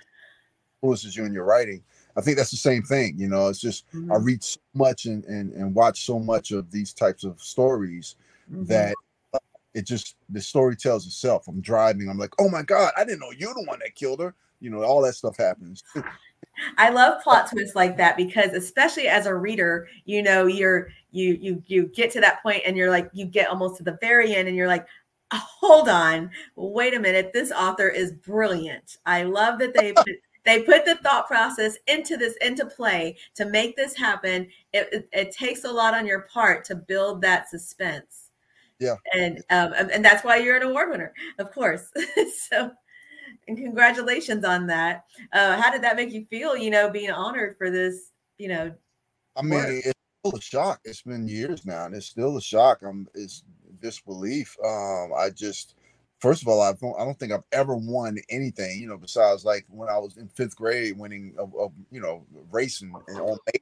influences 0.81 1.15
you 1.15 1.25
in 1.25 1.33
your 1.33 1.45
writing. 1.45 1.83
I 2.17 2.21
think 2.21 2.37
that's 2.37 2.51
the 2.51 2.57
same 2.57 2.83
thing. 2.83 3.17
You 3.17 3.29
know, 3.29 3.47
it's 3.47 3.59
just 3.61 3.85
I 3.93 3.95
Mhm. 4.15 4.25
read 4.25 4.43
so 4.43 4.59
much 4.73 5.05
and, 5.05 5.23
and 5.25 5.53
and 5.53 5.73
watch 5.73 6.05
so 6.05 6.19
much 6.19 6.51
of 6.51 6.69
these 6.71 6.93
types 6.93 7.23
of 7.23 7.41
stories 7.41 8.15
Mhm. 8.51 8.67
that 8.67 8.95
uh, 9.33 9.39
it 9.73 9.85
just 9.85 10.15
the 10.29 10.41
story 10.41 10.75
tells 10.75 11.05
itself. 11.05 11.47
I'm 11.47 11.61
driving, 11.61 12.09
I'm 12.09 12.17
like, 12.17 12.33
oh 12.39 12.49
my 12.49 12.63
god, 12.63 12.91
I 12.97 13.03
didn't 13.05 13.19
know 13.19 13.31
you're 13.37 13.53
the 13.53 13.63
one 13.63 13.79
that 13.79 13.95
killed 13.95 14.19
her. 14.19 14.35
You 14.59 14.69
know, 14.69 14.83
all 14.83 15.01
that 15.03 15.15
stuff 15.15 15.37
happens. 15.37 15.83
I 16.77 16.89
love 16.89 17.23
plot 17.23 17.49
twists 17.49 17.75
like 17.75 17.95
that 17.97 18.17
because 18.17 18.53
especially 18.53 19.07
as 19.07 19.25
a 19.25 19.35
reader, 19.35 19.87
you 20.05 20.21
know, 20.21 20.45
you're 20.45 20.89
you 21.11 21.37
you 21.39 21.63
you 21.67 21.87
get 21.87 22.11
to 22.11 22.21
that 22.21 22.43
point 22.43 22.63
and 22.65 22.75
you're 22.75 22.89
like 22.89 23.09
you 23.13 23.25
get 23.25 23.49
almost 23.49 23.77
to 23.77 23.83
the 23.83 23.97
very 24.01 24.35
end 24.35 24.47
and 24.47 24.57
you're 24.57 24.67
like 24.67 24.85
hold 25.31 25.89
on, 25.89 26.31
wait 26.55 26.93
a 26.93 26.99
minute, 26.99 27.31
this 27.33 27.51
author 27.51 27.87
is 27.87 28.13
brilliant. 28.13 28.97
I 29.05 29.23
love 29.23 29.59
that 29.59 29.73
they 29.73 29.93
put, 29.93 30.07
they 30.45 30.63
put 30.63 30.85
the 30.85 30.95
thought 30.95 31.27
process 31.27 31.77
into 31.87 32.17
this 32.17 32.35
into 32.41 32.65
play 32.65 33.17
to 33.35 33.45
make 33.45 33.75
this 33.75 33.95
happen. 33.95 34.47
It, 34.73 34.89
it, 34.91 35.09
it 35.11 35.31
takes 35.31 35.63
a 35.65 35.71
lot 35.71 35.93
on 35.93 36.05
your 36.05 36.21
part 36.21 36.65
to 36.65 36.75
build 36.75 37.21
that 37.21 37.49
suspense. 37.49 38.28
Yeah. 38.79 38.95
And 39.13 39.39
um, 39.49 39.73
and 39.73 40.03
that's 40.03 40.23
why 40.23 40.37
you're 40.37 40.57
an 40.57 40.63
award 40.63 40.89
winner, 40.89 41.13
of 41.37 41.51
course. 41.51 41.91
so 42.49 42.71
and 43.47 43.57
congratulations 43.57 44.45
on 44.45 44.67
that. 44.67 45.05
Uh, 45.33 45.59
how 45.59 45.71
did 45.71 45.81
that 45.83 45.95
make 45.95 46.11
you 46.11 46.25
feel, 46.29 46.55
you 46.55 46.69
know, 46.69 46.89
being 46.89 47.11
honored 47.11 47.57
for 47.57 47.69
this, 47.69 48.11
you 48.37 48.47
know? 48.47 48.73
I 49.35 49.41
mean, 49.41 49.59
work? 49.59 49.69
it's 49.85 49.99
still 50.23 50.37
a 50.37 50.41
shock. 50.41 50.79
It's 50.85 51.01
been 51.01 51.27
years 51.27 51.65
now, 51.65 51.85
and 51.85 51.95
it's 51.95 52.05
still 52.05 52.37
a 52.37 52.41
shock. 52.41 52.81
I'm 52.83 53.07
it's 53.15 53.43
disbelief. 53.81 54.55
Um, 54.63 55.11
I 55.17 55.29
just 55.29 55.75
first 56.19 56.41
of 56.41 56.47
all, 56.47 56.61
I 56.61 56.73
don't 56.73 56.99
I 56.99 57.05
don't 57.05 57.17
think 57.17 57.31
I've 57.31 57.43
ever 57.51 57.75
won 57.75 58.17
anything, 58.29 58.79
you 58.79 58.87
know, 58.87 58.97
besides 58.97 59.45
like 59.45 59.65
when 59.69 59.89
I 59.89 59.97
was 59.97 60.17
in 60.17 60.27
fifth 60.29 60.55
grade 60.55 60.97
winning 60.97 61.33
a, 61.37 61.43
a 61.43 61.69
you 61.91 62.01
know, 62.01 62.25
racing 62.51 62.93
and 63.07 63.19
on 63.19 63.37
you 63.53 63.59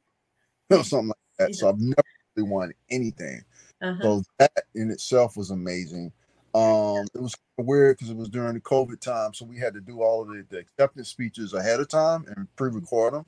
know, 0.70 0.82
something 0.84 1.10
like 1.10 1.18
that. 1.40 1.56
So 1.56 1.70
I've 1.70 1.80
never 1.80 2.04
really 2.36 2.50
won 2.50 2.74
anything. 2.90 3.42
Uh-huh. 3.82 4.02
So 4.02 4.24
that 4.40 4.52
in 4.76 4.90
itself 4.92 5.38
was 5.38 5.52
amazing. 5.52 6.12
Um, 6.56 7.06
it 7.14 7.22
was 7.22 7.36
weird 7.58 7.98
because 7.98 8.10
it 8.10 8.18
was 8.18 8.30
during 8.30 8.56
the 8.56 8.62
COVID 8.62 9.00
time, 9.00 9.34
so 9.34 9.46
we 9.46 9.58
had 9.58 9.74
to 9.76 9.82
do 9.82 10.02
all 10.02 10.24
of 10.24 10.30
the, 10.30 10.46
the 10.50 10.58
acceptance 10.58 11.10
speeches 11.10 11.54
ahead 11.54 11.80
of 11.80 11.88
time 11.88 12.26
and 12.36 12.48
pre-record 12.56 13.14
them. 13.14 13.26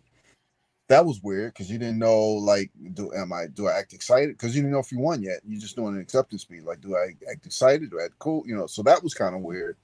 That 0.88 1.05
was 1.05 1.21
weird 1.21 1.53
because 1.53 1.69
you 1.69 1.77
didn't 1.77 1.99
know, 1.99 2.17
like, 2.19 2.71
do 2.93 3.13
am 3.13 3.31
I 3.31 3.45
do 3.53 3.67
I 3.67 3.77
act 3.77 3.93
excited? 3.93 4.29
Because 4.29 4.55
you 4.55 4.63
didn't 4.63 4.71
know 4.71 4.79
if 4.79 4.91
you 4.91 4.97
won 4.97 5.21
yet. 5.21 5.41
You're 5.45 5.62
just 5.62 5.75
doing 5.75 5.93
an 5.93 6.01
acceptance 6.01 6.41
speech. 6.41 6.63
Like, 6.63 6.81
do 6.81 6.95
I 6.95 7.13
act 7.29 7.45
excited? 7.45 7.91
Do 7.91 7.99
I 7.99 8.05
act 8.05 8.17
cool? 8.17 8.43
You 8.47 8.55
know, 8.55 8.65
so 8.65 8.81
that 8.81 9.03
was 9.03 9.13
kind 9.13 9.35
of 9.35 9.41
weird. 9.41 9.77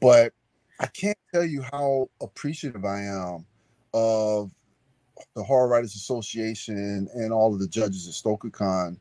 But 0.00 0.32
I 0.78 0.86
can't 0.86 1.18
tell 1.34 1.44
you 1.44 1.60
how 1.60 2.08
appreciative 2.22 2.86
I 2.86 3.02
am 3.02 3.44
of 3.92 4.50
the 5.36 5.42
Horror 5.42 5.68
Writers 5.68 5.94
Association 5.94 7.06
and 7.12 7.32
all 7.32 7.52
of 7.52 7.60
the 7.60 7.68
judges 7.68 8.08
at 8.08 8.14
StokerCon 8.14 8.96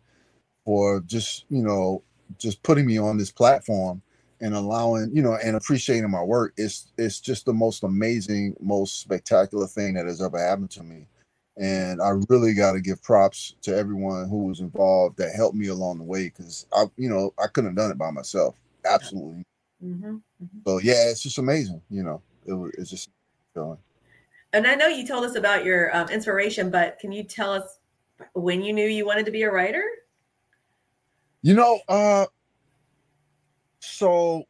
for 0.69 1.01
just 1.07 1.45
you 1.49 1.63
know 1.63 2.03
just 2.37 2.61
putting 2.61 2.85
me 2.85 2.99
on 2.99 3.17
this 3.17 3.31
platform 3.31 3.99
and 4.39 4.53
allowing 4.53 5.09
you 5.11 5.23
know 5.23 5.33
and 5.43 5.55
appreciating 5.55 6.11
my 6.11 6.21
work. 6.21 6.53
It's 6.57 6.91
it's 6.95 7.19
just 7.19 7.47
the 7.47 7.53
most 7.53 7.81
amazing 7.81 8.55
most 8.59 9.01
spectacular 9.01 9.65
thing 9.65 9.95
that 9.95 10.05
has 10.05 10.21
ever 10.21 10.37
happened 10.37 10.69
to 10.71 10.83
me. 10.83 11.07
And 11.57 11.99
i 11.99 12.11
really 12.29 12.53
got 12.53 12.73
to 12.73 12.81
give 12.81 13.01
props 13.01 13.55
to 13.63 13.75
everyone 13.75 14.29
who 14.29 14.45
was 14.45 14.59
involved 14.59 15.17
that 15.17 15.33
helped 15.35 15.55
me 15.55 15.69
along 15.69 15.97
the 15.97 16.03
way 16.03 16.25
because 16.25 16.67
i 16.71 16.85
you 16.97 17.09
know 17.09 17.33
i 17.43 17.47
couldn't 17.47 17.71
have 17.71 17.75
done 17.75 17.89
it 17.89 17.97
by 17.97 18.11
myself. 18.11 18.53
Absolutely. 18.85 19.43
Mhm. 19.83 20.21
so 20.67 20.77
yeah 20.77 21.09
it's 21.09 21.23
just 21.23 21.39
amazing 21.39 21.81
you 21.89 22.03
know. 22.03 22.21
It 22.45 22.53
was 22.53 22.71
it's 22.77 22.91
just 22.91 23.09
feeling 23.55 23.79
And 24.53 24.67
I 24.67 24.75
know 24.75 24.85
you 24.85 25.07
told 25.07 25.25
us 25.25 25.33
about 25.33 25.65
your 25.65 25.95
um, 25.97 26.09
inspiration, 26.09 26.69
but 26.69 26.99
can 26.99 27.11
you 27.11 27.23
tell 27.23 27.51
us 27.51 27.79
when 28.33 28.61
you 28.61 28.71
knew 28.71 28.85
you 28.87 29.07
wanted 29.07 29.25
to 29.25 29.31
be 29.31 29.41
a 29.41 29.51
writer? 29.51 29.83
You 31.41 31.53
know, 31.55 31.79
uh 31.87 32.25
so 33.79 34.43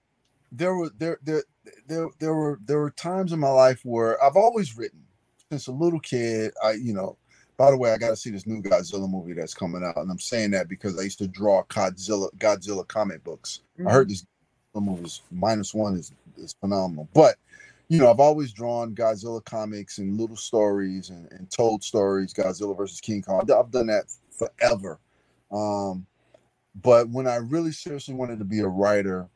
there 0.51 0.73
were 0.75 0.89
there 0.97 1.19
there 1.23 1.43
there 1.87 2.07
there 2.19 2.33
were 2.33 2.59
there 2.65 2.79
were 2.79 2.91
times 2.91 3.31
in 3.31 3.39
my 3.39 3.49
life 3.49 3.81
where 3.83 4.21
I've 4.23 4.35
always 4.35 4.77
written 4.77 5.03
since 5.51 5.67
a 5.67 5.71
little 5.71 5.99
kid. 5.99 6.51
I 6.63 6.71
you 6.73 6.93
know, 6.93 7.17
by 7.57 7.69
the 7.71 7.77
way, 7.77 7.91
I 7.91 7.97
got 7.97 8.09
to 8.09 8.15
see 8.15 8.31
this 8.31 8.47
new 8.47 8.61
Godzilla 8.61 9.09
movie 9.09 9.33
that's 9.33 9.53
coming 9.53 9.83
out, 9.83 9.97
and 9.97 10.09
I'm 10.09 10.19
saying 10.19 10.51
that 10.51 10.67
because 10.67 10.97
I 10.97 11.03
used 11.03 11.19
to 11.19 11.27
draw 11.27 11.63
Godzilla 11.65 12.29
Godzilla 12.37 12.87
comic 12.87 13.23
books. 13.23 13.61
I 13.87 13.91
heard 13.91 14.09
this 14.09 14.25
movie 14.75 15.03
is 15.03 15.21
minus 15.31 15.73
one 15.73 15.95
is 15.95 16.11
is 16.37 16.55
phenomenal, 16.59 17.07
but 17.13 17.35
you 17.89 17.99
know, 17.99 18.09
I've 18.11 18.19
always 18.19 18.51
drawn 18.53 18.95
Godzilla 18.95 19.43
comics 19.45 19.97
and 19.97 20.19
little 20.19 20.35
stories 20.35 21.09
and, 21.09 21.27
and 21.31 21.49
told 21.51 21.83
stories, 21.83 22.33
Godzilla 22.33 22.77
versus 22.77 23.01
King 23.01 23.21
Kong. 23.23 23.41
I've- 23.41 23.51
I've 23.53 23.71
done 23.71 23.87
that 23.87 24.05
forever. 24.31 24.99
Um, 25.51 26.05
but 26.81 27.09
when 27.09 27.27
I 27.27 27.37
really 27.37 27.71
seriously 27.71 28.13
wanted 28.13 28.39
to 28.39 28.45
be 28.45 28.59
a 28.59 28.67
writer, 28.67 29.27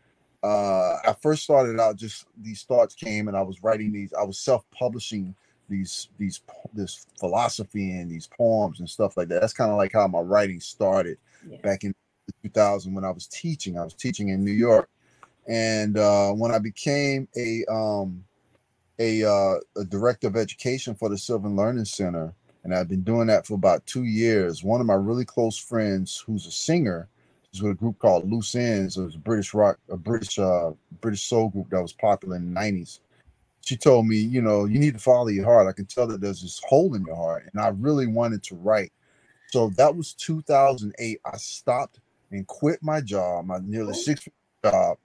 uh, 0.43 0.97
I 1.05 1.15
first 1.21 1.43
started 1.43 1.79
out 1.79 1.95
just 1.95 2.25
these 2.41 2.63
thoughts 2.63 2.95
came 2.95 3.27
and 3.27 3.37
I 3.37 3.41
was 3.41 3.63
writing 3.63 3.91
these, 3.91 4.13
I 4.13 4.23
was 4.23 4.37
self-publishing 4.39 5.35
these 5.69 6.09
these 6.17 6.41
this 6.73 7.05
philosophy 7.19 7.91
and 7.91 8.11
these 8.11 8.27
poems 8.27 8.79
and 8.79 8.89
stuff 8.89 9.17
like 9.17 9.29
that. 9.29 9.41
That's 9.41 9.53
kind 9.53 9.71
of 9.71 9.77
like 9.77 9.93
how 9.93 10.07
my 10.07 10.19
writing 10.19 10.59
started 10.59 11.17
Yeah. 11.49 11.57
back 11.63 11.83
in 11.83 11.95
2000 12.43 12.93
when 12.93 13.05
I 13.05 13.11
was 13.11 13.27
teaching. 13.27 13.77
I 13.79 13.83
was 13.83 13.93
teaching 13.93 14.29
in 14.29 14.43
New 14.43 14.51
York, 14.51 14.89
and 15.47 15.97
uh, 15.97 16.31
when 16.31 16.51
I 16.51 16.59
became 16.59 17.27
a 17.37 17.63
um, 17.71 18.25
a, 18.99 19.23
uh, 19.23 19.55
a 19.75 19.85
director 19.85 20.27
of 20.27 20.35
education 20.35 20.93
for 20.95 21.09
the 21.09 21.17
Sylvan 21.17 21.55
Learning 21.55 21.85
Center, 21.85 22.33
and 22.63 22.75
I've 22.75 22.87
been 22.87 23.01
doing 23.03 23.27
that 23.27 23.47
for 23.47 23.55
about 23.55 23.85
two 23.85 24.03
years. 24.03 24.63
One 24.63 24.81
of 24.81 24.87
my 24.87 24.93
really 24.93 25.25
close 25.25 25.57
friends, 25.57 26.23
who's 26.25 26.45
a 26.45 26.51
singer, 26.51 27.07
is 27.53 27.61
with 27.61 27.73
a 27.73 27.75
group 27.75 27.99
called 27.99 28.29
Loose 28.29 28.55
Ends. 28.55 28.97
It 28.97 29.03
was 29.03 29.15
a 29.15 29.19
British 29.19 29.53
rock, 29.53 29.77
a 29.89 29.97
British 29.97 30.39
uh, 30.39 30.71
British 31.01 31.23
soul 31.23 31.49
group 31.49 31.69
that 31.69 31.81
was 31.81 31.93
popular 31.93 32.35
in 32.35 32.53
the 32.53 32.59
'90s. 32.59 32.99
She 33.61 33.77
told 33.77 34.07
me, 34.07 34.17
you 34.17 34.41
know, 34.41 34.65
you 34.65 34.77
need 34.77 34.95
to 34.95 34.99
follow 34.99 35.27
your 35.27 35.45
heart. 35.45 35.67
I 35.67 35.71
can 35.71 35.85
tell 35.85 36.07
that 36.07 36.19
there's 36.19 36.41
this 36.41 36.61
hole 36.67 36.95
in 36.95 37.05
your 37.05 37.15
heart, 37.15 37.49
and 37.51 37.61
I 37.61 37.69
really 37.69 38.07
wanted 38.07 38.43
to 38.43 38.55
write. 38.55 38.91
So 39.51 39.69
that 39.77 39.95
was 39.95 40.13
2008. 40.15 41.21
I 41.25 41.37
stopped 41.37 41.99
and 42.31 42.45
quit 42.47 42.79
my 42.81 42.99
job, 42.99 43.45
my 43.45 43.59
nearly 43.63 43.93
six 43.93 44.27
job, 44.65 44.97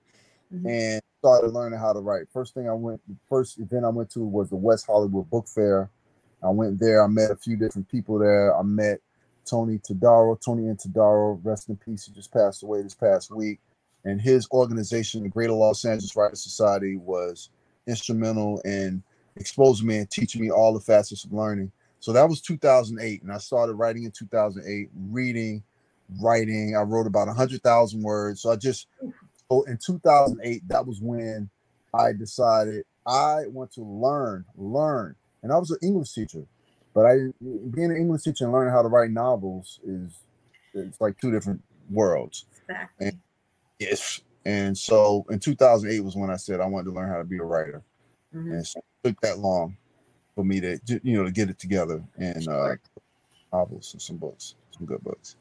Mhm. 0.53 0.67
and 0.67 1.03
started 1.21 1.53
learning 1.53 1.79
how 1.79 1.93
to 1.93 2.01
write. 2.01 2.29
First 2.33 2.55
thing 2.55 2.69
I 2.69 2.73
went, 2.73 3.01
the 3.07 3.17
first 3.29 3.59
event 3.59 3.85
I 3.85 3.91
went 3.91 4.11
to 4.11 4.25
was 4.25 4.49
the 4.49 4.57
West 4.57 4.87
Hollywood 4.87 5.29
Book 5.29 5.47
Fair. 5.47 5.91
I 6.43 6.49
went 6.49 6.79
there. 6.81 7.03
I 7.03 7.07
met 7.09 7.31
a 7.31 7.37
few 7.37 7.57
different 7.57 7.89
people 7.89 8.19
there. 8.19 8.57
I 8.57 8.63
met 8.63 9.01
Tony 9.49 9.79
Todaro, 9.79 10.41
Tony 10.41 10.69
and 10.69 10.79
Todaro, 10.79 11.41
rest 11.43 11.69
in 11.69 11.77
peace. 11.77 12.07
He 12.07 12.13
just 12.13 12.33
passed 12.33 12.63
away 12.63 12.83
this 12.83 12.95
past 12.95 13.31
week. 13.31 13.61
And 14.05 14.21
his 14.21 14.49
organization, 14.53 15.23
the 15.23 15.29
Greater 15.29 15.53
Los 15.53 15.85
Angeles 15.85 16.15
Writers 16.17 16.43
Society, 16.43 16.97
was 16.97 17.51
instrumental 17.87 18.61
in 18.61 19.03
exposing 19.37 19.87
me 19.87 19.99
and 19.99 20.11
teaching 20.11 20.41
me 20.41 20.51
all 20.51 20.73
the 20.73 20.81
facets 20.81 21.25
of 21.25 21.33
learning. 21.33 21.73
So 22.01 22.13
that 22.13 22.29
was 22.29 22.41
2008, 22.41 23.23
and 23.23 23.33
I 23.33 23.39
started 23.39 23.75
writing 23.75 24.05
in 24.05 24.13
2008, 24.13 24.89
reading, 25.11 25.63
writing. 26.23 26.77
I 26.77 26.83
wrote 26.83 27.07
about 27.07 27.27
100,000 27.27 28.03
words. 28.03 28.43
So 28.43 28.53
I 28.53 28.57
just, 28.57 28.87
so 29.51 29.63
in 29.63 29.79
2008, 29.85 30.69
that 30.69 30.87
was 30.87 31.01
when 31.01 31.51
I 31.93 32.13
decided 32.13 32.85
I 33.07 33.47
want 33.49 33.73
to 33.73 33.83
learn, 33.83 34.45
learn. 34.57 35.17
And 35.43 35.53
I 35.53 35.59
was 35.59 35.71
an 35.71 35.79
English 35.83 36.13
teacher, 36.13 36.45
but 36.99 37.07
I 37.07 37.15
being 37.71 37.93
an 37.93 37.97
English 37.97 38.23
teacher 38.23 38.43
and 38.43 38.53
learning 38.53 38.73
how 38.73 38.83
to 38.83 38.89
write 38.89 39.13
novels 39.13 39.79
is 39.87 40.19
it's 40.75 41.01
like 41.01 41.17
two 41.21 41.31
different 41.31 41.63
worlds. 41.91 42.47
Exactly. 42.69 43.13
Yes. 43.79 44.21
And 44.45 44.77
so 44.77 45.25
in 45.31 45.39
2008 45.39 46.01
was 46.01 46.17
when 46.17 46.29
I 46.29 46.35
said 46.35 46.61
I 46.61 46.67
wanted 46.67 46.87
to 46.87 46.97
learn 46.97 47.09
how 47.09 47.19
to 47.19 47.25
be 47.25 47.39
a 47.39 47.45
writer. 47.45 47.85
Mhm. 48.35 48.51
And 48.51 48.67
so 48.67 48.81
it 48.81 49.11
took 49.11 49.21
that 49.21 49.39
long 49.39 49.77
for 50.35 50.45
me 50.45 50.59
to 50.61 50.81
you 51.05 51.17
know 51.17 51.23
to 51.23 51.31
get 51.31 51.51
it 51.51 51.61
together 51.61 52.03
and 52.17 52.49
uh 52.49 52.75
novels 53.53 53.93
and 53.93 54.03
some 54.03 54.17
books, 54.17 54.57
some 54.77 54.85
good 54.85 55.05
books. 55.05 55.37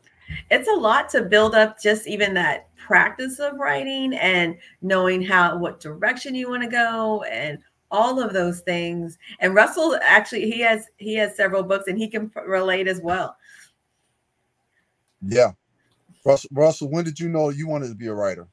It's 0.52 0.68
a 0.68 0.80
lot 0.80 1.10
to 1.10 1.24
build 1.24 1.56
up 1.56 1.82
just 1.82 2.06
even 2.06 2.36
that 2.36 2.68
practice 2.76 3.40
of 3.40 3.58
writing 3.58 4.14
and 4.14 4.60
knowing 4.84 5.24
how 5.24 5.58
what 5.58 5.80
direction 5.80 6.36
you 6.36 6.52
want 6.52 6.62
to 6.62 6.70
go 6.70 7.24
and 7.24 7.58
all 7.92 8.22
of 8.22 8.34
those 8.34 8.62
things. 8.62 9.18
And 9.40 9.56
Russell 9.56 9.98
actually 10.02 10.50
he 10.50 10.62
has 10.62 10.88
he 10.98 11.16
has 11.16 11.36
several 11.36 11.64
books 11.64 11.88
and 11.88 11.98
he 11.98 12.08
can 12.08 12.32
relate 12.46 12.88
as 12.88 13.02
well. 13.02 13.38
Yeah. 15.22 15.52
Russell, 16.26 16.50
Russell, 16.54 16.90
when 16.90 17.06
did 17.06 17.20
you 17.20 17.30
know 17.30 17.50
you 17.50 17.68
wanted 17.68 17.90
to 17.90 17.96
be 17.96 18.08
a 18.08 18.14
writer? 18.14 18.48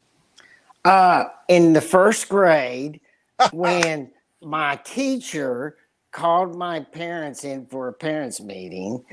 Uh, 0.84 1.24
in 1.48 1.72
the 1.72 1.80
first 1.80 2.28
grade, 2.28 3.00
when 3.52 4.10
my 4.42 4.76
teacher 4.84 5.76
called 6.14 6.56
my 6.56 6.80
parents 6.80 7.44
in 7.44 7.66
for 7.66 7.88
a 7.88 7.94
parents 7.94 8.40
meeting, 8.40 9.04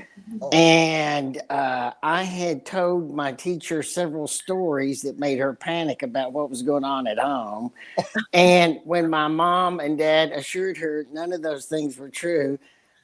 Oh. 0.42 0.50
and 0.52 1.42
uh, 1.50 1.92
I 2.02 2.24
had 2.24 2.66
told 2.66 3.14
my 3.14 3.32
teacher 3.32 3.82
several 3.82 4.28
stories 4.28 5.02
that 5.02 5.18
made 5.18 5.38
her 5.40 5.54
panic 5.54 6.02
about 6.04 6.32
what 6.32 6.50
was 6.50 6.62
going 6.62 6.84
on 6.84 7.08
at 7.08 7.18
home. 7.18 7.72
and 8.34 8.78
when 8.84 9.10
my 9.10 9.28
mom 9.28 9.80
and 9.80 9.98
dad 9.98 10.32
assured 10.32 10.78
her 10.78 11.06
none 11.12 11.32
of 11.34 11.42
those 11.42 11.66
things 11.66 11.98
were 11.98 12.10
true, 12.10 12.58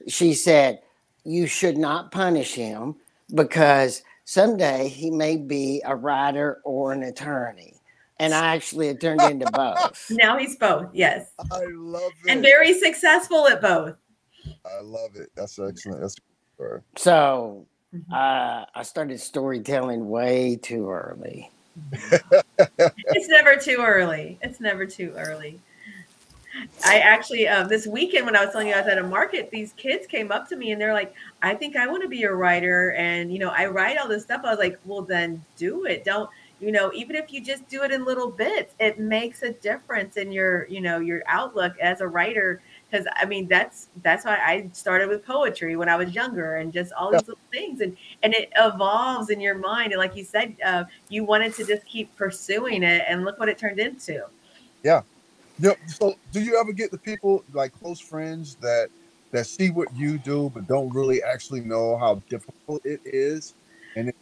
she 0.08 0.34
said, 0.34 0.80
You 1.24 1.48
should 1.48 1.78
not 1.78 2.12
punish 2.12 2.54
him 2.54 2.96
because 3.34 4.02
someday 4.26 4.88
he 4.88 5.10
may 5.10 5.36
be 5.38 5.82
a 5.84 5.96
writer 5.96 6.60
or 6.64 6.92
an 6.92 7.04
attorney. 7.04 7.77
And 8.20 8.34
I 8.34 8.54
actually 8.54 8.88
had 8.88 9.00
turned 9.00 9.20
into 9.22 9.50
both. 9.50 10.06
Now 10.10 10.36
he's 10.38 10.56
both, 10.56 10.88
yes. 10.92 11.30
I 11.38 11.64
love 11.72 12.12
it. 12.24 12.30
And 12.30 12.42
very 12.42 12.78
successful 12.78 13.46
at 13.46 13.60
both. 13.60 13.94
I 14.64 14.80
love 14.82 15.14
it. 15.16 15.30
That's 15.36 15.58
excellent. 15.58 16.00
That's 16.00 16.16
good. 16.58 16.82
So 16.96 17.66
Mhm. 17.94 18.12
uh, 18.12 18.66
I 18.74 18.82
started 18.82 19.18
storytelling 19.18 20.08
way 20.08 20.56
too 20.56 20.90
early. 20.90 21.50
It's 23.10 23.28
never 23.28 23.56
too 23.56 23.78
early. 23.80 24.38
It's 24.42 24.60
never 24.60 24.84
too 24.84 25.14
early. 25.16 25.60
I 26.84 26.98
actually 26.98 27.46
um, 27.46 27.68
this 27.68 27.86
weekend 27.86 28.26
when 28.26 28.34
I 28.36 28.44
was 28.44 28.52
telling 28.52 28.68
you 28.68 28.74
I 28.74 28.80
was 28.80 28.88
at 28.88 28.98
a 28.98 29.02
market, 29.04 29.50
these 29.50 29.72
kids 29.74 30.06
came 30.06 30.32
up 30.32 30.48
to 30.48 30.56
me 30.56 30.72
and 30.72 30.80
they're 30.80 30.92
like, 30.92 31.14
"I 31.40 31.54
think 31.54 31.76
I 31.76 31.86
want 31.86 32.02
to 32.02 32.08
be 32.08 32.24
a 32.24 32.32
writer," 32.32 32.92
and 32.92 33.32
you 33.32 33.38
know, 33.38 33.50
I 33.50 33.66
write 33.66 33.96
all 33.96 34.08
this 34.08 34.24
stuff. 34.24 34.40
I 34.44 34.50
was 34.50 34.58
like, 34.58 34.78
"Well, 34.84 35.02
then 35.02 35.44
do 35.56 35.84
it. 35.84 36.04
Don't." 36.04 36.28
You 36.60 36.72
know, 36.72 36.92
even 36.92 37.14
if 37.14 37.32
you 37.32 37.40
just 37.40 37.68
do 37.68 37.84
it 37.84 37.92
in 37.92 38.04
little 38.04 38.30
bits, 38.30 38.74
it 38.80 38.98
makes 38.98 39.42
a 39.42 39.52
difference 39.52 40.16
in 40.16 40.32
your, 40.32 40.66
you 40.66 40.80
know, 40.80 40.98
your 40.98 41.22
outlook 41.26 41.78
as 41.78 42.00
a 42.00 42.08
writer 42.08 42.60
because 42.90 43.06
I 43.16 43.26
mean 43.26 43.48
that's 43.48 43.88
that's 44.02 44.24
why 44.24 44.38
I 44.38 44.68
started 44.72 45.08
with 45.08 45.24
poetry 45.24 45.76
when 45.76 45.88
I 45.88 45.96
was 45.96 46.14
younger 46.14 46.56
and 46.56 46.72
just 46.72 46.92
all 46.92 47.12
these 47.12 47.20
little 47.20 47.38
things 47.52 47.80
and 47.80 47.96
and 48.22 48.34
it 48.34 48.50
evolves 48.56 49.30
in 49.30 49.40
your 49.40 49.56
mind 49.56 49.92
and 49.92 49.98
like 49.98 50.16
you 50.16 50.24
said 50.24 50.56
uh, 50.64 50.84
you 51.08 51.24
wanted 51.24 51.54
to 51.54 51.64
just 51.64 51.84
keep 51.86 52.14
pursuing 52.16 52.82
it 52.82 53.04
and 53.08 53.24
look 53.24 53.38
what 53.38 53.48
it 53.48 53.58
turned 53.58 53.78
into. 53.78 54.24
Yeah, 54.82 55.02
yeah. 55.58 55.72
So 55.86 56.16
do 56.32 56.40
you 56.40 56.58
ever 56.58 56.72
get 56.72 56.90
the 56.90 56.98
people 56.98 57.44
like 57.52 57.78
close 57.78 58.00
friends 58.00 58.56
that 58.56 58.88
that 59.30 59.46
see 59.46 59.70
what 59.70 59.94
you 59.94 60.18
do 60.18 60.50
but 60.54 60.66
don't 60.66 60.92
really 60.94 61.22
actually 61.22 61.60
know 61.60 61.98
how 61.98 62.16
difficult 62.30 62.84
it 62.84 63.00
is 63.04 63.54
and 63.96 64.08
it, 64.08 64.16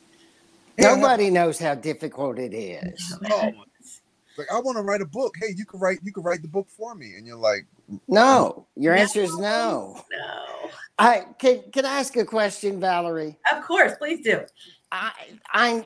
nobody 0.79 1.31
knows 1.31 1.59
how 1.59 1.75
difficult 1.75 2.39
it 2.39 2.55
is. 2.55 3.19
Oh, 3.31 3.51
like 4.37 4.49
I 4.53 4.61
want 4.61 4.77
to 4.77 4.83
write 4.83 5.01
a 5.01 5.07
book. 5.07 5.35
Hey, 5.41 5.55
you 5.57 5.65
can 5.65 5.81
write 5.81 5.99
you 6.03 6.13
can 6.13 6.23
write 6.23 6.43
the 6.43 6.49
book 6.49 6.69
for 6.69 6.95
me, 6.95 7.15
and 7.17 7.27
you're 7.27 7.37
like, 7.37 7.67
no. 8.09 8.67
Your 8.77 8.95
answer 8.95 9.21
is 9.21 9.37
no. 9.39 10.03
No. 10.13 10.71
I 10.99 11.27
can 11.39 11.63
can 11.73 11.85
I 11.85 11.99
ask 11.99 12.17
a 12.17 12.25
question, 12.25 12.81
Valerie? 12.81 13.37
Of 13.53 13.65
course, 13.65 13.93
please 13.99 14.23
do. 14.25 14.43
I 14.93 15.13
I'm 15.53 15.85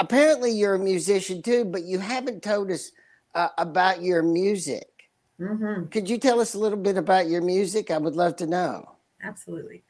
apparently 0.00 0.50
you're 0.50 0.74
a 0.74 0.78
musician 0.78 1.42
too, 1.42 1.64
but 1.64 1.84
you 1.84 1.98
haven't 1.98 2.42
told 2.42 2.70
us 2.70 2.92
uh, 3.34 3.48
about 3.58 4.02
your 4.02 4.22
music. 4.22 4.88
Mm-hmm. 5.40 5.86
Could 5.88 6.08
you 6.08 6.18
tell 6.18 6.40
us 6.40 6.54
a 6.54 6.58
little 6.58 6.78
bit 6.78 6.96
about 6.96 7.28
your 7.28 7.42
music? 7.42 7.90
I 7.90 7.98
would 7.98 8.16
love 8.16 8.36
to 8.36 8.46
know. 8.46 8.96
Absolutely. 9.22 9.82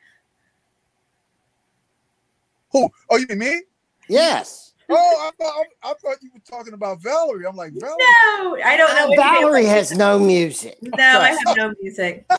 Who? 2.72 2.88
Oh, 3.08 3.16
you 3.16 3.26
mean 3.28 3.38
me? 3.38 3.62
Yes. 4.08 4.74
Oh, 4.88 4.94
I 4.94 5.42
thought 5.42 5.64
I, 5.82 5.94
thought 5.94 6.22
you 6.22 6.30
were 6.32 6.40
talking 6.48 6.72
about 6.72 7.02
Valerie. 7.02 7.46
I'm 7.46 7.56
like 7.56 7.72
Valerie. 7.72 7.96
No, 7.98 8.56
I 8.64 8.76
don't 8.76 8.94
know. 8.94 9.14
Uh, 9.14 9.16
Valerie 9.16 9.66
has 9.66 9.92
no 9.92 10.18
music. 10.18 10.78
No, 10.80 11.20
I 11.20 11.30
have 11.30 11.56
no 11.56 11.74
music. 11.82 12.24
I 12.30 12.36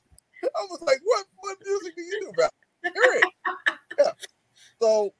was 0.69 0.81
like, 0.81 0.99
what 1.03 1.25
what 1.39 1.57
music 1.65 1.95
do 1.95 2.01
you 2.03 2.19
do, 2.21 2.31
Valerie? 2.37 3.21
yeah. 3.99 4.11
So 4.81 5.13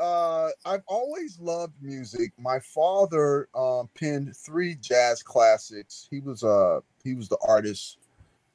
uh, 0.00 0.48
I've 0.66 0.82
always 0.88 1.38
loved 1.38 1.74
music. 1.80 2.32
My 2.38 2.58
father 2.58 3.48
um, 3.54 3.88
penned 3.94 4.36
three 4.36 4.74
jazz 4.76 5.22
classics. 5.22 6.08
He 6.10 6.18
was 6.18 6.42
uh 6.42 6.80
he 7.04 7.14
was 7.14 7.28
the 7.28 7.38
artist 7.46 7.98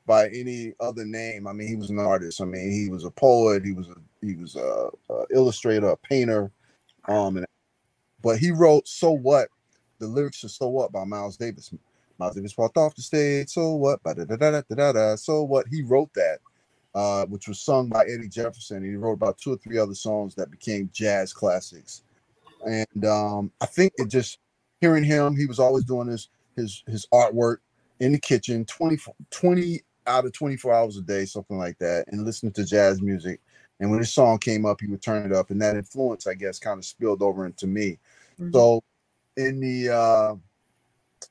by 0.05 0.27
any 0.29 0.73
other 0.79 1.05
name. 1.05 1.47
I 1.47 1.53
mean, 1.53 1.67
he 1.67 1.75
was 1.75 1.89
an 1.89 1.99
artist. 1.99 2.41
I 2.41 2.45
mean, 2.45 2.71
he 2.71 2.89
was 2.89 3.05
a 3.05 3.11
poet. 3.11 3.63
He 3.63 3.71
was 3.71 3.87
a 3.87 3.95
he 4.21 4.35
was 4.35 4.57
a, 4.57 4.89
a 5.09 5.23
illustrator, 5.31 5.89
a 5.89 5.97
painter, 5.97 6.51
um, 7.09 7.37
and 7.37 7.47
but 8.21 8.39
he 8.39 8.51
wrote 8.51 8.87
"So 8.87 9.11
What." 9.11 9.49
The 9.99 10.07
lyrics 10.07 10.43
are 10.45 10.49
"So 10.49 10.69
What" 10.69 10.91
by 10.93 11.05
Miles 11.05 11.37
Davis. 11.37 11.73
Miles 12.19 12.35
Davis 12.35 12.57
walked 12.57 12.77
off 12.77 12.95
the 12.95 13.01
stage. 13.01 13.49
So 13.49 13.75
what? 13.75 14.03
Da 14.03 14.13
da 14.13 14.25
da 14.25 14.35
da 14.37 14.61
da 14.75 14.91
da. 14.93 15.15
So 15.15 15.43
what? 15.43 15.67
He 15.69 15.83
wrote 15.83 16.11
that, 16.15 16.39
uh, 16.95 17.25
which 17.27 17.47
was 17.47 17.59
sung 17.59 17.89
by 17.89 18.03
Eddie 18.05 18.29
Jefferson. 18.29 18.83
He 18.83 18.95
wrote 18.95 19.13
about 19.13 19.37
two 19.37 19.53
or 19.53 19.57
three 19.57 19.77
other 19.77 19.95
songs 19.95 20.35
that 20.35 20.51
became 20.51 20.89
jazz 20.93 21.33
classics. 21.33 22.03
And 22.65 23.05
um, 23.05 23.51
I 23.61 23.65
think 23.65 23.93
it 23.97 24.09
just 24.09 24.39
hearing 24.81 25.03
him, 25.03 25.35
he 25.35 25.45
was 25.45 25.59
always 25.59 25.85
doing 25.85 26.07
his 26.09 26.29
his 26.55 26.83
his 26.87 27.07
artwork 27.13 27.57
in 27.99 28.13
the 28.13 28.19
kitchen 28.19 28.65
20, 28.65 28.97
20 29.31 29.81
out 30.07 30.25
of 30.25 30.33
24 30.33 30.73
hours 30.73 30.97
a 30.97 31.01
day, 31.01 31.25
something 31.25 31.57
like 31.57 31.77
that, 31.79 32.05
and 32.07 32.25
listening 32.25 32.53
to 32.53 32.65
jazz 32.65 33.01
music. 33.01 33.39
And 33.79 33.89
when 33.89 33.99
his 33.99 34.13
song 34.13 34.39
came 34.39 34.65
up, 34.65 34.81
he 34.81 34.87
would 34.87 35.01
turn 35.01 35.25
it 35.25 35.33
up, 35.33 35.51
and 35.51 35.61
that 35.61 35.75
influence, 35.75 36.27
I 36.27 36.33
guess, 36.33 36.59
kind 36.59 36.77
of 36.77 36.85
spilled 36.85 37.21
over 37.21 37.45
into 37.45 37.65
me. 37.65 37.97
Mm-hmm. 38.39 38.51
So, 38.51 38.83
in 39.37 39.59
the 39.61 39.95
uh, 39.95 40.35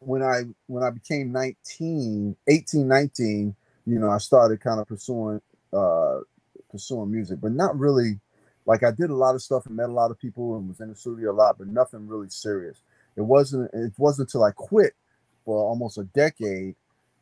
when 0.00 0.22
I 0.22 0.42
when 0.66 0.82
I 0.82 0.90
became 0.90 1.30
19, 1.32 2.36
18, 2.46 2.88
19, 2.88 3.56
you 3.86 3.98
know, 3.98 4.10
I 4.10 4.18
started 4.18 4.60
kind 4.60 4.80
of 4.80 4.86
pursuing 4.88 5.40
uh, 5.72 6.20
pursuing 6.70 7.10
music, 7.10 7.40
but 7.40 7.52
not 7.52 7.78
really. 7.78 8.20
Like 8.66 8.82
I 8.82 8.90
did 8.90 9.08
a 9.08 9.14
lot 9.14 9.34
of 9.34 9.40
stuff 9.40 9.64
and 9.64 9.76
met 9.76 9.88
a 9.88 9.92
lot 9.92 10.10
of 10.10 10.18
people 10.18 10.58
and 10.58 10.68
was 10.68 10.80
in 10.80 10.90
the 10.90 10.94
studio 10.94 11.32
a 11.32 11.32
lot, 11.32 11.56
but 11.56 11.68
nothing 11.68 12.06
really 12.06 12.28
serious. 12.28 12.82
It 13.16 13.22
wasn't. 13.22 13.70
It 13.72 13.92
wasn't 13.96 14.28
until 14.28 14.44
I 14.44 14.50
quit 14.50 14.92
for 15.46 15.56
almost 15.56 15.96
a 15.96 16.04
decade 16.04 16.74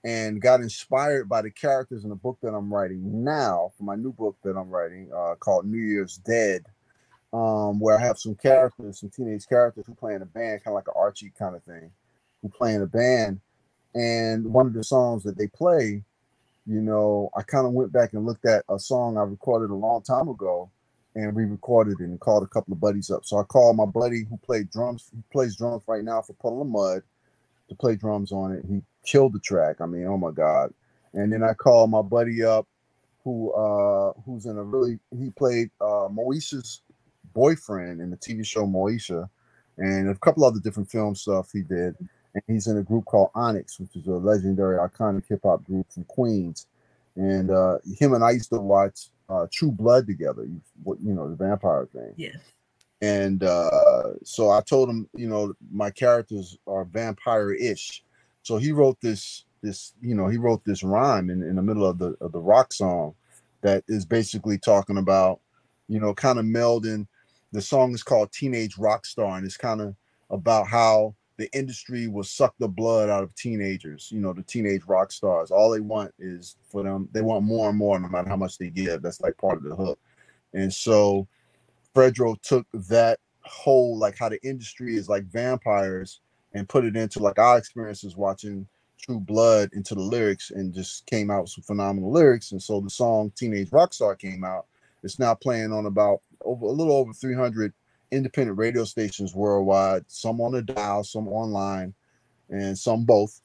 and 0.05 0.41
got 0.41 0.61
inspired 0.61 1.29
by 1.29 1.43
the 1.43 1.51
characters 1.51 2.05
in 2.05 2.11
the 2.11 2.17
book 2.17 2.39
that 2.43 2.55
I'm 2.55 2.73
writing 2.73 3.25
now 3.25 3.73
for 3.77 3.85
my 3.85 3.97
new 3.97 4.13
book 4.13 4.37
that 4.45 4.57
I'm 4.57 4.71
writing 4.71 5.11
uh, 5.17 5.35
called 5.37 5.67
New 5.67 5.83
Year's 5.83 6.19
Dead, 6.19 6.65
um, 7.33 7.81
where 7.81 7.99
I 7.99 8.01
have 8.01 8.19
some 8.19 8.35
characters, 8.35 9.01
some 9.01 9.11
teenage 9.11 9.47
characters 9.49 9.85
who 9.87 9.95
play 9.95 10.15
in 10.15 10.23
a 10.23 10.27
band, 10.27 10.63
kind 10.63 10.73
of 10.73 10.75
like 10.75 10.89
an 10.89 10.95
Archie 10.97 11.33
kind 11.39 11.57
of 11.57 11.63
thing, 11.65 11.91
who 12.43 12.49
play 12.49 12.75
in 12.75 12.83
a 12.83 12.87
band. 12.87 13.41
And 13.95 14.45
one 14.53 14.67
of 14.67 14.75
the 14.75 14.85
songs 14.85 15.23
that 15.25 15.39
they 15.39 15.49
play, 15.49 16.05
you 16.67 16.81
know, 16.81 17.31
I 17.37 17.43
kind 17.43 17.67
of 17.67 17.73
went 17.73 17.93
back 17.93 18.13
and 18.13 18.27
looked 18.27 18.45
at 18.45 18.65
a 18.69 18.79
song 18.79 19.17
I 19.17 19.23
recorded 19.23 19.71
a 19.71 19.75
long 19.75 20.03
time 20.03 20.29
ago 20.29 20.71
and 21.15 21.35
re-recorded 21.35 22.01
it 22.01 22.05
and 22.05 22.21
called 22.21 22.43
a 22.43 22.49
couple 22.49 22.75
of 22.75 22.81
buddies 22.81 23.11
up. 23.11 23.25
So 23.25 23.39
I 23.39 23.43
called 23.45 23.77
my 23.77 23.87
buddy 23.87 24.25
who 24.29 24.37
played 24.37 24.71
drums, 24.71 25.09
who 25.11 25.23
plays 25.33 25.57
drums 25.57 25.83
right 25.87 26.05
now 26.05 26.21
for 26.21 26.35
Puddle 26.35 26.61
of 26.61 26.69
Mudd 26.69 27.03
to 27.69 27.75
play 27.75 27.97
drums 27.97 28.33
on 28.33 28.53
it. 28.53 28.65
He 28.69 28.83
killed 29.05 29.33
the 29.33 29.41
track. 29.41 29.81
I 29.81 29.87
mean, 29.87 30.07
oh 30.07 30.17
my 30.17 30.31
god! 30.31 30.73
And 31.13 31.33
then 31.33 31.43
I 31.43 31.55
called 31.55 31.91
my 31.91 32.03
buddy 32.03 32.43
up, 32.43 32.67
who 33.25 33.53
uh 33.53 34.13
who's 34.25 34.47
in 34.47 34.57
a 34.57 34.63
really 34.63 34.99
he 35.19 35.31
played 35.31 35.71
uh 35.81 36.09
Moesha's 36.09 36.83
boyfriend 37.35 38.01
in 38.01 38.11
the 38.11 38.17
TV 38.17 38.45
show 38.45 38.67
Moesha, 38.67 39.29
and 39.79 40.09
a 40.09 40.15
couple 40.17 40.45
other 40.45 40.61
different 40.61 40.91
film 40.91 41.15
stuff 41.15 41.51
he 41.53 41.63
did. 41.63 41.97
And 42.35 42.43
he's 42.49 42.67
in 42.67 42.77
a 42.77 42.83
group 42.83 43.07
called 43.07 43.31
Onyx, 43.35 43.81
which 43.81 43.97
is 43.97 44.07
a 44.07 44.13
legendary, 44.13 44.77
iconic 44.77 45.27
hip 45.27 45.41
hop 45.43 45.65
group 45.65 45.91
from 45.91 46.05
Queens. 46.05 46.67
And 47.15 47.51
uh, 47.51 47.79
him 47.99 48.13
and 48.13 48.23
I 48.23 48.33
used 48.33 48.51
to 48.51 48.61
watch 48.61 49.09
uh, 49.31 49.47
True 49.51 49.71
Blood 49.71 50.07
together. 50.07 50.45
You, 50.45 50.61
you 51.03 51.15
know 51.15 51.31
the 51.31 51.37
vampire 51.37 51.89
thing. 51.93 52.13
Yes. 52.17 52.37
And 53.03 53.43
uh, 53.43 54.15
so 54.25 54.51
I 54.51 54.63
told 54.63 54.89
him, 54.89 55.09
you 55.15 55.29
know, 55.29 55.53
my 55.71 55.91
characters 55.91 56.57
are 56.67 56.85
vampire-ish. 56.85 58.03
So 58.43 58.57
he 58.57 58.73
wrote 58.73 58.99
this, 59.03 59.45
this, 59.63 59.93
you 60.01 60.15
know, 60.15 60.29
he 60.29 60.39
wrote 60.39 60.65
this 60.65 60.83
rhyme 60.83 61.29
in, 61.29 61.43
in 61.43 61.57
the 61.57 61.63
middle 61.63 61.87
of 61.87 61.99
the 61.99 62.17
of 62.21 62.33
the 62.33 62.41
rock 62.41 62.73
song 62.73 63.15
that 63.63 63.85
is 63.89 64.07
basically 64.07 64.59
talking 64.59 64.99
about, 64.99 65.41
you 65.89 66.01
know, 66.01 66.15
kind 66.15 66.39
of 66.39 66.45
melding. 66.47 67.07
The 67.53 67.61
song 67.61 67.93
is 67.93 68.03
called 68.03 68.33
Teenage 68.33 68.79
Rock 68.79 69.05
Star, 69.05 69.37
and 69.37 69.45
it's 69.45 69.57
kind 69.57 69.81
of 69.81 69.95
about 70.31 70.67
how 70.67 71.15
the 71.37 71.51
industry 71.53 72.09
will 72.09 72.25
suck 72.25 72.55
the 72.59 72.69
blood 72.69 73.11
out 73.11 73.23
of 73.23 73.35
teenagers, 73.35 74.11
you 74.11 74.21
know, 74.21 74.33
the 74.33 74.43
teenage 74.43 74.83
rock 74.87 75.13
stars. 75.13 75.51
All 75.51 75.71
they 75.71 75.81
want 75.81 76.15
is 76.19 76.57
for 76.71 76.83
them, 76.83 77.09
they 77.13 77.21
want 77.21 77.45
more 77.45 77.69
and 77.69 77.77
more 77.77 77.99
no 77.99 78.09
matter 78.09 78.29
how 78.29 78.37
much 78.37 78.59
they 78.59 78.71
give. 78.71 79.03
That's 79.03 79.21
like 79.21 79.37
part 79.37 79.59
of 79.59 79.65
the 79.65 79.77
hook. 79.77 79.99
And 80.55 80.73
so 80.73 81.29
Fredro 81.97 82.41
took 82.43 82.67
that 82.75 83.19
whole 83.41 83.97
like 83.99 84.19
how 84.19 84.29
the 84.29 84.43
industry 84.43 84.97
is 84.97 85.09
like 85.09 85.25
vampires 85.25 86.21
and 86.53 86.69
put 86.69 86.85
it 86.85 86.95
into 86.97 87.21
like 87.21 87.39
our 87.39 87.57
experiences 87.57 88.17
watching 88.17 88.67
True 89.01 89.21
Blood 89.21 89.71
into 89.73 89.95
the 89.95 90.03
lyrics 90.03 90.51
and 90.51 90.75
just 90.75 91.07
came 91.07 91.31
out 91.31 91.43
with 91.43 91.51
some 91.51 91.65
phenomenal 91.65 92.13
lyrics. 92.13 92.53
And 92.53 92.63
so 92.63 92.81
the 92.81 92.91
song 92.91 93.33
Teenage 93.35 93.71
Rockstar 93.71 94.19
came 94.19 94.45
out. 94.45 94.67
It's 95.03 95.19
now 95.19 95.35
playing 95.35 95.73
on 95.73 95.87
about 95.87 96.21
over 96.45 96.67
a 96.67 96.71
little 96.71 96.95
over 96.95 97.13
300 97.13 97.73
independent 98.11 98.59
radio 98.59 98.85
stations 98.85 99.35
worldwide, 99.35 100.05
some 100.09 100.41
on 100.41 100.53
the 100.53 100.63
dial, 100.63 101.03
some 101.03 101.29
online, 101.29 101.95
and 102.51 102.77
some 102.79 103.05
both, 103.05 103.41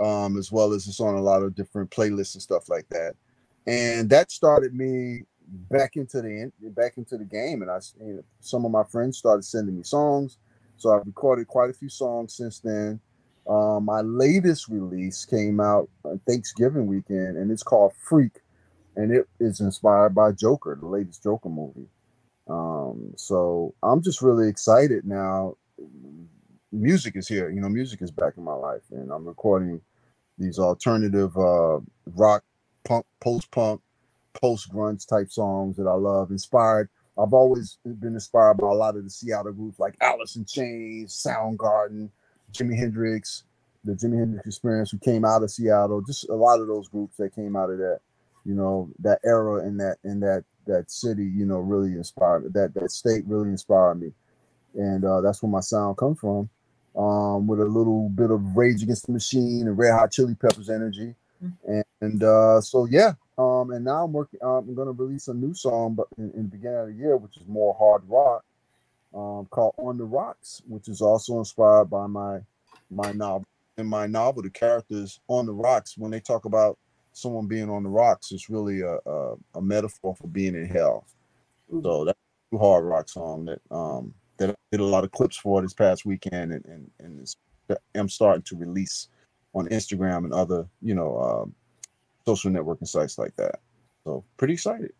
um, 0.00 0.36
as 0.36 0.52
well 0.52 0.72
as 0.72 0.86
it's 0.86 1.00
on 1.00 1.14
a 1.14 1.20
lot 1.20 1.42
of 1.42 1.54
different 1.54 1.90
playlists 1.90 2.34
and 2.34 2.42
stuff 2.42 2.68
like 2.68 2.88
that. 2.90 3.14
And 3.66 4.08
that 4.10 4.30
started 4.30 4.74
me 4.74 5.22
back 5.46 5.96
into 5.96 6.20
the 6.20 6.50
back 6.70 6.96
into 6.96 7.16
the 7.16 7.24
game, 7.24 7.62
and 7.62 7.70
I 7.70 7.78
some 8.40 8.64
of 8.64 8.70
my 8.70 8.84
friends 8.84 9.18
started 9.18 9.44
sending 9.44 9.76
me 9.76 9.82
songs, 9.82 10.38
so 10.76 10.90
I've 10.90 11.06
recorded 11.06 11.46
quite 11.46 11.70
a 11.70 11.74
few 11.74 11.88
songs 11.88 12.34
since 12.34 12.60
then. 12.60 13.00
Um, 13.48 13.84
my 13.84 14.00
latest 14.00 14.68
release 14.68 15.24
came 15.24 15.60
out 15.60 15.88
on 16.04 16.20
Thanksgiving 16.26 16.86
weekend, 16.86 17.36
and 17.36 17.50
it's 17.50 17.62
called 17.62 17.92
Freak, 17.94 18.40
and 18.96 19.12
it 19.12 19.28
is 19.38 19.60
inspired 19.60 20.14
by 20.14 20.32
Joker, 20.32 20.76
the 20.80 20.86
latest 20.86 21.22
Joker 21.22 21.48
movie. 21.48 21.88
Um, 22.48 23.12
so 23.16 23.74
I'm 23.82 24.02
just 24.02 24.22
really 24.22 24.48
excited 24.48 25.04
now. 25.04 25.56
Music 26.72 27.16
is 27.16 27.28
here, 27.28 27.48
you 27.50 27.60
know, 27.60 27.68
music 27.68 28.02
is 28.02 28.10
back 28.10 28.34
in 28.36 28.42
my 28.42 28.54
life, 28.54 28.82
and 28.90 29.12
I'm 29.12 29.24
recording 29.24 29.80
these 30.38 30.58
alternative 30.58 31.36
uh, 31.36 31.78
rock, 32.06 32.42
punk, 32.84 33.06
post 33.20 33.50
punk, 33.50 33.80
post 34.40 34.72
grunge 34.72 35.08
type 35.08 35.30
songs 35.30 35.76
that 35.76 35.86
I 35.86 35.94
love. 35.94 36.30
Inspired, 36.30 36.88
I've 37.18 37.32
always 37.32 37.78
been 37.84 38.14
inspired 38.14 38.58
by 38.58 38.68
a 38.68 38.74
lot 38.74 38.96
of 38.96 39.04
the 39.04 39.10
Seattle 39.10 39.52
groups 39.52 39.78
like 39.78 39.96
Alice 40.00 40.36
in 40.36 40.44
Chains, 40.44 41.14
Soundgarden, 41.14 42.10
Jimi 42.52 42.76
Hendrix, 42.76 43.44
the 43.84 43.92
Jimi 43.92 44.18
Hendrix 44.18 44.46
Experience, 44.46 44.90
who 44.90 44.98
came 44.98 45.24
out 45.24 45.42
of 45.42 45.50
Seattle. 45.50 46.02
Just 46.02 46.28
a 46.28 46.34
lot 46.34 46.60
of 46.60 46.66
those 46.66 46.88
groups 46.88 47.16
that 47.16 47.34
came 47.34 47.56
out 47.56 47.70
of 47.70 47.78
that, 47.78 48.00
you 48.44 48.54
know, 48.54 48.90
that 48.98 49.20
era 49.24 49.66
in 49.66 49.78
that 49.78 49.96
in 50.04 50.20
that 50.20 50.44
that 50.66 50.90
city, 50.90 51.24
you 51.24 51.46
know, 51.46 51.58
really 51.58 51.92
inspired 51.92 52.52
that 52.52 52.74
that 52.74 52.90
state 52.90 53.24
really 53.26 53.48
inspired 53.48 54.00
me, 54.00 54.12
and 54.74 55.04
uh, 55.04 55.20
that's 55.20 55.42
where 55.42 55.50
my 55.50 55.60
sound 55.60 55.96
comes 55.96 56.18
from. 56.20 56.50
Um, 56.96 57.46
with 57.46 57.60
a 57.60 57.64
little 57.66 58.08
bit 58.08 58.30
of 58.30 58.56
Rage 58.56 58.82
Against 58.82 59.06
the 59.06 59.12
Machine 59.12 59.66
and 59.66 59.76
Red 59.76 59.92
Hot 59.92 60.10
Chili 60.10 60.34
Peppers 60.34 60.70
energy, 60.70 61.14
and, 61.66 61.84
and 62.00 62.22
uh, 62.22 62.60
so 62.60 62.86
yeah. 62.86 63.12
Um, 63.38 63.70
and 63.70 63.84
now 63.84 64.04
I'm 64.04 64.12
working. 64.12 64.40
Um, 64.42 64.68
I'm 64.68 64.74
gonna 64.74 64.92
release 64.92 65.28
a 65.28 65.34
new 65.34 65.54
song, 65.54 65.94
but 65.94 66.06
in, 66.16 66.30
in 66.32 66.42
the 66.44 66.56
beginning 66.56 66.78
of 66.78 66.86
the 66.88 66.94
year, 66.94 67.16
which 67.16 67.36
is 67.36 67.46
more 67.46 67.74
hard 67.78 68.02
rock, 68.08 68.44
um, 69.14 69.46
called 69.50 69.74
"On 69.78 69.98
the 69.98 70.04
Rocks," 70.04 70.62
which 70.66 70.88
is 70.88 71.02
also 71.02 71.38
inspired 71.38 71.90
by 71.90 72.06
my 72.06 72.40
my 72.90 73.12
novel. 73.12 73.44
In 73.76 73.86
my 73.86 74.06
novel, 74.06 74.42
the 74.42 74.50
characters 74.50 75.20
on 75.28 75.44
the 75.44 75.52
rocks, 75.52 75.98
when 75.98 76.10
they 76.10 76.20
talk 76.20 76.46
about 76.46 76.78
someone 77.12 77.46
being 77.46 77.68
on 77.68 77.82
the 77.82 77.90
rocks, 77.90 78.32
it's 78.32 78.48
really 78.48 78.80
a, 78.80 78.96
a, 79.06 79.34
a 79.54 79.60
metaphor 79.60 80.14
for 80.14 80.28
being 80.28 80.54
in 80.54 80.66
hell. 80.66 81.06
So 81.82 82.04
that's 82.04 82.18
a 82.54 82.58
hard 82.58 82.84
rock 82.84 83.08
song 83.08 83.46
that 83.46 83.60
um 83.70 84.14
that 84.38 84.50
I 84.50 84.54
did 84.70 84.80
a 84.80 84.84
lot 84.84 85.04
of 85.04 85.12
clips 85.12 85.36
for 85.36 85.60
this 85.60 85.74
past 85.74 86.06
weekend, 86.06 86.52
and 86.52 86.64
and, 86.64 86.90
and 87.00 87.34
I'm 87.94 88.08
starting 88.08 88.42
to 88.42 88.56
release 88.56 89.08
on 89.54 89.68
Instagram 89.68 90.24
and 90.24 90.32
other 90.32 90.66
you 90.80 90.94
know 90.94 91.18
um, 91.18 91.54
social 92.26 92.50
networking 92.50 92.88
sites 92.88 93.18
like 93.18 93.34
that. 93.36 93.60
So 94.04 94.24
pretty 94.36 94.54
excited. 94.54 94.92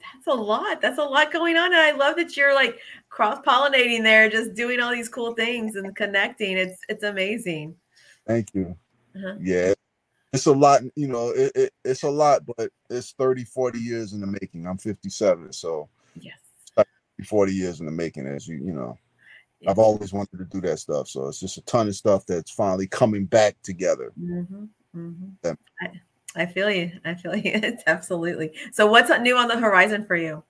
That's 0.00 0.26
a 0.26 0.40
lot. 0.40 0.80
That's 0.80 0.98
a 0.98 1.04
lot 1.04 1.32
going 1.32 1.56
on. 1.56 1.72
And 1.72 1.76
I 1.80 1.92
love 1.92 2.16
that 2.16 2.36
you're 2.36 2.54
like 2.54 2.78
cross 3.08 3.38
pollinating 3.46 4.02
there, 4.02 4.28
just 4.28 4.54
doing 4.54 4.80
all 4.80 4.92
these 4.92 5.08
cool 5.08 5.34
things 5.34 5.76
and 5.76 5.94
connecting. 5.96 6.56
It's 6.56 6.78
it's 6.88 7.02
amazing. 7.04 7.74
Thank 8.26 8.54
you. 8.54 8.76
Uh-huh. 9.16 9.34
Yeah, 9.40 9.72
it's 10.32 10.46
a 10.46 10.52
lot, 10.52 10.82
you 10.94 11.08
know, 11.08 11.30
it, 11.30 11.52
it, 11.54 11.72
it's 11.84 12.02
a 12.02 12.10
lot, 12.10 12.42
but 12.44 12.70
it's 12.90 13.12
30, 13.12 13.44
40 13.44 13.78
years 13.78 14.12
in 14.12 14.20
the 14.20 14.26
making. 14.26 14.66
I'm 14.66 14.76
57, 14.76 15.52
so 15.52 15.88
Yes. 16.20 16.38
40 17.24 17.52
years 17.54 17.80
in 17.80 17.86
the 17.86 17.92
making, 17.92 18.26
as 18.26 18.46
you, 18.46 18.56
you 18.56 18.72
know, 18.72 18.98
Yeah. 19.60 19.70
I've 19.70 19.78
always 19.78 20.12
wanted 20.12 20.36
to 20.38 20.44
do 20.44 20.60
that 20.68 20.78
stuff. 20.80 21.08
So 21.08 21.28
it's 21.28 21.40
just 21.40 21.56
a 21.56 21.62
ton 21.62 21.88
of 21.88 21.96
stuff 21.96 22.26
that's 22.26 22.50
finally 22.50 22.86
coming 22.86 23.24
back 23.24 23.56
together. 23.62 24.12
Mhm, 24.20 24.68
mhm. 24.94 25.32
That- 25.42 25.58
I, 25.80 26.00
I 26.36 26.46
feel 26.46 26.70
you. 26.70 26.92
I 27.04 27.14
feel 27.14 27.34
you. 27.36 27.52
It's 27.54 27.82
absolutely. 27.86 28.52
So, 28.72 28.86
what's 28.86 29.10
new 29.20 29.36
on 29.36 29.48
the 29.48 29.58
horizon 29.58 30.04
for 30.04 30.16
you? 30.16 30.42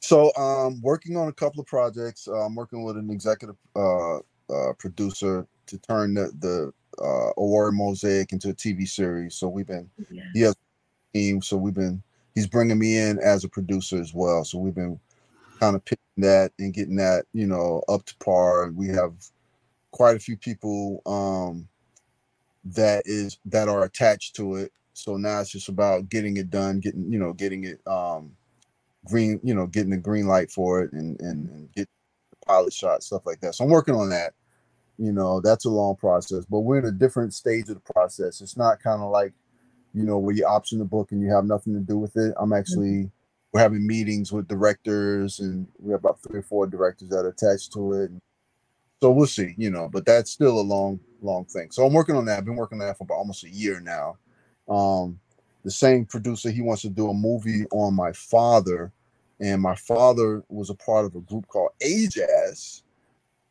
So, 0.00 0.32
um, 0.36 0.80
working 0.80 1.16
on 1.16 1.28
a 1.28 1.32
couple 1.32 1.60
of 1.60 1.66
projects. 1.66 2.28
Uh, 2.28 2.44
I'm 2.44 2.54
working 2.54 2.84
with 2.84 2.96
an 2.96 3.10
executive 3.10 3.56
uh, 3.76 4.18
uh, 4.18 4.72
producer 4.78 5.46
to 5.66 5.78
turn 5.78 6.14
the 6.14 6.32
the 6.40 6.72
uh, 7.02 7.32
Oware 7.38 7.72
Mosaic 7.72 8.32
into 8.32 8.50
a 8.50 8.54
TV 8.54 8.88
series. 8.88 9.34
So 9.34 9.48
we've 9.48 9.66
been 9.66 9.90
Yeah. 10.10 10.24
he 10.32 10.40
has 10.42 10.52
a 10.54 11.18
team, 11.18 11.42
so 11.42 11.56
we've 11.56 11.74
been 11.74 12.02
he's 12.34 12.46
bringing 12.46 12.78
me 12.78 12.98
in 12.98 13.18
as 13.18 13.44
a 13.44 13.48
producer 13.48 14.00
as 14.00 14.14
well. 14.14 14.44
So 14.44 14.58
we've 14.58 14.74
been 14.74 14.98
kind 15.60 15.76
of 15.76 15.84
picking 15.84 15.98
that 16.18 16.52
and 16.58 16.72
getting 16.72 16.96
that 16.96 17.26
you 17.32 17.46
know 17.46 17.82
up 17.88 18.04
to 18.06 18.16
par. 18.18 18.70
We 18.70 18.88
have 18.88 19.12
quite 19.90 20.16
a 20.16 20.20
few 20.20 20.36
people 20.36 21.02
um, 21.06 21.68
that 22.74 23.02
is 23.06 23.38
that 23.46 23.68
are 23.68 23.84
attached 23.84 24.36
to 24.36 24.56
it. 24.56 24.72
So 24.92 25.16
now 25.16 25.40
it's 25.40 25.50
just 25.50 25.68
about 25.68 26.08
getting 26.08 26.36
it 26.36 26.50
done, 26.50 26.80
getting 26.80 27.10
you 27.10 27.18
know 27.18 27.32
getting 27.32 27.64
it 27.64 27.80
um, 27.86 28.32
green, 29.06 29.40
you 29.42 29.54
know, 29.54 29.66
getting 29.66 29.90
the 29.90 29.96
green 29.96 30.26
light 30.26 30.50
for 30.50 30.82
it 30.82 30.92
and 30.92 31.20
and, 31.20 31.48
and 31.50 31.72
get 31.72 31.88
the 32.30 32.46
pilot 32.46 32.72
shot 32.72 33.02
stuff 33.02 33.26
like 33.26 33.40
that. 33.40 33.54
So 33.54 33.64
I'm 33.64 33.70
working 33.70 33.94
on 33.94 34.10
that. 34.10 34.34
You 34.98 35.12
know, 35.12 35.40
that's 35.40 35.64
a 35.64 35.70
long 35.70 35.94
process, 35.94 36.44
but 36.46 36.60
we're 36.60 36.80
in 36.80 36.84
a 36.84 36.90
different 36.90 37.32
stage 37.32 37.68
of 37.68 37.76
the 37.76 37.92
process. 37.92 38.40
It's 38.40 38.56
not 38.56 38.82
kind 38.82 39.00
of 39.00 39.10
like 39.10 39.32
you 39.94 40.04
know, 40.04 40.18
where 40.18 40.34
you 40.34 40.44
option 40.44 40.78
the 40.78 40.84
book 40.84 41.12
and 41.12 41.22
you 41.22 41.30
have 41.30 41.44
nothing 41.44 41.74
to 41.74 41.80
do 41.80 41.98
with 41.98 42.16
it. 42.16 42.34
I'm 42.38 42.52
actually 42.52 43.10
we're 43.52 43.60
having 43.60 43.86
meetings 43.86 44.30
with 44.30 44.46
directors 44.46 45.40
and 45.40 45.66
we 45.78 45.92
have 45.92 46.00
about 46.00 46.20
three 46.20 46.40
or 46.40 46.42
four 46.42 46.66
directors 46.66 47.08
that 47.08 47.24
are 47.24 47.28
attached 47.28 47.72
to 47.72 47.92
it. 47.94 48.10
So 49.02 49.10
we'll 49.12 49.26
see, 49.26 49.54
you 49.58 49.70
know, 49.70 49.88
but 49.92 50.06
that's 50.06 50.30
still 50.30 50.60
a 50.60 50.62
long, 50.62 51.00
long 51.22 51.44
thing. 51.46 51.70
So 51.70 51.86
I'm 51.86 51.92
working 51.92 52.16
on 52.16 52.24
that. 52.26 52.38
I've 52.38 52.44
been 52.44 52.56
working 52.56 52.80
on 52.80 52.86
that 52.86 52.98
for 52.98 53.04
about 53.04 53.16
almost 53.16 53.44
a 53.44 53.50
year 53.50 53.80
now. 53.80 54.18
Um, 54.68 55.20
the 55.64 55.70
same 55.70 56.06
producer, 56.06 56.50
he 56.50 56.62
wants 56.62 56.82
to 56.82 56.90
do 56.90 57.10
a 57.10 57.14
movie 57.14 57.66
on 57.72 57.94
my 57.94 58.12
father, 58.12 58.92
and 59.40 59.62
my 59.62 59.76
father 59.76 60.44
was 60.48 60.70
a 60.70 60.74
part 60.74 61.06
of 61.06 61.14
a 61.16 61.20
group 61.20 61.48
called 61.48 61.70
AJASS, 61.82 62.82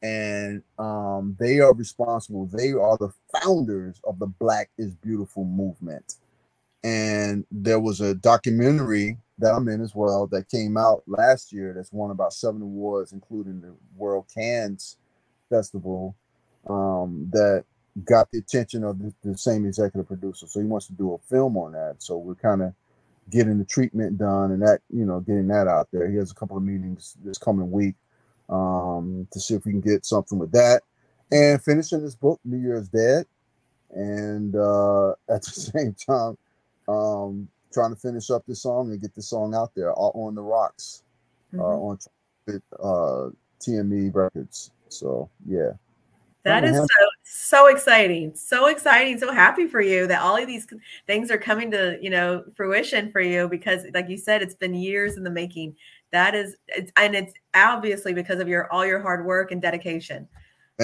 and 0.04 0.64
um, 0.80 1.38
they 1.40 1.60
are 1.60 1.74
responsible. 1.74 2.48
They 2.48 2.74
are 2.74 2.98
the 2.98 3.12
founders 3.42 4.02
of 4.06 4.20
the 4.20 4.28
Black 4.28 4.70
is 4.78 4.96
Beautiful 4.96 5.46
movement 5.46 6.06
and 6.84 7.46
there 7.52 7.80
was 7.80 8.02
a 8.02 8.16
documentary 8.16 9.20
that 9.40 9.54
I'm 9.54 9.70
in 9.70 9.82
as 9.82 9.96
well 9.96 10.28
that 10.30 10.50
came 10.50 10.78
out 10.78 11.04
last 11.08 11.54
year 11.54 11.74
that's 11.76 11.94
won 11.94 12.12
about 12.12 12.34
seven 12.34 12.64
awards, 12.64 13.14
including 13.14 13.62
the 13.62 13.76
World 13.98 14.28
Cannes 14.34 14.98
Festival, 15.50 16.16
um, 16.70 17.30
that 17.32 17.66
got 18.06 18.32
the 18.32 18.40
attention 18.40 18.84
of 18.84 19.00
the, 19.00 19.14
the 19.24 19.38
same 19.38 19.66
executive 19.66 20.08
producer. 20.08 20.48
So 20.48 20.60
he 20.60 20.66
wants 20.66 20.88
to 20.88 20.94
do 20.94 21.14
a 21.14 21.18
film 21.30 21.58
on 21.58 21.74
that. 21.74 21.98
So 22.00 22.18
we're 22.18 22.36
kind 22.36 22.62
of 22.62 22.74
getting 23.30 23.58
the 23.58 23.66
treatment 23.66 24.18
done 24.18 24.52
and 24.52 24.62
that, 24.62 24.82
you 24.92 25.06
know, 25.06 25.20
getting 25.22 25.48
that 25.48 25.68
out 25.68 25.90
there. 25.92 26.10
He 26.10 26.18
has 26.18 26.32
a 26.32 26.36
couple 26.36 26.58
of 26.58 26.64
meetings 26.64 27.16
this 27.24 27.38
coming 27.38 27.72
week 27.72 27.96
um, 28.50 29.28
to 29.32 29.40
see 29.40 29.56
if 29.56 29.66
we 29.66 29.72
can 29.72 29.82
get 29.82 30.06
something 30.06 30.40
with 30.40 30.52
that. 30.54 30.84
And 31.32 31.62
finishing 31.64 32.02
this 32.04 32.16
book, 32.16 32.40
New 32.46 32.58
Year's 32.58 32.88
Dead. 32.90 33.26
And 33.92 34.56
uh, 34.56 35.12
at 35.30 35.44
the 35.44 35.52
same 35.52 35.96
time, 35.96 36.38
um, 36.88 37.48
trying 37.74 37.94
to 37.94 38.00
finish 38.00 38.30
up 38.30 38.44
this 38.48 38.62
song 38.64 38.92
and 38.92 39.02
get 39.02 39.16
the 39.16 39.22
song 39.22 39.56
out 39.56 39.72
there 39.76 39.94
on 39.98 40.36
the 40.36 40.42
rocks 40.42 41.04
uh, 41.54 41.58
Mhm. 41.58 42.00
on 42.48 42.62
uh, 42.84 43.30
TME 43.60 44.14
Records. 44.14 44.72
So 44.90 45.30
yeah, 45.46 45.72
That 46.44 46.64
is 46.64 46.78
so 46.78 46.86
so 47.24 47.68
exciting, 47.68 48.34
so 48.36 48.68
exciting, 48.68 49.20
so 49.20 49.32
happy 49.32 49.68
for 49.68 49.82
you 49.82 50.08
that 50.08 50.22
all 50.22 50.38
of 50.38 50.48
these 50.48 50.68
things 51.06 51.30
are 51.30 51.38
coming 51.38 51.70
to 51.72 51.98
you 52.02 52.10
know 52.10 52.44
fruition 52.56 53.12
for 53.12 53.22
you 53.22 53.48
because, 53.48 53.86
like 53.94 54.10
you 54.10 54.18
said, 54.18 54.42
it's 54.42 54.56
been 54.56 54.74
years 54.74 55.18
in 55.18 55.24
the 55.24 55.30
making. 55.30 55.76
That 56.12 56.36
is, 56.36 56.56
it's, 56.70 56.92
and 56.96 57.16
it's 57.16 57.34
obviously 57.54 58.14
because 58.14 58.40
of 58.40 58.48
your 58.48 58.72
all 58.72 58.86
your 58.86 59.02
hard 59.02 59.26
work 59.26 59.52
and 59.52 59.62
dedication. 59.62 60.28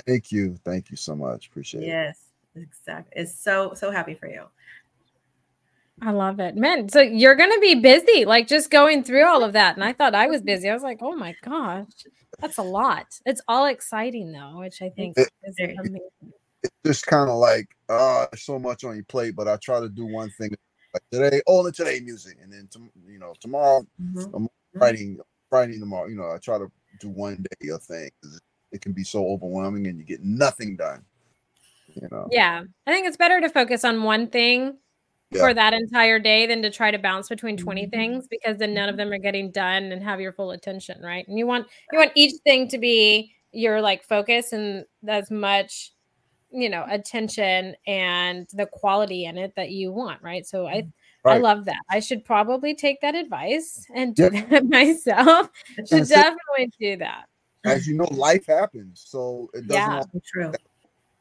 thank 0.05 0.31
you, 0.31 0.57
thank 0.65 0.91
you 0.91 0.97
so 0.97 1.15
much. 1.15 1.47
Appreciate 1.47 1.83
it. 1.83 1.87
Yes, 1.87 2.19
exactly. 2.55 3.13
It's 3.21 3.33
so 3.33 3.73
so 3.73 3.89
happy 3.89 4.15
for 4.15 4.27
you. 4.27 4.45
I 6.01 6.11
love 6.11 6.39
it. 6.39 6.55
Man, 6.55 6.89
so 6.89 7.01
you're 7.01 7.35
going 7.35 7.51
to 7.51 7.59
be 7.61 7.75
busy, 7.75 8.25
like 8.25 8.47
just 8.47 8.69
going 8.69 9.03
through 9.03 9.25
all 9.25 9.43
of 9.43 9.53
that. 9.53 9.75
And 9.75 9.83
I 9.83 9.93
thought 9.93 10.15
I 10.15 10.27
was 10.27 10.41
busy. 10.53 10.69
I 10.69 10.73
was 10.73 10.83
like, 10.83 10.99
oh 11.01 11.15
my 11.15 11.35
gosh, 11.43 11.85
that's 12.39 12.57
a 12.57 12.63
lot. 12.63 13.05
It's 13.25 13.41
all 13.47 13.65
exciting, 13.67 14.31
though, 14.31 14.59
which 14.59 14.81
I 14.81 14.89
think 14.89 15.17
It- 15.17 15.29
is 15.43 15.55
it- 15.57 15.75
amazing. 15.79 15.99
It's 16.63 16.73
just 16.85 17.07
kind 17.07 17.29
of 17.29 17.35
like 17.37 17.67
uh, 17.89 18.27
so 18.35 18.57
much 18.57 18.85
on 18.85 18.95
your 18.95 19.03
plate, 19.03 19.35
but 19.35 19.49
I 19.49 19.57
try 19.57 19.81
to 19.81 19.89
do 19.89 20.05
one 20.05 20.29
thing 20.37 20.51
like 20.93 21.03
today, 21.11 21.41
only 21.45 21.73
today 21.73 21.99
music, 21.99 22.37
and 22.41 22.53
then 22.53 22.69
you 23.05 23.19
know 23.19 23.33
tomorrow 23.41 23.85
Mhm. 24.01 24.47
writing, 24.73 25.19
writing 25.51 25.81
tomorrow. 25.81 26.07
You 26.07 26.15
know, 26.15 26.31
I 26.31 26.37
try 26.37 26.57
to 26.57 26.71
do 27.01 27.09
one 27.09 27.43
day 27.61 27.67
a 27.67 27.77
thing. 27.79 28.09
It 28.71 28.81
can 28.81 28.93
be 28.93 29.03
so 29.03 29.27
overwhelming, 29.27 29.87
and 29.87 29.97
you 29.99 30.05
get 30.05 30.23
nothing 30.23 30.77
done. 30.77 31.03
You 31.95 32.07
know. 32.09 32.29
Yeah. 32.31 32.63
I 32.87 32.93
think 32.93 33.07
it's 33.07 33.17
better 33.17 33.41
to 33.41 33.49
focus 33.49 33.83
on 33.83 34.03
one 34.03 34.27
thing 34.27 34.77
Yeah. 35.33 35.41
for 35.41 35.53
that 35.53 35.73
entire 35.73 36.19
day 36.19 36.45
than 36.45 36.61
to 36.63 36.69
try 36.69 36.91
to 36.91 36.97
bounce 36.99 37.29
between 37.29 37.57
20 37.57 37.85
Mhm. 37.87 37.91
things 37.91 38.27
because 38.27 38.57
then 38.57 38.73
none 38.73 38.89
of 38.89 38.97
them 38.97 39.11
are 39.11 39.17
getting 39.17 39.51
done 39.51 39.91
and 39.91 40.03
have 40.03 40.19
your 40.21 40.33
full 40.33 40.51
attention, 40.51 41.01
right? 41.01 41.27
And 41.27 41.37
you 41.37 41.45
want 41.47 41.67
you 41.91 41.99
want 41.99 42.11
each 42.15 42.35
thing 42.43 42.67
to 42.69 42.77
be 42.77 43.33
your 43.51 43.81
like 43.81 44.03
focus 44.03 44.53
and 44.53 44.85
as 45.07 45.29
much 45.31 45.91
you 46.51 46.69
know 46.69 46.85
attention 46.89 47.75
and 47.87 48.47
the 48.53 48.65
quality 48.67 49.25
in 49.25 49.37
it 49.37 49.53
that 49.55 49.71
you 49.71 49.91
want, 49.91 50.21
right? 50.21 50.45
So 50.45 50.67
I 50.67 50.87
I 51.25 51.37
love 51.37 51.65
that. 51.65 51.79
I 51.89 51.99
should 52.01 52.25
probably 52.25 52.75
take 52.75 52.99
that 53.01 53.15
advice 53.15 53.85
and 53.95 54.13
do 54.13 54.29
Yep. 54.33 54.49
that 54.49 54.65
myself. 54.69 55.49
Should 55.75 55.87
That's 55.87 56.11
it. 56.11 56.15
definitely 56.15 56.71
do 56.79 56.97
that. 56.97 57.25
As 57.65 57.87
you 57.87 57.95
know, 57.95 58.03
life 58.11 58.45
happens, 58.45 59.03
so 59.05 59.49
it 59.53 59.67
doesn't. 59.67 60.11
Yeah. 60.35 60.51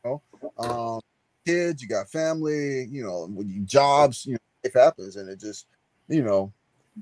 all- 0.05 0.23
True. 0.43 0.59
um, 0.59 1.01
kids, 1.47 1.83
you 1.83 1.89
got 1.89 2.11
family, 2.11 2.87
you 2.91 3.03
know, 3.05 3.27
when 3.27 3.49
you 3.49 3.63
jobs, 3.63 4.27
you 4.27 4.33
know, 4.35 4.39
life 4.65 4.75
happens, 4.75 5.17
and 5.17 5.29
it 5.29 5.41
just, 5.41 5.67
you 6.09 6.23
know, 6.23 6.53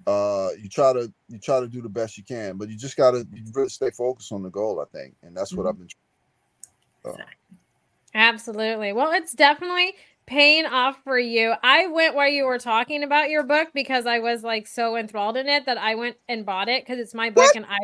uh, 0.06 0.50
you 0.58 0.68
try 0.68 0.92
to 0.92 1.12
you 1.28 1.38
try 1.38 1.60
to 1.60 1.68
do 1.68 1.82
the 1.82 1.88
best 1.88 2.16
you 2.18 2.24
can, 2.24 2.56
but 2.56 2.68
you 2.68 2.76
just 2.76 2.96
gotta 2.96 3.26
you 3.32 3.44
really 3.54 3.68
stay 3.68 3.90
focused 3.90 4.32
on 4.32 4.42
the 4.42 4.50
goal, 4.50 4.80
I 4.80 4.86
think, 4.96 5.14
and 5.22 5.36
that's 5.36 5.56
what 5.56 5.66
Mhm. 5.66 5.70
I've 5.70 5.78
been. 5.78 5.88
So, 7.04 7.16
Absolutely. 8.14 8.92
Well, 8.92 9.12
it's 9.12 9.32
definitely 9.32 9.94
paying 10.26 10.66
off 10.66 11.02
for 11.04 11.18
you. 11.18 11.54
I 11.62 11.86
went 11.88 12.14
while 12.14 12.28
you 12.28 12.44
were 12.44 12.58
talking 12.58 13.02
about 13.02 13.30
your 13.30 13.44
book 13.44 13.68
because 13.74 14.06
I 14.06 14.18
was 14.18 14.42
like 14.42 14.66
so 14.66 14.96
enthralled 14.96 15.36
in 15.36 15.48
it 15.48 15.66
that 15.66 15.78
I 15.78 15.94
went 15.94 16.16
and 16.28 16.44
bought 16.46 16.68
it 16.68 16.82
because 16.84 16.98
it's 16.98 17.14
my 17.14 17.30
book 17.30 17.54
What? 17.54 17.56
and 17.56 17.66
I 17.66 17.78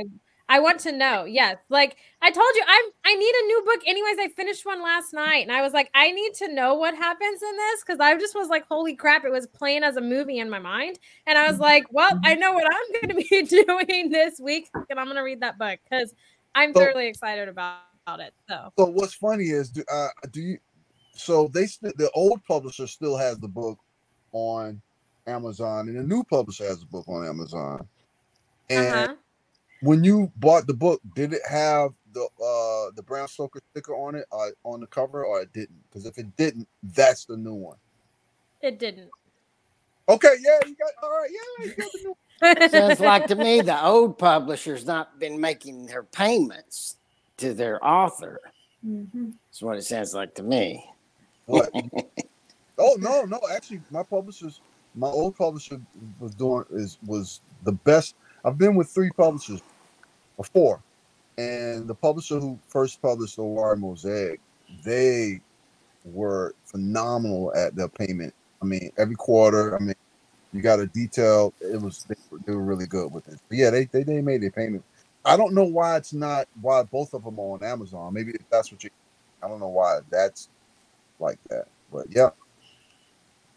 I 0.49 0.61
want 0.61 0.79
to 0.81 0.93
know. 0.93 1.25
Yes. 1.25 1.57
Like 1.69 1.97
I 2.23 2.31
told 2.31 2.49
you, 2.55 2.63
I'm 2.67 2.85
I 3.05 3.15
need 3.15 3.35
a 3.35 3.47
new 3.47 3.63
book. 3.65 3.81
Anyways, 3.87 4.17
I 4.21 4.29
finished 4.29 4.65
one 4.65 4.83
last 4.83 5.13
night 5.13 5.43
and 5.47 5.53
I 5.53 5.63
was 5.63 5.73
like, 5.73 5.91
I 5.95 6.13
need 6.13 6.35
to 6.35 6.53
know 6.53 6.75
what 6.75 6.95
happens 6.95 7.43
in 7.43 7.57
this 7.57 7.83
because 7.85 8.01
I 8.01 8.17
just 8.17 8.35
was 8.35 8.49
like, 8.49 8.67
holy 8.69 8.95
crap, 8.95 9.25
it 9.25 9.33
was 9.33 9.47
playing 9.47 9.83
as 9.83 9.97
a 9.97 10.01
movie 10.01 10.39
in 10.39 10.49
my 10.49 10.59
mind. 10.59 10.99
And 11.27 11.37
I 11.37 11.51
was 11.51 11.59
like, 11.59 11.87
well, 11.91 12.19
I 12.25 12.35
know 12.35 12.53
what 12.53 12.67
I'm 12.67 13.01
gonna 13.01 13.15
be 13.31 13.43
doing 13.43 14.11
this 14.11 14.39
week, 14.41 14.69
and 14.89 15.01
I'm 15.01 15.07
gonna 15.07 15.25
read 15.25 15.41
that 15.41 15.59
book 15.59 15.81
because 15.89 16.15
I'm 16.55 16.73
So- 16.73 16.81
thoroughly 16.81 17.09
excited 17.09 17.49
about, 17.49 17.81
about 18.07 18.21
it. 18.21 18.35
So 18.49 18.73
So 18.79 18.85
what's 18.87 19.15
funny 19.15 19.47
is, 19.47 19.71
do, 19.71 19.83
uh, 19.93 20.09
do 20.31 20.41
you? 20.41 20.59
So 21.15 21.49
they 21.49 21.67
st- 21.67 21.97
the 21.97 22.11
old 22.13 22.45
publisher 22.45 22.87
still 22.87 23.17
has 23.17 23.39
the 23.39 23.49
book 23.49 23.79
on 24.33 24.81
Amazon, 25.27 25.89
and 25.89 25.97
the 25.99 26.03
new 26.03 26.23
publisher 26.23 26.65
has 26.67 26.81
the 26.81 26.87
book 26.87 27.09
on 27.09 27.27
Amazon. 27.27 27.89
And 28.69 28.95
uh-huh. 28.95 29.15
When 29.83 30.05
you 30.05 30.33
bought 30.37 30.67
the 30.67 30.75
book, 30.75 31.01
did 31.15 31.33
it 31.33 31.43
have 31.49 31.91
the 32.13 32.23
uh 32.23 32.93
the 32.97 33.03
Bram 33.03 33.29
Stoker 33.29 33.61
sticker 33.73 33.95
on 33.95 34.15
it, 34.17 34.27
uh, 34.33 34.49
on 34.65 34.81
the 34.81 34.87
cover, 34.87 35.25
or 35.25 35.43
it 35.43 35.53
didn't? 35.53 35.83
Because 35.89 36.07
if 36.07 36.19
it 36.19 36.37
didn't, 36.37 36.69
that's 36.83 37.25
the 37.27 37.37
new 37.37 37.55
one. 37.55 37.77
it 38.63 38.79
didn't. 38.79 39.11
Okay, 40.09 40.35
yeah, 40.41 40.59
you 40.67 40.77
got 40.77 40.91
all 41.03 41.11
right, 41.11 41.31
yeah, 41.33 41.67
you 41.67 41.75
got 41.77 41.93
the 41.93 42.01
new. 42.01 42.17
Sounds 42.71 43.01
like 43.01 43.27
to 43.29 43.37
me 43.37 43.63
the 43.63 43.83
old 43.85 44.19
publisher's 44.19 44.87
not 44.87 45.19
been 45.21 45.41
making 45.41 45.87
their 45.87 46.05
payments 46.05 46.97
to 47.39 47.55
their 47.55 47.85
author. 47.87 48.41
Mhm. 48.87 49.35
That's 49.49 49.63
what 49.63 49.77
it 49.79 49.85
sounds 49.85 50.15
like 50.15 50.35
to 50.37 50.43
me. 50.43 50.85
What? 51.47 51.71
oh 52.79 52.97
no, 53.01 53.23
no. 53.25 53.41
Actually, 53.55 53.83
my 53.91 54.03
publishers, 54.03 54.61
my 54.95 55.09
old 55.09 55.37
publisher 55.37 55.81
was 56.21 56.35
doing 56.35 56.65
is 56.73 56.99
was 57.07 57.41
the 57.65 57.73
best. 57.73 58.15
I've 58.47 58.59
been 58.59 58.77
with 58.77 58.91
three 58.91 59.11
publishers 59.13 59.63
before, 60.39 60.83
and 61.39 61.89
the 61.89 61.95
publisher 61.97 62.41
who 62.41 62.61
first 62.69 63.03
published 63.03 63.39
Oware 63.39 63.79
Mosaic, 63.79 64.41
they 64.85 65.41
were 66.05 66.55
phenomenal 66.67 67.53
at 67.57 67.77
their 67.77 67.89
payment. 67.89 68.35
I 68.63 68.67
mean, 68.67 68.91
every 68.99 69.17
quarter. 69.17 69.77
I 69.77 69.81
mean, 69.81 69.95
you 70.53 70.63
got 70.63 70.81
a 70.81 70.87
detail. 70.87 71.55
It 71.61 71.81
was 71.81 72.05
they, 72.09 72.17
were- 72.31 72.41
they 72.47 72.55
were 72.55 72.65
really 72.65 72.87
good 72.87 73.13
with 73.13 73.29
it. 73.29 73.41
But 73.49 73.59
yeah, 73.59 73.71
they, 73.71 73.87
they 73.87 74.03
they 74.05 74.23
made 74.23 74.43
their 74.43 74.51
payment. 74.53 74.85
I 75.25 75.37
don't 75.37 75.55
know 75.55 75.65
why 75.65 75.97
it's 75.97 76.15
not 76.15 76.49
why 76.61 76.83
both 76.85 77.15
of 77.15 77.25
them 77.25 77.39
are 77.39 77.55
on 77.55 77.65
Amazon. 77.65 78.15
Maybe 78.15 78.33
that's 78.51 78.73
what 78.73 78.85
you. 78.85 78.91
I 79.43 79.49
don't 79.49 79.61
know 79.61 79.69
why 79.69 80.01
that's 80.11 80.49
like 81.21 81.39
that. 81.51 81.67
But 81.93 82.07
yeah, 82.11 82.31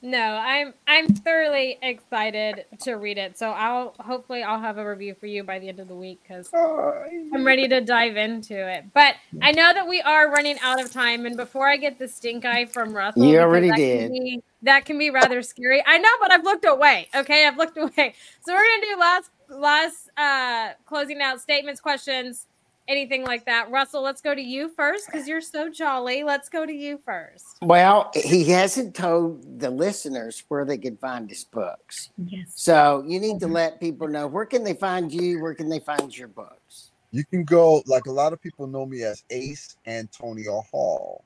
No, 0.02 0.20
I'm 0.20 0.74
I'm 0.88 1.08
thoroughly 1.10 1.78
excited 1.82 2.66
to 2.84 2.94
read 2.94 3.18
it. 3.18 3.38
So 3.38 3.52
I'll 3.52 3.96
hopefully 4.00 4.44
I'll 4.44 4.62
have 4.62 4.78
a 4.78 4.90
review 4.90 5.16
for 5.20 5.28
you 5.28 5.44
by 5.44 5.60
the 5.60 5.70
end 5.70 5.80
of 5.82 5.90
the 5.90 5.96
week 5.96 6.22
because 6.24 6.50
I'm 6.54 7.46
ready 7.46 7.68
to 7.68 7.82
dive 7.82 8.18
into 8.18 8.56
it. 8.56 8.86
But 8.94 9.16
I 9.42 9.52
know 9.52 9.74
that 9.74 9.88
we 9.88 10.02
are 10.02 10.32
running 10.32 10.58
out 10.64 10.82
of 10.82 10.92
time, 10.92 11.26
and 11.26 11.36
before 11.38 11.68
I 11.68 11.78
get 11.78 12.00
the 12.00 12.08
stink 12.08 12.46
eye 12.46 12.66
from 12.66 12.94
Russell, 12.94 13.26
You 13.26 13.40
already 13.40 13.70
that 13.70 13.78
did. 13.78 14.12
Can 14.12 14.24
be, 14.24 14.44
that 14.64 14.86
can 14.86 14.98
be 15.00 15.10
rather 15.10 15.42
scary. 15.42 15.84
I 15.86 15.98
know, 15.98 16.10
but 16.22 16.32
I've 16.32 16.46
looked 16.46 16.66
away. 16.66 17.10
Okay, 17.16 17.46
I've 17.46 17.58
looked 17.58 17.78
away. 17.78 18.14
So 18.42 18.54
we're 18.54 18.60
gonna 18.60 18.94
do 18.94 19.00
last 19.00 19.32
last 19.50 20.10
uh 20.18 20.70
closing 20.86 21.22
out 21.22 21.42
statements, 21.42 21.82
questions, 21.82 22.48
anything 22.90 23.24
like 23.24 23.46
that. 23.46 23.70
Russell, 23.72 24.02
let's 24.02 24.20
go 24.20 24.36
to 24.36 24.42
you 24.42 24.68
first 24.70 25.06
because 25.06 25.28
you're 25.28 25.40
so 25.40 25.70
jolly. 25.70 26.24
Let's 26.24 26.50
go 26.50 26.66
to 26.66 26.74
you 26.74 26.98
first. 27.06 27.46
Well, 27.62 28.12
he 28.14 28.44
hasn't 28.46 28.96
told 28.96 29.60
the 29.60 29.70
listeners 29.70 30.44
where 30.50 30.66
they 30.66 30.78
could 30.78 31.00
find 31.00 31.30
his 31.30 31.46
books. 31.46 32.10
Yes. 32.18 32.52
So 32.56 33.04
you 33.08 33.20
need 33.20 33.40
to 33.42 33.48
let 33.48 33.80
people 33.80 34.08
know 34.08 34.28
where 34.28 34.46
can 34.46 34.64
they 34.64 34.74
find 34.74 35.12
you, 35.14 35.42
where 35.42 35.54
can 35.54 35.70
they 35.70 35.80
find 35.80 36.16
your 36.18 36.28
books. 36.28 36.92
you 37.12 37.24
can 37.26 37.44
go 37.44 37.82
like 37.88 38.06
a 38.06 38.12
lot 38.12 38.34
of 38.34 38.42
people 38.42 38.68
know 38.68 38.86
me 38.86 39.02
as 39.04 39.24
Ace 39.32 39.78
Antonio 39.88 40.62
Hall. 40.72 41.24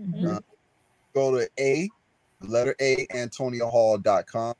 Mhm. 0.00 0.36
Uh, 0.36 0.40
Go 1.14 1.38
to 1.38 1.48
A, 1.58 1.88
letter 2.40 2.74
A, 2.80 3.06
Antonio 3.14 3.66
AntonioHall.com. 3.70 4.54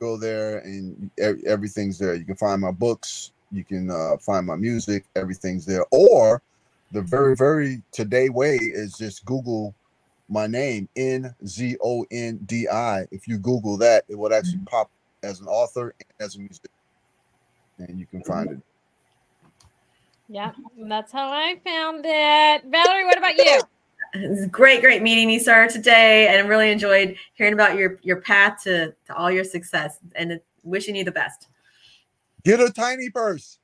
Go 0.00 0.16
there 0.16 0.58
and 0.58 1.10
everything's 1.46 1.98
there. 1.98 2.14
You 2.14 2.24
can 2.24 2.36
find 2.36 2.60
my 2.60 2.70
books, 2.72 3.32
you 3.56 3.64
can 3.64 3.90
uh, 3.90 4.16
find 4.18 4.46
my 4.46 4.56
music, 4.56 5.04
everything's 5.16 5.64
there. 5.64 5.84
Or 5.90 6.42
the 6.92 7.02
very, 7.02 7.36
very 7.36 7.82
today 7.92 8.28
way 8.28 8.56
is 8.56 8.96
just 8.96 9.24
Google 9.24 9.74
my 10.28 10.46
name, 10.46 10.88
N 10.96 11.34
Z 11.46 11.76
O 11.82 12.06
N 12.10 12.38
D 12.46 12.68
I. 12.68 13.06
If 13.10 13.28
you 13.28 13.38
Google 13.38 13.76
that, 13.78 14.04
it 14.08 14.18
would 14.18 14.32
actually 14.32 14.60
pop 14.66 14.90
as 15.22 15.40
an 15.40 15.46
author 15.46 15.94
and 16.00 16.08
as 16.20 16.36
a 16.36 16.38
musician. 16.38 16.70
And 17.78 17.98
you 17.98 18.06
can 18.06 18.22
find 18.22 18.50
it. 18.50 18.60
Yeah, 20.28 20.52
that's 20.88 21.12
how 21.12 21.30
I 21.30 21.60
found 21.64 22.04
it. 22.06 22.64
Valerie, 22.70 23.04
what 23.04 23.18
about 23.18 23.36
you? 23.36 23.60
It's 24.14 24.46
great, 24.46 24.80
great 24.80 25.02
meeting 25.02 25.28
you, 25.28 25.40
sir, 25.40 25.68
today, 25.68 26.28
and 26.28 26.36
I 26.36 26.48
really 26.48 26.70
enjoyed 26.70 27.16
hearing 27.34 27.52
about 27.52 27.76
your 27.76 27.98
your 28.02 28.20
path 28.20 28.62
to, 28.62 28.94
to 29.06 29.14
all 29.14 29.30
your 29.30 29.44
success, 29.44 29.98
and 30.14 30.40
wishing 30.62 30.94
you 30.94 31.04
the 31.04 31.12
best. 31.12 31.48
Get 32.44 32.60
a 32.60 32.70
tiny 32.70 33.10
purse. 33.10 33.58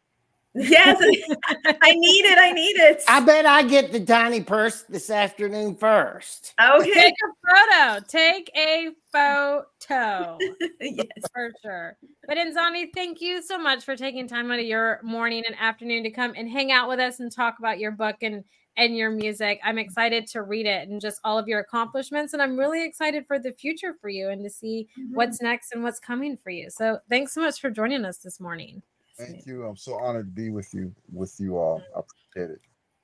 Yes, 0.54 0.98
I 1.80 1.92
need 1.92 2.24
it. 2.24 2.38
I 2.38 2.52
need 2.52 2.76
it. 2.76 3.02
I 3.08 3.20
bet 3.20 3.46
I 3.46 3.62
get 3.62 3.92
the 3.92 4.00
tiny 4.00 4.40
purse 4.40 4.82
this 4.88 5.08
afternoon 5.08 5.76
first. 5.76 6.54
Okay. 6.60 6.90
Take 6.92 7.14
a 7.14 7.98
photo. 7.98 8.06
Take 8.08 8.50
a 8.56 8.88
photo 9.12 10.38
yes. 10.80 11.06
for 11.32 11.52
sure. 11.62 11.96
But 12.26 12.38
Nzondi, 12.38 12.86
thank 12.92 13.20
you 13.20 13.42
so 13.42 13.58
much 13.58 13.84
for 13.84 13.94
taking 13.94 14.26
time 14.26 14.50
out 14.50 14.58
of 14.58 14.64
your 14.64 15.00
morning 15.04 15.44
and 15.46 15.54
afternoon 15.58 16.02
to 16.02 16.10
come 16.10 16.34
and 16.36 16.50
hang 16.50 16.72
out 16.72 16.88
with 16.88 16.98
us 16.98 17.20
and 17.20 17.30
talk 17.30 17.60
about 17.60 17.78
your 17.78 17.92
book 17.92 18.16
and 18.22 18.42
and 18.76 18.96
your 18.96 19.10
music. 19.10 19.60
I'm 19.64 19.78
excited 19.78 20.26
to 20.28 20.42
read 20.42 20.66
it 20.66 20.88
and 20.88 21.00
just 21.00 21.20
all 21.24 21.38
of 21.38 21.48
your 21.48 21.60
accomplishments. 21.60 22.32
And 22.32 22.42
I'm 22.42 22.58
really 22.58 22.84
excited 22.84 23.26
for 23.26 23.38
the 23.38 23.52
future 23.52 23.94
for 24.00 24.08
you 24.08 24.28
and 24.28 24.42
to 24.44 24.50
see 24.50 24.88
mm-hmm. 24.98 25.14
what's 25.14 25.42
next 25.42 25.72
and 25.72 25.82
what's 25.82 26.00
coming 26.00 26.36
for 26.36 26.50
you. 26.50 26.70
So 26.70 26.98
thanks 27.08 27.34
so 27.34 27.40
much 27.40 27.60
for 27.60 27.70
joining 27.70 28.04
us 28.04 28.18
this 28.18 28.40
morning. 28.40 28.82
Thank 29.18 29.46
you. 29.46 29.64
I'm 29.64 29.76
so 29.76 29.98
honored 29.98 30.34
to 30.34 30.42
be 30.42 30.50
with 30.50 30.72
you, 30.72 30.94
with 31.12 31.34
you 31.38 31.58
all. 31.58 31.82
I 31.94 32.00
appreciate 32.00 32.54
it. 32.54 32.60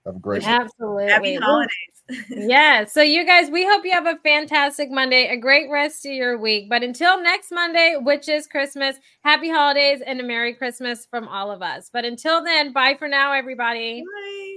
Have 0.07 0.17
a 0.17 0.21
great 0.21 0.43
day. 0.43 0.49
Absolutely. 0.49 1.09
Happy 1.09 1.35
holidays. 1.35 1.71
yeah. 2.31 2.85
So, 2.85 3.03
you 3.03 3.27
guys, 3.27 3.51
we 3.51 3.67
hope 3.67 3.85
you 3.85 3.91
have 3.91 4.07
a 4.07 4.17
fantastic 4.23 4.89
Monday, 4.91 5.27
a 5.29 5.37
great 5.37 5.69
rest 5.69 6.07
of 6.07 6.13
your 6.13 6.39
week. 6.39 6.71
But 6.71 6.85
until 6.85 7.21
next 7.21 7.51
Monday, 7.51 7.97
which 8.01 8.29
is 8.29 8.47
Christmas, 8.47 8.97
happy 9.25 9.51
holidays 9.51 10.01
and 10.07 10.21
a 10.21 10.23
Merry 10.23 10.55
Christmas 10.55 11.07
from 11.11 11.27
all 11.27 11.51
of 11.51 11.61
us. 11.61 11.91
But 11.93 12.05
until 12.05 12.43
then, 12.45 12.73
bye 12.73 12.95
for 12.97 13.09
now, 13.09 13.33
everybody. 13.33 14.03
Bye. 14.03 14.56